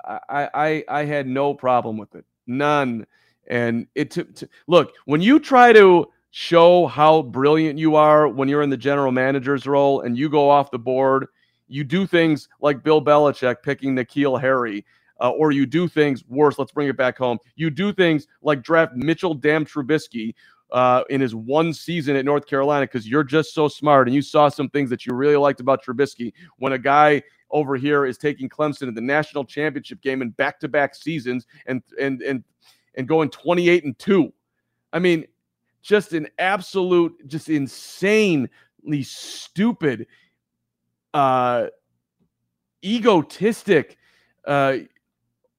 I 0.08 0.48
I 0.54 0.84
I 0.88 1.04
had 1.06 1.28
no 1.28 1.54
problem 1.54 1.98
with 1.98 2.14
it, 2.16 2.24
none. 2.46 3.06
And 3.48 3.88
it 3.96 4.12
took. 4.12 4.28
Look, 4.68 4.92
when 5.06 5.22
you 5.22 5.40
try 5.40 5.72
to 5.74 6.06
show 6.32 6.86
how 6.88 7.22
brilliant 7.22 7.78
you 7.80 7.96
are 7.96 8.28
when 8.28 8.48
you're 8.48 8.62
in 8.62 8.70
the 8.70 8.78
general 8.78 9.12
manager's 9.12 9.66
role 9.66 10.02
and 10.02 10.18
you 10.18 10.30
go 10.30 10.50
off 10.50 10.72
the 10.72 10.80
board. 10.80 11.28
You 11.68 11.84
do 11.84 12.06
things 12.06 12.48
like 12.62 12.84
Bill 12.84 13.02
Belichick 13.04 13.58
picking 13.64 13.96
N'Keal 13.96 14.40
Harry, 14.40 14.86
uh, 15.20 15.30
or 15.30 15.52
you 15.52 15.66
do 15.66 15.88
things 15.88 16.24
worse. 16.28 16.58
Let's 16.58 16.72
bring 16.72 16.88
it 16.88 16.96
back 16.98 17.18
home. 17.18 17.38
You 17.56 17.70
do 17.70 17.92
things 17.92 18.28
like 18.42 18.62
draft 18.62 18.94
Mitchell 18.96 19.34
Dam 19.34 19.66
Trubisky 19.66 20.34
uh, 20.72 21.02
in 21.10 21.20
his 21.20 21.34
one 21.34 21.72
season 21.72 22.16
at 22.16 22.24
North 22.24 22.46
Carolina 22.46 22.86
because 22.86 23.08
you're 23.08 23.24
just 23.24 23.54
so 23.54 23.68
smart 23.68 24.06
and 24.06 24.14
you 24.14 24.22
saw 24.22 24.48
some 24.48 24.68
things 24.68 24.90
that 24.90 25.06
you 25.06 25.14
really 25.14 25.36
liked 25.36 25.60
about 25.60 25.84
Trubisky 25.84 26.32
when 26.58 26.72
a 26.72 26.78
guy 26.78 27.22
over 27.50 27.76
here 27.76 28.06
is 28.06 28.16
taking 28.16 28.48
Clemson 28.48 28.80
to 28.86 28.92
the 28.92 29.00
national 29.00 29.44
championship 29.44 30.00
game 30.00 30.22
in 30.22 30.30
back-to-back 30.30 30.94
seasons 30.94 31.46
and 31.66 31.82
and 32.00 32.22
and 32.22 32.44
and 32.94 33.08
going 33.08 33.30
28 33.30 33.84
and 33.84 33.98
2. 33.98 34.32
I 34.92 34.98
mean, 34.98 35.26
just 35.82 36.12
an 36.12 36.28
absolute, 36.38 37.26
just 37.26 37.48
insanely 37.48 38.48
stupid, 39.02 40.06
uh, 41.14 41.66
egotistic, 42.84 43.96
uh, 44.46 44.78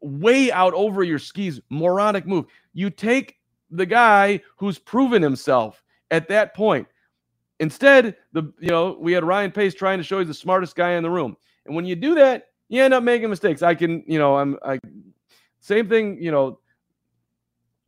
way 0.02 0.52
out 0.52 0.74
over 0.74 1.04
your 1.04 1.20
skis, 1.20 1.62
moronic 1.70 2.26
move. 2.26 2.46
You 2.74 2.90
take 2.90 3.38
the 3.72 3.86
guy 3.86 4.42
who's 4.58 4.78
proven 4.78 5.22
himself 5.22 5.84
at 6.12 6.28
that 6.28 6.54
point. 6.54 6.88
Instead, 7.60 8.16
the 8.34 8.52
you 8.60 8.70
know 8.70 8.98
we 9.00 9.14
had 9.14 9.24
Ryan 9.24 9.52
Pace 9.52 9.74
trying 9.74 9.98
to 9.98 10.04
show 10.04 10.20
he's 10.20 10.28
the 10.28 10.34
smartest 10.34 10.76
guy 10.76 10.92
in 10.92 11.04
the 11.04 11.10
room, 11.10 11.38
and 11.66 11.76
when 11.76 11.86
you 11.86 11.96
do 11.96 12.16
that, 12.16 12.46
you 12.70 12.82
end 12.82 12.94
up 12.94 13.04
making 13.04 13.30
mistakes. 13.30 13.62
I 13.62 13.76
can 13.76 14.04
you 14.08 14.20
know 14.20 14.38
I'm 14.38 14.58
I 14.64 14.80
same 15.60 15.88
thing 15.88 16.22
you 16.22 16.32
know 16.32 16.60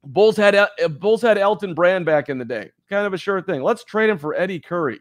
Bulls 0.05 0.37
had 0.37 0.55
uh, 0.55 0.67
Bulls 0.99 1.21
had 1.21 1.37
Elton 1.37 1.73
Brand 1.73 2.05
back 2.05 2.29
in 2.29 2.37
the 2.37 2.45
day. 2.45 2.71
Kind 2.89 3.07
of 3.07 3.13
a 3.13 3.17
sure 3.17 3.41
thing. 3.41 3.63
Let's 3.63 3.83
trade 3.83 4.09
him 4.09 4.17
for 4.17 4.35
Eddie 4.35 4.59
Curry 4.59 4.99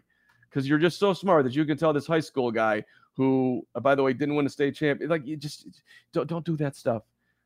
because 0.48 0.68
you're 0.68 0.78
just 0.78 0.98
so 0.98 1.12
smart 1.12 1.44
that 1.44 1.54
you 1.54 1.64
can 1.64 1.76
tell 1.76 1.92
this 1.92 2.06
high 2.06 2.20
school 2.20 2.50
guy 2.50 2.84
who, 3.14 3.66
uh, 3.74 3.80
by 3.80 3.94
the 3.94 4.02
way, 4.02 4.12
didn't 4.12 4.36
win 4.36 4.46
a 4.46 4.50
state 4.50 4.74
champ. 4.74 5.02
Like 5.04 5.26
you 5.26 5.36
just 5.36 5.66
don't 6.12 6.28
don't 6.28 6.44
do 6.44 6.56
that 6.58 6.76
stuff. 6.76 7.02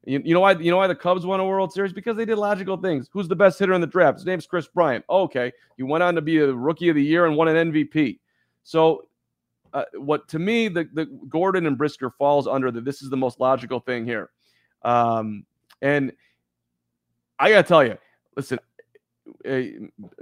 You, 0.07 0.23
you 0.25 0.35
know 0.35 0.41
why? 0.41 0.53
You 0.53 0.71
know 0.71 0.77
why 0.77 0.87
the 0.87 0.95
Cubs 0.95 1.27
won 1.27 1.41
a 1.41 1.45
World 1.45 1.73
Series 1.73 1.93
because 1.93 2.17
they 2.17 2.25
did 2.25 2.39
logical 2.39 2.77
things. 2.77 3.09
Who's 3.13 3.27
the 3.27 3.37
best 3.37 3.59
hitter 3.59 3.73
in 3.73 3.81
the 3.81 3.89
draft? 3.89 4.19
His 4.19 4.27
name's 4.27 4.47
Kris 4.47 4.69
Bryant. 4.69 5.05
Oh, 5.09 5.23
okay, 5.23 5.53
he 5.77 5.83
went 5.83 6.05
on 6.05 6.15
to 6.15 6.23
be 6.23 6.39
a 6.39 6.53
Rookie 6.53 6.89
of 6.89 6.95
the 6.95 7.03
Year 7.03 7.27
and 7.27 7.37
won 7.37 7.49
an 7.49 7.73
MVP. 7.73 8.21
So, 8.63 9.09
uh, 9.75 9.85
what 9.95 10.29
to 10.29 10.39
me, 10.39 10.69
the 10.69 10.89
the 10.93 11.07
Gordon 11.29 11.67
and 11.67 11.77
Brisker 11.77 12.11
falls 12.11 12.47
under 12.47 12.71
that. 12.71 12.85
This 12.85 13.03
is 13.03 13.11
the 13.11 13.17
most 13.17 13.41
logical 13.41 13.81
thing 13.81 14.05
here, 14.05 14.31
um, 14.83 15.45
and 15.83 16.13
I 17.41 17.51
gotta 17.51 17.67
tell 17.67 17.85
you, 17.85 17.99
listen, 18.37 18.61
uh, 19.49 19.63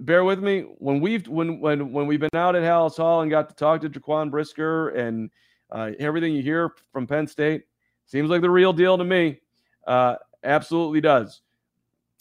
bear 0.00 0.24
with 0.24 0.40
me. 0.42 0.62
When 0.78 1.00
we've 1.00 1.28
when 1.28 1.60
when 1.60 1.92
when 1.92 2.06
we've 2.06 2.20
been 2.20 2.30
out 2.34 2.56
at 2.56 2.62
Halas 2.62 2.96
Hall 2.96 3.20
and 3.20 3.30
got 3.30 3.50
to 3.50 3.54
talk 3.54 3.82
to 3.82 3.90
Jaquan 3.90 4.30
Brisker 4.30 4.90
and 4.90 5.30
uh, 5.70 5.90
everything 5.98 6.34
you 6.34 6.42
hear 6.42 6.72
from 6.90 7.06
Penn 7.06 7.26
State 7.26 7.64
seems 8.06 8.30
like 8.30 8.40
the 8.40 8.50
real 8.50 8.72
deal 8.72 8.96
to 8.96 9.04
me. 9.04 9.40
Uh, 9.86 10.16
absolutely 10.42 11.00
does. 11.00 11.42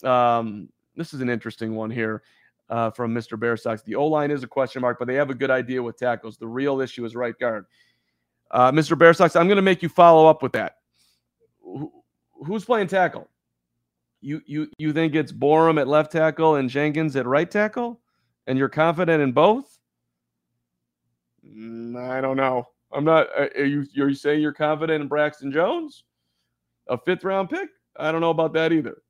Um, 0.02 0.68
this 0.96 1.14
is 1.14 1.20
an 1.20 1.30
interesting 1.30 1.74
one 1.74 1.90
here 1.90 2.22
uh, 2.68 2.90
from 2.90 3.14
Mr. 3.14 3.38
Bear 3.38 3.56
Sox. 3.56 3.82
The 3.82 3.94
O 3.94 4.06
line 4.06 4.30
is 4.30 4.42
a 4.42 4.48
question 4.48 4.82
mark, 4.82 4.98
but 4.98 5.08
they 5.08 5.14
have 5.14 5.30
a 5.30 5.34
good 5.34 5.50
idea 5.50 5.82
with 5.82 5.96
tackles. 5.96 6.36
The 6.36 6.46
real 6.46 6.80
issue 6.80 7.04
is 7.04 7.14
right 7.16 7.38
guard. 7.38 7.66
Uh, 8.50 8.70
Mr. 8.70 8.96
Bear 8.98 9.12
Sox, 9.14 9.36
I'm 9.36 9.46
going 9.46 9.56
to 9.56 9.62
make 9.62 9.82
you 9.82 9.88
follow 9.88 10.26
up 10.26 10.42
with 10.42 10.52
that. 10.52 10.76
who's 12.44 12.64
playing 12.64 12.88
tackle? 12.88 13.28
you 14.24 14.40
you 14.46 14.68
you 14.78 14.92
think 14.92 15.14
it's 15.14 15.30
Borom 15.30 15.78
at 15.78 15.86
left 15.86 16.10
tackle 16.10 16.56
and 16.56 16.70
Jenkins 16.70 17.14
at 17.14 17.26
right 17.26 17.50
tackle, 17.50 18.00
and 18.46 18.58
you're 18.58 18.70
confident 18.70 19.22
in 19.22 19.32
both? 19.32 19.78
Mm, 21.46 21.96
I 22.10 22.20
don't 22.22 22.38
know. 22.38 22.66
I'm 22.90 23.04
not. 23.04 23.28
Uh, 23.38 23.48
are 23.56 23.64
you 23.64 23.86
are 23.98 24.08
you 24.08 24.14
saying 24.14 24.40
you're 24.40 24.52
confident 24.52 25.02
in 25.02 25.08
Braxton 25.08 25.52
Jones, 25.52 26.04
a 26.88 26.98
fifth 26.98 27.24
round 27.24 27.50
pick? 27.50 27.68
I 27.96 28.12
don't 28.12 28.20
know 28.20 28.30
about 28.30 28.52
that 28.54 28.72
either. 28.72 29.02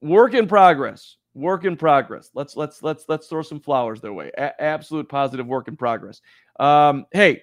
Work 0.00 0.34
in 0.34 0.46
progress. 0.46 1.16
Work 1.34 1.64
in 1.64 1.76
progress. 1.76 2.30
Let's 2.34 2.56
let's 2.56 2.82
let's 2.82 3.04
let's 3.08 3.28
throw 3.28 3.42
some 3.42 3.60
flowers 3.60 4.00
their 4.00 4.12
way. 4.12 4.30
A- 4.36 4.60
absolute 4.60 5.08
positive 5.08 5.46
work 5.46 5.68
in 5.68 5.76
progress. 5.76 6.20
Um, 6.58 7.06
hey, 7.12 7.42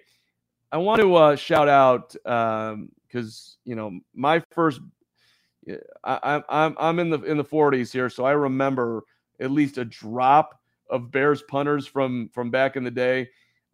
I 0.72 0.78
want 0.78 1.01
to 1.01 1.15
uh, 1.15 1.36
shout 1.36 1.70
out 1.70 2.09
because 2.11 3.57
um, 3.57 3.61
you 3.63 3.76
know 3.76 3.99
my 4.13 4.43
first 4.51 4.82
I, 6.03 6.41
I'm 6.49 6.76
I'm 6.80 6.99
in 6.99 7.09
the 7.09 7.22
in 7.24 7.38
the 7.38 7.43
40s 7.43 7.91
here, 7.91 8.09
so 8.09 8.26
I 8.26 8.32
remember 8.32 9.03
at 9.39 9.51
least 9.51 9.78
a 9.78 9.86
drop 9.86 10.59
of 10.89 11.11
Bears 11.11 11.43
punters 11.43 11.86
from 11.86 12.30
from 12.34 12.49
back 12.49 12.76
in 12.76 12.84
the 12.84 12.91
day. 12.91 13.30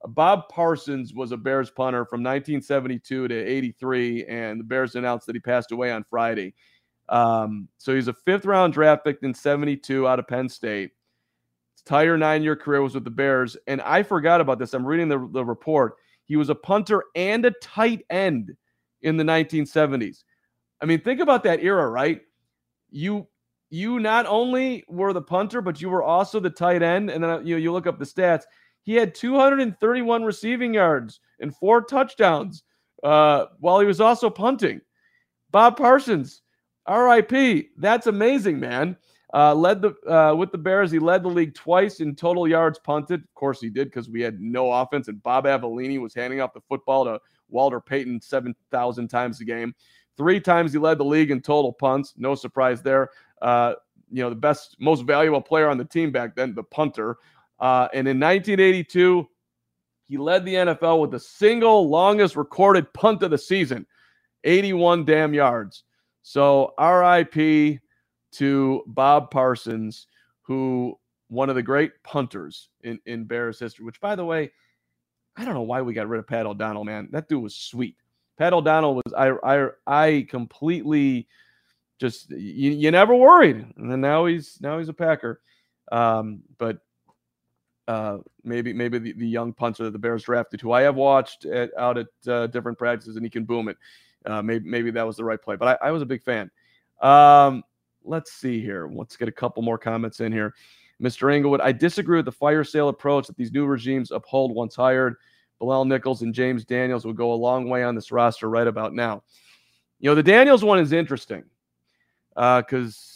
Bob 0.08 0.50
Parsons 0.50 1.14
was 1.14 1.32
a 1.32 1.38
Bears 1.38 1.70
punter 1.70 2.06
from 2.06 2.22
1972 2.22 3.28
to 3.28 3.36
83, 3.36 4.26
and 4.26 4.60
the 4.60 4.64
Bears 4.64 4.96
announced 4.96 5.28
that 5.28 5.36
he 5.36 5.40
passed 5.40 5.72
away 5.72 5.92
on 5.92 6.04
Friday. 6.10 6.54
Um, 7.10 7.68
so 7.78 7.94
he's 7.96 8.08
a 8.08 8.14
fifth 8.14 8.46
round 8.46 8.74
draft 8.74 9.06
pick 9.06 9.20
in 9.22 9.34
72 9.34 10.08
out 10.08 10.20
of 10.20 10.28
Penn 10.28 10.50
State. 10.50 10.92
His 11.74 11.82
entire 11.86 12.18
nine 12.18 12.44
year 12.44 12.56
career 12.56 12.82
was 12.82 12.96
with 12.96 13.04
the 13.04 13.12
Bears. 13.12 13.58
And 13.68 13.82
I 13.82 14.04
forgot 14.04 14.42
about 14.42 14.60
this. 14.60 14.74
I'm 14.74 14.86
reading 14.86 15.10
the, 15.10 15.28
the 15.32 15.44
report. 15.44 15.96
He 16.26 16.36
was 16.36 16.50
a 16.50 16.56
punter 16.56 17.04
and 17.16 17.46
a 17.46 17.52
tight 17.62 18.06
end 18.10 18.56
in 19.02 19.18
the 19.18 19.24
1970s. 19.24 20.24
I 20.82 20.86
mean, 20.86 21.02
think 21.02 21.20
about 21.20 21.44
that 21.44 21.62
era, 21.62 21.90
right? 21.90 22.22
You 22.90 23.28
you 23.70 24.00
not 24.00 24.28
only 24.28 24.84
were 24.88 25.14
the 25.14 25.22
punter, 25.22 25.60
but 25.60 25.82
you 25.82 25.90
were 25.90 26.04
also 26.04 26.40
the 26.40 26.50
tight 26.50 26.84
end. 26.84 27.10
And 27.10 27.24
then 27.24 27.46
you 27.46 27.56
know, 27.56 27.60
you 27.60 27.72
look 27.72 27.88
up 27.88 27.98
the 27.98 28.06
stats. 28.06 28.44
He 28.84 28.96
had 28.96 29.16
231 29.16 30.24
receiving 30.24 30.74
yards 30.74 31.20
and 31.40 31.56
four 31.56 31.82
touchdowns 31.82 32.64
uh, 33.04 33.46
while 33.60 33.80
he 33.80 33.86
was 33.86 34.02
also 34.02 34.30
punting. 34.30 34.82
Bob 35.52 35.78
Parsons, 35.78 36.42
RIP. 36.90 37.68
That's 37.78 38.08
amazing, 38.08 38.60
man. 38.60 38.98
Uh, 39.34 39.54
led 39.56 39.82
the 39.82 39.96
uh, 40.08 40.36
with 40.36 40.52
the 40.52 40.58
Bears. 40.58 40.92
He 40.92 41.00
led 41.00 41.24
the 41.24 41.30
league 41.30 41.56
twice 41.56 42.02
in 42.02 42.16
total 42.16 42.48
yards 42.48 42.78
punted. 42.80 43.22
Of 43.22 43.34
course, 43.34 43.60
he 43.60 43.70
did 43.70 43.86
because 43.86 44.08
we 44.08 44.22
had 44.22 44.40
no 44.40 44.72
offense, 44.72 45.08
and 45.08 45.24
Bob 45.24 45.46
Avellini 45.46 46.00
was 46.00 46.14
handing 46.14 46.40
off 46.40 46.54
the 46.54 46.62
football 46.70 47.04
to 47.06 47.20
Walter 47.50 47.80
Payton 47.80 48.22
seven 48.22 48.54
thousand 48.70 49.08
times 49.08 49.42
a 49.42 49.46
game. 49.46 49.74
Three 50.18 50.40
times 50.40 50.72
he 50.72 50.78
led 50.78 51.00
the 51.00 51.06
league 51.06 51.32
in 51.32 51.42
total 51.42 51.74
punts. 51.74 52.14
No 52.16 52.36
surprise 52.36 52.84
there. 52.84 53.10
Uh, 53.42 53.74
you 54.12 54.22
know, 54.22 54.30
the 54.30 54.36
best, 54.36 54.76
most 54.80 55.02
valuable 55.02 55.42
player 55.42 55.68
on 55.68 55.80
the 55.80 55.86
team 55.86 56.12
back 56.12 56.36
then, 56.36 56.54
the 56.54 56.64
punter. 56.64 57.18
Uh, 57.64 57.88
and 57.94 58.10
in 58.10 58.20
1982, 58.20 59.26
he 60.10 60.18
led 60.18 60.44
the 60.44 60.54
NFL 60.54 61.00
with 61.00 61.12
the 61.12 61.20
single 61.20 61.88
longest 61.88 62.36
recorded 62.36 62.92
punt 62.94 63.24
of 63.24 63.32
the 63.32 63.38
season 63.38 63.86
81 64.44 65.06
damn 65.06 65.34
yards. 65.34 65.84
So, 66.24 66.74
RIP 66.78 67.80
to 68.34 68.84
Bob 68.86 69.32
Parsons, 69.32 70.08
who 70.42 71.00
one 71.30 71.50
of 71.50 71.56
the 71.56 71.64
great 71.64 71.94
punters 72.04 72.68
in, 72.82 73.00
in 73.06 73.24
Bears 73.24 73.60
history, 73.60 73.86
which, 73.86 74.02
by 74.02 74.18
the 74.18 74.26
way, 74.26 74.52
I 75.38 75.46
don't 75.46 75.54
know 75.54 75.62
why 75.62 75.82
we 75.82 75.94
got 75.94 76.10
rid 76.10 76.20
of 76.20 76.28
Pat 76.28 76.46
O'Donnell, 76.46 76.84
man. 76.84 77.08
That 77.12 77.30
dude 77.30 77.42
was 77.42 77.56
sweet. 77.56 77.96
Pat 78.38 78.52
O'Donnell 78.52 78.96
was 78.96 79.14
I 79.18 79.32
I 79.42 79.68
I 79.88 80.28
completely 80.30 81.30
just 81.98 82.30
you, 82.30 82.72
you 82.72 82.92
never 82.92 83.16
worried, 83.16 83.66
and 83.78 83.90
then 83.90 84.02
now 84.02 84.26
he's 84.26 84.60
now 84.60 84.80
he's 84.80 84.90
a 84.90 84.94
Packer. 84.94 85.40
Um, 85.94 86.42
but 86.58 86.80
uh, 87.88 88.18
maybe 88.44 88.74
maybe 88.74 89.00
the, 89.00 89.14
the 89.14 89.28
young 89.28 89.54
punter 89.54 89.84
that 89.84 89.92
the 89.92 90.00
Bears 90.00 90.24
drafted, 90.24 90.62
who 90.62 90.72
I 90.72 90.82
have 90.82 90.96
watched 90.96 91.46
at, 91.46 91.72
out 91.78 91.98
at 91.98 92.08
uh, 92.28 92.48
different 92.48 92.78
practices, 92.78 93.16
and 93.16 93.26
he 93.26 93.30
can 93.30 93.46
boom 93.46 93.70
it. 93.70 93.78
Uh, 94.26 94.42
maybe 94.42 94.70
maybe 94.70 94.92
that 94.92 95.06
was 95.06 95.18
the 95.18 95.24
right 95.24 95.42
play, 95.42 95.56
but 95.56 95.80
I, 95.82 95.88
I 95.88 95.92
was 95.92 96.02
a 96.02 96.06
big 96.06 96.24
fan. 96.24 96.50
Um, 97.02 97.64
let's 98.04 98.32
see 98.32 98.62
here. 98.62 98.90
Let's 98.94 99.18
get 99.18 99.28
a 99.28 99.34
couple 99.34 99.64
more 99.64 99.78
comments 99.78 100.20
in 100.20 100.32
here. 100.32 100.54
Mr. 101.02 101.34
Englewood, 101.34 101.62
I 101.62 101.72
disagree 101.72 102.18
with 102.18 102.26
the 102.26 102.32
fire 102.32 102.64
sale 102.64 102.90
approach 102.90 103.28
that 103.28 103.36
these 103.36 103.52
new 103.52 103.66
regimes 103.66 104.12
uphold 104.12 104.56
once 104.56 104.76
hired. 104.76 105.16
Bilal 105.60 105.86
Nichols 105.86 106.22
and 106.22 106.34
James 106.34 106.66
Daniels 106.66 107.06
would 107.06 107.16
go 107.16 107.34
a 107.34 107.36
long 107.36 107.70
way 107.70 107.84
on 107.84 107.96
this 107.96 108.12
roster 108.12 108.50
right 108.50 108.68
about 108.68 108.94
now. 108.94 109.24
You 110.00 110.10
know, 110.10 110.16
the 110.16 110.24
Daniels 110.24 110.64
one 110.64 110.80
is 110.80 110.92
interesting 110.92 111.44
because, 112.36 113.13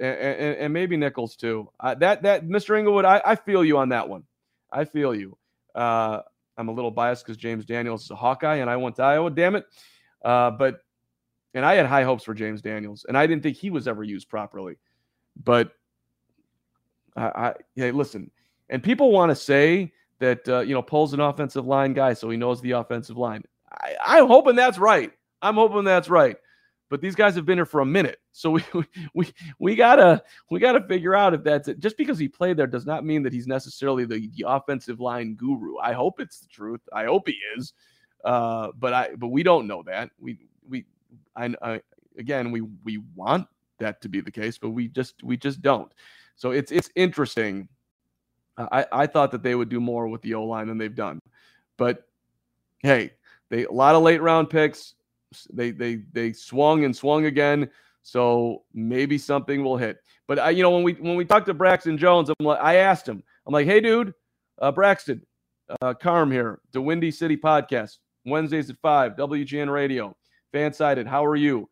uh, 0.00 0.04
and, 0.04 0.56
and, 0.56 0.72
maybe 0.72 0.96
Nichols 0.96 1.36
too. 1.36 1.70
Uh, 1.78 1.94
that 1.94 2.22
that 2.22 2.44
Mr. 2.46 2.76
Englewood, 2.76 3.04
I, 3.04 3.22
I, 3.24 3.36
feel 3.36 3.64
you 3.64 3.78
on 3.78 3.90
that 3.90 4.08
one. 4.08 4.24
I 4.72 4.84
feel 4.84 5.14
you. 5.14 5.36
Uh, 5.74 6.20
I'm 6.56 6.68
a 6.68 6.72
little 6.72 6.90
biased 6.90 7.24
because 7.24 7.36
James 7.36 7.64
Daniels 7.64 8.04
is 8.04 8.10
a 8.10 8.16
Hawkeye 8.16 8.56
and 8.56 8.68
I 8.68 8.76
went 8.76 8.96
to 8.96 9.02
Iowa. 9.02 9.30
Damn 9.30 9.56
it. 9.56 9.66
Uh, 10.24 10.50
but 10.50 10.80
and 11.54 11.64
I 11.64 11.74
had 11.74 11.86
high 11.86 12.02
hopes 12.02 12.24
for 12.24 12.34
James 12.34 12.60
Daniels, 12.60 13.06
and 13.08 13.16
I 13.16 13.26
didn't 13.26 13.42
think 13.42 13.56
he 13.56 13.70
was 13.70 13.86
ever 13.86 14.02
used 14.02 14.28
properly. 14.28 14.76
But 15.42 15.72
I, 17.16 17.26
I 17.26 17.54
hey, 17.76 17.92
listen, 17.92 18.30
and 18.68 18.82
people 18.82 19.12
want 19.12 19.30
to 19.30 19.36
say 19.36 19.92
that 20.18 20.48
uh, 20.48 20.60
you 20.60 20.74
know 20.74 20.82
Poles 20.82 21.14
an 21.14 21.20
offensive 21.20 21.66
line 21.66 21.92
guy, 21.92 22.14
so 22.14 22.28
he 22.30 22.36
knows 22.36 22.60
the 22.60 22.72
offensive 22.72 23.16
line. 23.16 23.44
I, 23.70 23.94
I'm 24.04 24.26
hoping 24.26 24.56
that's 24.56 24.78
right. 24.78 25.12
I'm 25.42 25.54
hoping 25.54 25.84
that's 25.84 26.08
right. 26.08 26.36
But 26.90 27.00
these 27.00 27.14
guys 27.14 27.34
have 27.36 27.46
been 27.46 27.58
here 27.58 27.66
for 27.66 27.80
a 27.80 27.86
minute, 27.86 28.18
so 28.36 28.50
we 28.50 28.64
we 29.14 29.32
we 29.60 29.76
gotta 29.76 30.22
we 30.50 30.58
gotta 30.58 30.86
figure 30.86 31.14
out 31.14 31.34
if 31.34 31.44
that's 31.44 31.68
it. 31.68 31.78
Just 31.78 31.96
because 31.96 32.18
he 32.18 32.26
played 32.26 32.56
there 32.56 32.66
does 32.66 32.84
not 32.84 33.04
mean 33.04 33.22
that 33.22 33.32
he's 33.32 33.46
necessarily 33.46 34.04
the, 34.04 34.28
the 34.36 34.44
offensive 34.46 34.98
line 35.00 35.36
guru. 35.36 35.78
I 35.78 35.92
hope 35.92 36.18
it's 36.18 36.40
the 36.40 36.48
truth. 36.48 36.80
I 36.92 37.04
hope 37.04 37.28
he 37.28 37.38
is. 37.56 37.72
Uh, 38.24 38.72
but 38.76 38.92
I 38.92 39.14
but 39.14 39.28
we 39.28 39.44
don't 39.44 39.68
know 39.68 39.84
that. 39.84 40.10
We 40.18 40.38
we 40.68 40.84
I, 41.36 41.54
I 41.62 41.80
again 42.18 42.50
we 42.50 42.62
we 42.82 42.98
want 43.14 43.46
that 43.78 44.02
to 44.02 44.08
be 44.08 44.20
the 44.20 44.32
case, 44.32 44.58
but 44.58 44.70
we 44.70 44.88
just 44.88 45.22
we 45.22 45.36
just 45.36 45.62
don't. 45.62 45.92
So 46.34 46.50
it's 46.50 46.72
it's 46.72 46.90
interesting. 46.96 47.68
I 48.58 48.84
I 48.90 49.06
thought 49.06 49.30
that 49.30 49.44
they 49.44 49.54
would 49.54 49.68
do 49.68 49.80
more 49.80 50.08
with 50.08 50.22
the 50.22 50.34
O 50.34 50.44
line 50.44 50.66
than 50.66 50.78
they've 50.78 50.94
done, 50.94 51.20
but 51.76 52.08
hey, 52.80 53.12
they 53.48 53.64
a 53.64 53.70
lot 53.70 53.94
of 53.94 54.02
late 54.02 54.22
round 54.22 54.50
picks. 54.50 54.94
They 55.52 55.70
they 55.70 56.02
they 56.12 56.32
swung 56.32 56.84
and 56.84 56.96
swung 56.96 57.26
again. 57.26 57.70
So 58.04 58.62
maybe 58.74 59.16
something 59.16 59.64
will 59.64 59.78
hit. 59.78 59.98
But 60.28 60.38
I, 60.38 60.50
you 60.50 60.62
know, 60.62 60.70
when 60.70 60.82
we 60.82 60.92
when 60.92 61.16
we 61.16 61.24
talked 61.24 61.46
to 61.46 61.54
Braxton 61.54 61.98
Jones, 61.98 62.28
I'm 62.28 62.46
like, 62.46 62.60
I 62.60 62.76
asked 62.76 63.08
him, 63.08 63.22
I'm 63.46 63.52
like, 63.52 63.66
hey, 63.66 63.80
dude, 63.80 64.14
uh, 64.60 64.70
Braxton, 64.70 65.22
uh, 65.80 65.94
Carm 65.94 66.30
here, 66.30 66.60
the 66.72 66.80
Windy 66.80 67.10
City 67.10 67.36
Podcast, 67.36 67.96
Wednesdays 68.26 68.70
at 68.70 68.76
five, 68.82 69.16
WGN 69.16 69.72
Radio, 69.72 70.14
Fansided. 70.52 71.06
How 71.06 71.24
are 71.24 71.34
you? 71.34 71.68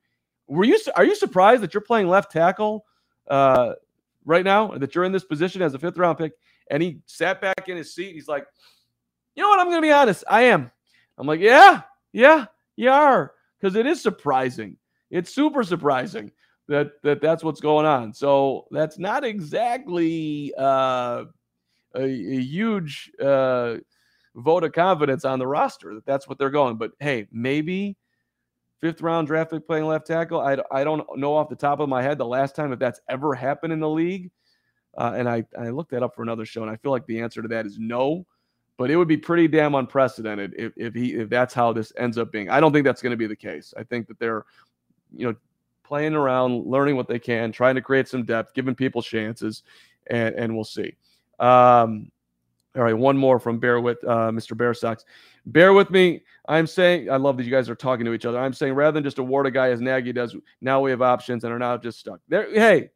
Were 0.49 0.65
you 0.65 0.79
are 0.97 1.05
you 1.05 1.15
surprised 1.15 1.63
that 1.63 1.75
you're 1.75 1.83
playing 1.83 2.09
left 2.09 2.33
tackle 2.33 2.87
uh, 3.29 3.75
right 4.25 4.45
now? 4.45 4.69
That 4.69 4.95
you're 4.95 5.05
in 5.05 5.13
this 5.13 5.25
position 5.25 5.61
as 5.63 5.75
a 5.75 5.79
fifth 5.79 5.99
round 5.99 6.19
pick? 6.19 6.33
And 6.71 6.83
he 6.83 7.01
sat 7.05 7.43
back 7.43 7.69
in 7.69 7.77
his 7.77 7.95
seat. 7.95 8.15
He's 8.15 8.29
like, 8.29 8.47
you 9.35 9.43
know 9.43 9.51
what? 9.51 9.61
I'm 9.61 9.67
going 9.67 9.79
to 9.79 9.87
be 9.87 9.93
honest. 9.93 10.25
I 10.29 10.43
am. 10.43 10.71
I'm 11.19 11.27
like, 11.27 11.41
yeah, 11.41 11.83
yeah, 12.13 12.47
you 12.77 12.91
are, 12.91 13.33
because 13.61 13.77
it 13.77 13.87
is 13.87 14.01
surprising. 14.01 14.77
It's 15.13 15.33
super 15.33 15.63
surprising 15.63 16.33
that 16.69 17.01
that 17.03 17.21
that's 17.21 17.45
what's 17.45 17.61
going 17.61 17.87
on. 17.87 18.13
So 18.13 18.67
that's 18.73 18.99
not 18.99 19.25
exactly 19.25 20.53
uh, 20.59 21.25
a, 21.95 22.03
a, 22.03 22.41
huge 22.41 23.13
uh, 23.21 23.77
vote 24.35 24.65
of 24.65 24.73
confidence 24.73 25.25
on 25.25 25.39
the 25.39 25.47
roster 25.47 25.95
that 25.95 26.07
that's 26.07 26.27
what 26.27 26.39
they're 26.39 26.51
going. 26.51 26.77
But 26.77 26.93
hey, 26.99 27.29
maybe 27.31 27.97
fifth 28.81 29.03
round 29.03 29.29
draft 29.29 29.51
pick 29.51 29.67
playing 29.67 29.87
left 29.87 30.07
tackle. 30.07 30.41
I, 30.41 30.57
I 30.71 30.83
don't 30.83 31.07
know 31.17 31.35
off 31.35 31.49
the 31.49 31.57
top 31.57 31.81
of 31.81 31.89
my 31.89 32.03
head 32.03 32.19
the 32.19 32.27
last 32.27 32.57
time 32.57 32.71
that 32.71 32.81
that's 32.81 33.01
ever 33.09 33.35
happened 33.35 33.73
in 33.73 33.81
the 33.81 33.89
league. 33.89 34.31
Uh, 34.97 35.13
and 35.17 35.29
I, 35.29 35.45
I 35.59 35.71
looked 35.71 35.91
that 35.93 36.03
up 36.03 36.15
for 36.15 36.23
another 36.23 36.45
show, 36.45 36.63
and 36.63 36.71
I 36.71 36.77
feel 36.77 36.91
like 36.91 37.07
the 37.07 37.21
answer 37.21 37.41
to 37.41 37.49
that 37.49 37.65
is 37.65 37.79
no. 37.79 38.27
But 38.79 38.91
it 38.91 38.97
would 38.97 39.09
be 39.09 39.17
pretty 39.17 39.49
damn 39.49 39.75
unprecedented 39.75 40.55
if, 40.57 40.73
if 40.77 40.95
he 40.95 41.13
if 41.15 41.29
that's 41.29 41.55
how 41.55 41.73
this 41.73 41.93
ends 41.97 42.19
up 42.19 42.33
being. 42.33 42.51
I 42.51 42.59
don't 42.59 42.73
think 42.73 42.85
that's 42.85 43.01
going 43.01 43.13
to 43.13 43.17
be 43.17 43.27
the 43.27 43.37
case. 43.37 43.73
I 43.77 43.85
think 43.85 44.09
that 44.09 44.19
they're, 44.19 44.45
you 45.15 45.29
know, 45.29 45.37
playing 45.85 46.15
around, 46.15 46.67
learning 46.67 46.97
what 46.97 47.09
they 47.09 47.19
can, 47.19 47.53
trying 47.53 47.75
to 47.75 47.83
create 47.83 48.09
some 48.09 48.25
depth, 48.25 48.55
giving 48.55 48.75
people 48.75 49.03
chances, 49.03 49.63
and 50.09 50.35
and 50.35 50.55
we'll 50.55 50.65
see. 50.65 50.95
Um, 51.39 52.11
all 52.75 52.83
right, 52.83 52.97
one 52.97 53.17
more 53.17 53.39
from 53.39 53.59
Bear 53.59 53.81
with 53.81 54.03
uh, 54.05 54.31
Mr. 54.31 54.57
Bear 54.57 54.73
Sox. 54.73 55.05
Bear 55.45 55.73
with 55.73 55.91
me. 55.91 56.23
I'm 56.49 56.67
saying 56.67 57.11
I 57.11 57.17
love 57.17 57.37
that 57.37 57.45
you 57.45 57.51
guys 57.51 57.69
are 57.69 57.75
talking 57.75 58.07
to 58.07 58.15
each 58.15 58.25
other. 58.25 58.39
I'm 58.39 58.55
saying 58.55 58.75
rather 58.75 58.93
than 58.93 59.05
just 59.05 59.19
award 59.19 59.47
a 59.47 59.51
guy 59.51 59.71
as 59.71 59.81
Nagy 59.81 60.13
does, 60.13 60.35
now 60.61 60.81
we 60.81 60.91
have 60.91 61.03
options 61.03 61.45
and 61.45 61.53
are 61.53 61.59
now 61.59 61.77
just 61.77 61.99
stuck. 61.99 62.21
There, 62.29 62.53
hey, 62.53 62.91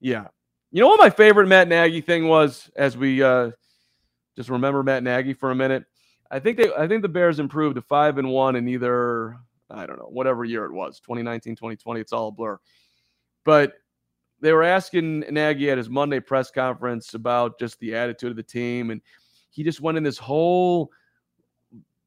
yeah. 0.00 0.28
You 0.70 0.82
know 0.82 0.88
what 0.88 1.00
my 1.00 1.10
favorite 1.10 1.48
Matt 1.48 1.68
Nagy 1.68 2.00
thing 2.00 2.28
was 2.28 2.70
as 2.76 2.96
we 2.96 3.22
uh, 3.22 3.50
just 4.36 4.50
remember 4.50 4.82
Matt 4.82 5.02
Nagy 5.02 5.32
for 5.32 5.50
a 5.50 5.54
minute. 5.54 5.84
I 6.30 6.38
think 6.38 6.56
they 6.56 6.72
I 6.74 6.86
think 6.86 7.02
the 7.02 7.08
Bears 7.08 7.38
improved 7.38 7.76
to 7.76 7.82
five 7.82 8.18
and 8.18 8.30
one 8.30 8.56
in 8.56 8.68
either 8.68 9.36
I 9.70 9.86
don't 9.86 9.98
know 9.98 10.08
whatever 10.10 10.44
year 10.44 10.64
it 10.64 10.72
was 10.72 11.00
2019 11.00 11.56
2020 11.56 12.00
it's 12.00 12.12
all 12.12 12.28
a 12.28 12.32
blur, 12.32 12.58
but 13.44 13.74
they 14.40 14.52
were 14.52 14.62
asking 14.62 15.20
Nagy 15.30 15.70
at 15.70 15.78
his 15.78 15.88
Monday 15.88 16.20
press 16.20 16.50
conference 16.50 17.14
about 17.14 17.58
just 17.58 17.78
the 17.80 17.94
attitude 17.94 18.30
of 18.30 18.36
the 18.36 18.42
team, 18.42 18.90
and 18.90 19.00
he 19.50 19.62
just 19.62 19.80
went 19.80 19.96
in 19.96 20.04
this 20.04 20.18
whole 20.18 20.90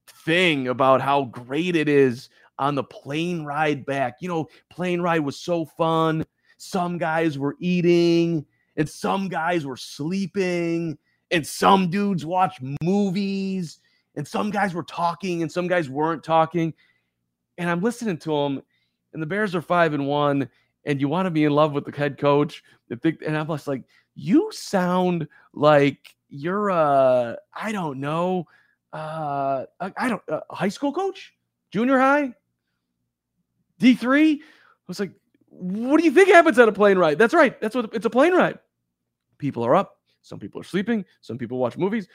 thing 0.08 0.68
about 0.68 1.02
how 1.02 1.26
great 1.26 1.76
it 1.76 1.90
is 1.90 2.30
on 2.60 2.76
the 2.76 2.84
plane 2.84 3.44
ride 3.44 3.86
back. 3.86 4.18
You 4.20 4.28
know, 4.28 4.48
plane 4.70 5.02
ride 5.02 5.22
was 5.22 5.40
so 5.40 5.66
fun. 5.66 6.26
Some 6.58 6.98
guys 6.98 7.38
were 7.38 7.56
eating, 7.60 8.46
and 8.76 8.90
some 8.90 9.30
guys 9.30 9.66
were 9.66 9.78
sleeping, 9.78 10.98
and 11.32 11.46
some 11.46 11.90
dudes 11.90 12.26
watched 12.26 12.62
movies, 12.82 13.80
and 14.16 14.28
some 14.28 14.50
guys 14.50 14.74
were 14.74 14.84
talking, 14.84 15.42
and 15.42 15.52
some 15.52 15.68
guys 15.68 15.90
weren't 15.90 16.24
talking. 16.24 16.74
And 17.58 17.70
I'm 17.70 17.82
listening 17.82 18.18
to 18.20 18.30
them, 18.30 18.62
and 19.14 19.22
the 19.22 19.26
Bears 19.26 19.56
are 19.56 19.62
five 19.62 19.94
and 19.94 20.08
one, 20.08 20.50
and 20.86 21.02
you 21.02 21.08
want 21.08 21.26
to 21.26 21.32
be 21.32 21.44
in 21.44 21.52
love 21.52 21.74
with 21.74 21.86
the 21.86 21.92
head 21.92 22.18
coach. 22.18 22.64
And 22.90 23.38
I'm 23.38 23.48
just 23.48 23.68
like, 23.68 23.84
you 24.16 24.50
sound 24.52 25.28
like 25.54 26.16
you're 26.30 26.70
uh 26.72 27.36
I 27.54 27.72
don't 27.72 28.00
know, 28.00 28.48
uh 28.94 29.66
I 29.80 30.10
don't 30.10 30.22
uh, 30.30 30.42
high 30.52 30.70
school 30.70 30.94
coach, 30.94 31.34
junior 31.72 31.98
high, 31.98 32.34
D 33.80 33.96
three. 33.96 34.34
I 34.34 34.44
was 34.88 35.00
like, 35.00 35.12
what 35.50 35.98
do 36.00 36.06
you 36.06 36.12
think 36.12 36.30
happens 36.30 36.60
at 36.60 36.68
a 36.68 36.72
plane 36.72 36.98
ride? 36.98 37.18
That's 37.18 37.34
right. 37.34 37.60
That's 37.60 37.76
what 37.76 37.94
it's 37.94 38.06
a 38.06 38.10
plane 38.10 38.34
ride. 38.34 38.60
People 39.38 39.66
are 39.66 39.76
up. 39.76 39.98
Some 40.22 40.40
people 40.40 40.60
are 40.62 40.66
sleeping. 40.66 41.06
Some 41.22 41.38
people 41.38 41.58
watch 41.58 41.78
movies. 41.78 42.08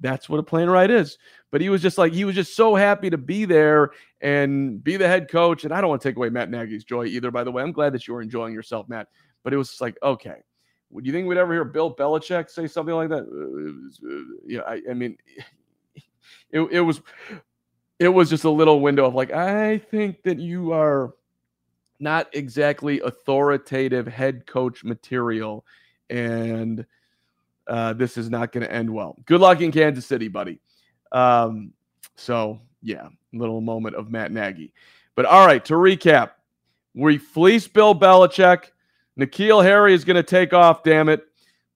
That's 0.00 0.28
what 0.28 0.38
a 0.38 0.42
plane 0.42 0.68
ride 0.68 0.90
is. 0.90 1.18
But 1.50 1.60
he 1.60 1.68
was 1.68 1.82
just 1.82 1.98
like, 1.98 2.12
he 2.12 2.24
was 2.24 2.34
just 2.34 2.54
so 2.54 2.74
happy 2.74 3.10
to 3.10 3.18
be 3.18 3.44
there 3.44 3.90
and 4.20 4.82
be 4.82 4.96
the 4.96 5.08
head 5.08 5.30
coach. 5.30 5.64
And 5.64 5.72
I 5.72 5.80
don't 5.80 5.90
want 5.90 6.02
to 6.02 6.08
take 6.08 6.16
away 6.16 6.28
Matt 6.28 6.50
Nagy's 6.50 6.84
joy 6.84 7.06
either, 7.06 7.30
by 7.30 7.44
the 7.44 7.50
way. 7.50 7.62
I'm 7.62 7.72
glad 7.72 7.92
that 7.94 8.06
you 8.06 8.14
were 8.14 8.22
enjoying 8.22 8.54
yourself, 8.54 8.88
Matt. 8.88 9.08
But 9.42 9.52
it 9.52 9.56
was 9.56 9.80
like, 9.80 9.96
okay, 10.02 10.36
would 10.90 11.06
you 11.06 11.12
think 11.12 11.26
we'd 11.26 11.38
ever 11.38 11.52
hear 11.52 11.64
Bill 11.64 11.94
Belichick 11.94 12.50
say 12.50 12.66
something 12.66 12.94
like 12.94 13.08
that? 13.08 13.24
Uh, 13.24 14.08
uh, 14.08 14.36
yeah, 14.46 14.60
I, 14.60 14.82
I 14.90 14.94
mean, 14.94 15.16
it, 16.50 16.60
it 16.60 16.80
was 16.80 17.00
it 17.98 18.08
was 18.08 18.30
just 18.30 18.44
a 18.44 18.50
little 18.50 18.80
window 18.80 19.06
of 19.06 19.14
like, 19.14 19.32
I 19.32 19.78
think 19.78 20.22
that 20.22 20.38
you 20.38 20.72
are 20.72 21.14
not 22.00 22.28
exactly 22.32 23.00
authoritative 23.00 24.06
head 24.06 24.46
coach 24.46 24.84
material. 24.84 25.64
And 26.08 26.86
uh, 27.68 27.92
this 27.92 28.16
is 28.16 28.30
not 28.30 28.52
going 28.52 28.64
to 28.64 28.72
end 28.72 28.92
well. 28.92 29.16
Good 29.26 29.40
luck 29.40 29.60
in 29.60 29.70
Kansas 29.70 30.06
City, 30.06 30.28
buddy. 30.28 30.60
Um, 31.12 31.72
so, 32.16 32.60
yeah, 32.82 33.08
little 33.32 33.60
moment 33.60 33.94
of 33.94 34.10
Matt 34.10 34.32
Nagy. 34.32 34.72
But 35.14 35.26
all 35.26 35.46
right, 35.46 35.64
to 35.66 35.74
recap, 35.74 36.30
we 36.94 37.18
fleece 37.18 37.68
Bill 37.68 37.94
Belichick. 37.94 38.70
N'Keal 39.18 39.62
Harry 39.64 39.94
is 39.94 40.04
going 40.04 40.16
to 40.16 40.22
take 40.22 40.52
off, 40.52 40.82
damn 40.82 41.08
it. 41.08 41.24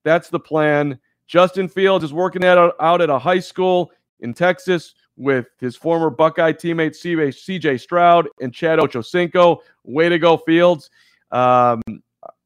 That's 0.03 0.29
the 0.29 0.39
plan. 0.39 0.99
Justin 1.27 1.67
Fields 1.67 2.03
is 2.03 2.13
working 2.13 2.43
out, 2.45 2.75
out 2.79 3.01
at 3.01 3.09
a 3.09 3.19
high 3.19 3.39
school 3.39 3.91
in 4.19 4.33
Texas 4.33 4.95
with 5.15 5.47
his 5.59 5.75
former 5.75 6.09
Buckeye 6.09 6.53
teammate 6.53 6.95
CJ 6.95 7.79
Stroud 7.79 8.27
and 8.41 8.53
Chad 8.53 8.79
Ochocinco. 8.79 9.59
Way 9.83 10.09
to 10.09 10.19
go, 10.19 10.37
Fields. 10.37 10.89
Um, 11.31 11.81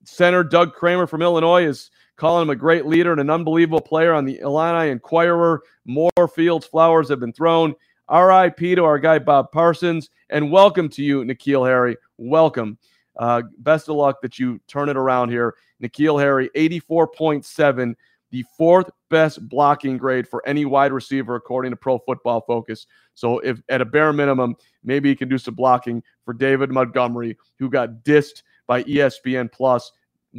center 0.03 0.43
Doug 0.43 0.73
Kramer 0.73 1.07
from 1.07 1.21
Illinois 1.21 1.65
is 1.65 1.91
calling 2.18 2.43
him 2.43 2.49
a 2.49 2.55
great 2.55 2.86
leader 2.86 3.11
and 3.11 3.22
an 3.22 3.30
unbelievable 3.30 3.82
player 3.82 4.13
on 4.13 4.26
the 4.26 4.39
Illini 4.39 4.89
Inquirer. 4.91 5.61
More 5.86 6.11
Fields 6.36 6.65
flowers 6.65 7.07
have 7.09 7.20
been 7.20 7.34
thrown. 7.34 7.74
RIP 8.11 8.57
to 8.57 8.84
our 8.84 8.99
guy 8.99 9.20
Bob 9.20 9.51
Parsons, 9.51 10.09
and 10.30 10.51
welcome 10.51 10.89
to 10.89 11.03
you, 11.03 11.24
N'Keal 11.24 11.68
Harry. 11.68 11.97
Welcome. 12.18 12.78
Uh, 13.18 13.43
best 13.59 13.89
of 13.89 13.95
luck 13.95 14.22
that 14.22 14.39
you 14.39 14.59
turn 14.68 14.89
it 14.89 14.97
around 14.97 15.30
here. 15.30 15.55
N'Keal 15.82 16.20
Harry, 16.20 16.49
84.7 16.55 17.95
the 18.32 18.43
fourth 18.57 18.89
best 19.09 19.47
blocking 19.47 19.97
grade 19.97 20.28
for 20.28 20.45
any 20.47 20.65
wide 20.65 20.91
receiver, 20.91 21.36
according 21.36 21.72
to 21.72 21.78
Pro 21.78 21.97
Football 21.99 22.41
Focus. 22.41 22.88
So, 23.13 23.39
if 23.39 23.61
at 23.70 23.82
a 23.82 23.86
bare 23.86 24.13
minimum, 24.13 24.55
maybe 24.84 25.09
he 25.09 25.15
can 25.15 25.30
do 25.30 25.38
some 25.38 25.55
blocking 25.55 26.03
for 26.26 26.34
David 26.34 26.72
Montgomery, 26.72 27.38
who 27.57 27.70
got 27.70 28.03
dissed 28.03 28.43
by 28.68 28.84
ESPN 28.84 29.51
Plus. 29.51 29.91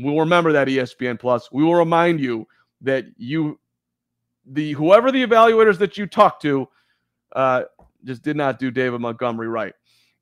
We'll 0.02 0.18
remember 0.18 0.52
that 0.52 0.68
ESPN 0.68 1.18
Plus. 1.18 1.50
We 1.50 1.64
will 1.64 1.74
remind 1.74 2.20
you 2.20 2.46
that 2.82 3.06
you, 3.16 3.58
the 4.46 4.72
whoever 4.72 5.10
the 5.10 5.26
evaluators 5.26 5.78
that 5.78 5.98
you 5.98 6.06
talked 6.06 6.42
to, 6.42 6.68
uh, 7.34 7.64
just 8.04 8.22
did 8.22 8.36
not 8.36 8.58
do 8.58 8.70
David 8.70 9.00
Montgomery 9.00 9.48
right. 9.48 9.74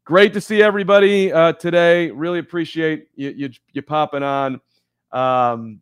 Great 0.04 0.32
to 0.32 0.40
see 0.40 0.62
everybody 0.62 1.32
uh, 1.32 1.52
today. 1.52 2.10
Really 2.10 2.38
appreciate 2.38 3.08
you, 3.16 3.30
you, 3.30 3.50
you 3.72 3.82
popping 3.82 4.22
on. 4.22 4.60
Um, 5.12 5.80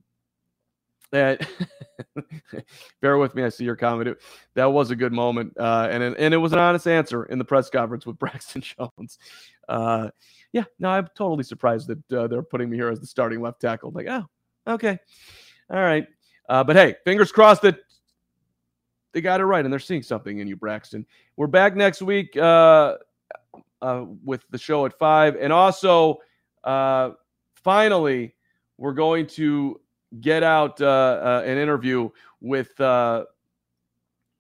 that 1.15 1.49
bear 3.01 3.19
with 3.19 3.35
me. 3.35 3.45
I 3.45 3.49
see 3.49 3.65
your 3.65 3.77
comment. 3.77 4.19
that 4.55 4.67
was 4.67 4.91
a 4.91 4.97
good 4.97 5.13
moment, 5.13 5.55
uh, 5.59 5.89
and 5.91 6.03
and 6.03 6.35
it 6.35 6.39
was 6.39 6.53
an 6.53 6.59
honest 6.59 6.89
answer 6.89 7.25
in 7.25 7.39
the 7.39 7.45
press 7.45 7.71
conference 7.71 8.05
with 8.05 8.19
Braxton 8.19 8.63
Jones. 8.63 9.19
Uh, 9.69 10.09
yeah, 10.55 10.65
no, 10.79 10.89
I'm 10.89 11.09
totally 11.17 11.43
surprised 11.43 11.89
that 11.89 12.13
uh, 12.13 12.29
they're 12.29 12.43
putting 12.43 12.71
me 12.71 12.77
here 12.77 12.89
as 12.89 13.01
the 13.01 13.07
starting 13.07 13.41
left 13.41 13.61
tackle. 13.61 13.91
Like, 13.91 14.07
oh, 14.09 14.25
okay, 14.69 14.97
all 15.69 15.83
right. 15.83 16.07
Uh, 16.49 16.63
but 16.63 16.77
hey, 16.77 16.95
fingers 17.05 17.33
crossed 17.33 17.63
that 17.63 17.81
they 19.13 19.21
got 19.21 19.41
it 19.41 19.45
right 19.45 19.65
and 19.65 19.73
they're 19.73 19.81
seeing 19.81 20.03
something 20.03 20.39
in 20.39 20.47
you, 20.47 20.55
Braxton. 20.55 21.05
We're 21.37 21.49
back 21.49 21.75
next 21.75 22.03
week 22.03 22.37
uh, 22.37 22.99
uh, 23.83 24.05
with 24.25 24.45
the 24.51 24.59
show 24.59 24.87
at 24.87 24.97
five, 24.97 25.37
and 25.41 25.53
also 25.53 26.21
finally, 26.63 28.37
we're 28.79 28.93
going 28.93 29.27
to 29.27 29.81
get 30.21 30.45
out 30.45 30.81
uh, 30.81 30.87
uh, 30.87 31.43
an 31.45 31.59
interview 31.59 32.09
with 32.41 32.81
uh, 32.81 33.25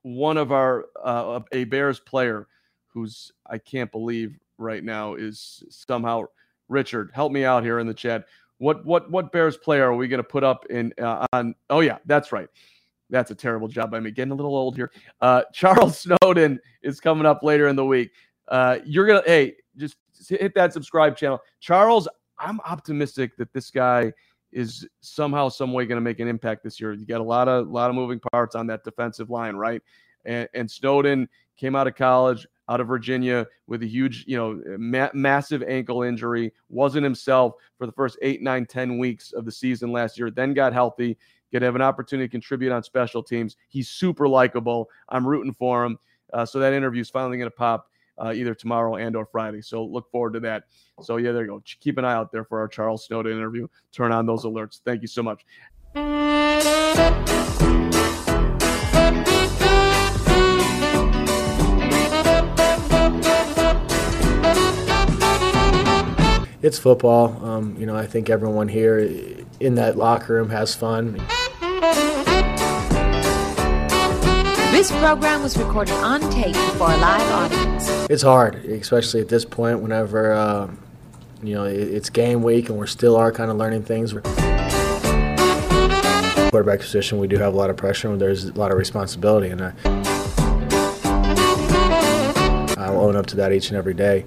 one 0.02 0.36
of 0.36 0.52
our 0.52 0.86
uh, 1.02 1.40
a 1.50 1.64
Bears 1.64 1.98
player 1.98 2.46
who's 2.86 3.32
I 3.48 3.58
can't 3.58 3.90
believe 3.90 4.38
right 4.59 4.82
now 4.82 5.14
is 5.14 5.62
somehow 5.70 6.24
Richard. 6.68 7.11
Help 7.14 7.32
me 7.32 7.44
out 7.44 7.62
here 7.62 7.78
in 7.78 7.86
the 7.86 7.94
chat. 7.94 8.24
What 8.59 8.84
what 8.84 9.11
what 9.11 9.32
Bears 9.32 9.57
player 9.57 9.90
are 9.90 9.96
we 9.96 10.09
going 10.09 10.22
to 10.22 10.28
put 10.28 10.44
up 10.44 10.66
in 10.70 10.92
uh, 11.00 11.26
on? 11.32 11.55
Oh 11.70 11.80
yeah, 11.80 11.98
that's 12.07 12.32
right. 12.32 12.48
That's 13.11 13.30
a 13.30 13.34
terrible 13.34 13.68
job 13.68 13.90
by 13.90 14.00
me. 14.00 14.11
Getting 14.11 14.32
a 14.32 14.34
little 14.34 14.57
old 14.57 14.76
here. 14.76 14.90
Uh, 15.20 15.42
Charles 15.52 15.98
Snowden 15.98 16.59
is 16.82 17.00
coming 17.00 17.26
up 17.26 17.42
later 17.42 17.68
in 17.68 17.76
the 17.76 17.84
week. 17.84 18.11
Uh, 18.48 18.78
you're 18.84 19.07
gonna 19.07 19.22
hey 19.26 19.55
just 19.76 19.96
hit 20.28 20.55
that 20.55 20.72
subscribe 20.72 21.16
channel. 21.16 21.40
Charles, 21.61 22.09
I'm 22.38 22.61
optimistic 22.61 23.36
that 23.36 23.52
this 23.52 23.70
guy 23.70 24.12
is 24.52 24.86
somehow, 25.00 25.48
some 25.48 25.72
way 25.72 25.84
going 25.84 25.96
to 25.96 26.02
make 26.05 26.20
an 26.20 26.28
impact 26.28 26.62
this 26.62 26.80
year. 26.80 26.92
You 26.92 27.05
got 27.05 27.20
a 27.20 27.24
lot 27.24 27.48
of 27.48 27.68
lot 27.68 27.90
of 27.90 27.96
moving 27.96 28.20
parts 28.32 28.55
on 28.55 28.66
that 28.68 28.84
defensive 28.84 29.28
line, 29.28 29.57
right? 29.57 29.82
And, 30.24 30.48
and 30.55 30.70
Snowden 30.70 31.28
came 31.57 31.76
out 31.76 31.86
of 31.86 31.96
college, 31.96 32.46
out 32.68 32.80
of 32.80 32.86
Virginia, 32.86 33.46
with 33.66 33.82
a 33.82 33.86
huge, 33.86 34.24
you 34.26 34.36
know, 34.36 34.60
ma- 34.78 35.10
massive 35.12 35.62
ankle 35.62 36.02
injury. 36.02 36.52
Wasn't 36.68 37.04
himself 37.04 37.54
for 37.78 37.86
the 37.86 37.92
first 37.92 38.18
eight, 38.22 38.42
nine, 38.42 38.66
ten 38.66 38.98
weeks 38.98 39.32
of 39.32 39.44
the 39.44 39.52
season 39.52 39.92
last 39.92 40.18
year. 40.18 40.30
Then 40.30 40.54
got 40.54 40.72
healthy. 40.72 41.18
Could 41.52 41.62
have 41.62 41.76
an 41.76 41.82
opportunity 41.82 42.26
to 42.26 42.32
contribute 42.32 42.72
on 42.72 42.82
special 42.82 43.22
teams. 43.22 43.56
He's 43.68 43.88
super 43.88 44.26
likable. 44.26 44.88
I'm 45.08 45.26
rooting 45.26 45.52
for 45.52 45.84
him. 45.84 45.98
Uh, 46.32 46.44
so 46.44 46.58
that 46.58 46.72
interview 46.72 47.00
is 47.00 47.10
finally 47.10 47.38
going 47.38 47.50
to 47.50 47.56
pop 47.56 47.88
uh, 48.18 48.32
either 48.34 48.54
tomorrow 48.54 48.96
and 48.96 49.14
or 49.14 49.26
Friday. 49.26 49.60
So 49.60 49.84
look 49.84 50.10
forward 50.10 50.32
to 50.34 50.40
that. 50.40 50.64
So 51.02 51.16
yeah, 51.16 51.32
there 51.32 51.42
you 51.42 51.48
go. 51.48 51.62
Keep 51.80 51.98
an 51.98 52.04
eye 52.04 52.14
out 52.14 52.32
there 52.32 52.44
for 52.44 52.58
our 52.58 52.68
Charles 52.68 53.04
Snowden 53.06 53.32
interview. 53.32 53.68
Turn 53.92 54.10
on 54.12 54.26
those 54.26 54.44
alerts. 54.44 54.80
Thank 54.84 55.02
you 55.02 55.08
so 55.08 55.22
much. 55.22 55.44
It's 66.64 66.78
football. 66.78 67.44
Um, 67.44 67.76
you 67.78 67.84
know, 67.84 67.94
I 67.94 68.06
think 68.06 68.30
everyone 68.30 68.68
here 68.68 68.98
in 69.60 69.74
that 69.74 69.98
locker 69.98 70.32
room 70.32 70.48
has 70.48 70.74
fun. 70.74 71.20
This 74.72 74.90
program 74.90 75.42
was 75.42 75.58
recorded 75.58 75.92
on 75.96 76.22
tape 76.30 76.56
for 76.56 76.90
a 76.90 76.96
live 76.96 77.30
audience. 77.30 77.86
It's 78.08 78.22
hard, 78.22 78.64
especially 78.64 79.20
at 79.20 79.28
this 79.28 79.44
point, 79.44 79.80
whenever 79.80 80.32
uh, 80.32 80.70
you 81.42 81.52
know 81.54 81.64
it's 81.64 82.08
game 82.08 82.42
week 82.42 82.70
and 82.70 82.78
we're 82.78 82.86
still 82.86 83.14
are 83.14 83.30
kind 83.30 83.50
of 83.50 83.58
learning 83.58 83.82
things. 83.82 84.14
Quarterback 86.50 86.80
position, 86.80 87.18
we 87.18 87.26
do 87.26 87.36
have 87.36 87.52
a 87.52 87.56
lot 87.58 87.68
of 87.68 87.76
pressure 87.76 88.10
and 88.10 88.18
there's 88.18 88.46
a 88.46 88.52
lot 88.54 88.70
of 88.72 88.78
responsibility, 88.78 89.50
and 89.50 89.60
I, 89.60 89.74
I'll 92.78 93.02
own 93.02 93.16
up 93.16 93.26
to 93.26 93.36
that 93.36 93.52
each 93.52 93.68
and 93.68 93.76
every 93.76 93.92
day. 93.92 94.24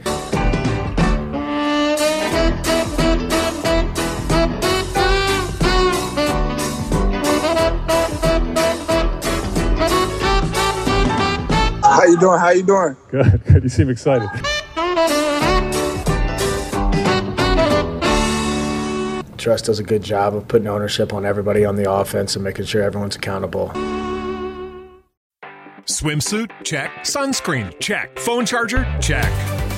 You 12.17 12.27
doing? 12.27 12.39
How 12.39 12.49
you 12.49 12.63
doing? 12.63 12.97
Good. 13.09 13.43
Good. 13.45 13.63
You 13.63 13.69
seem 13.69 13.89
excited. 13.89 14.29
Trust 19.37 19.65
does 19.65 19.79
a 19.79 19.83
good 19.83 20.03
job 20.03 20.35
of 20.35 20.47
putting 20.47 20.67
ownership 20.67 21.13
on 21.13 21.25
everybody 21.25 21.63
on 21.63 21.75
the 21.75 21.89
offense 21.89 22.35
and 22.35 22.43
making 22.43 22.65
sure 22.65 22.81
everyone's 22.81 23.15
accountable. 23.15 23.69
Swimsuit? 25.85 26.51
Check. 26.63 26.91
Sunscreen? 27.03 27.79
Check. 27.79 28.17
Phone 28.19 28.45
charger? 28.45 28.85
Check. 28.99 29.31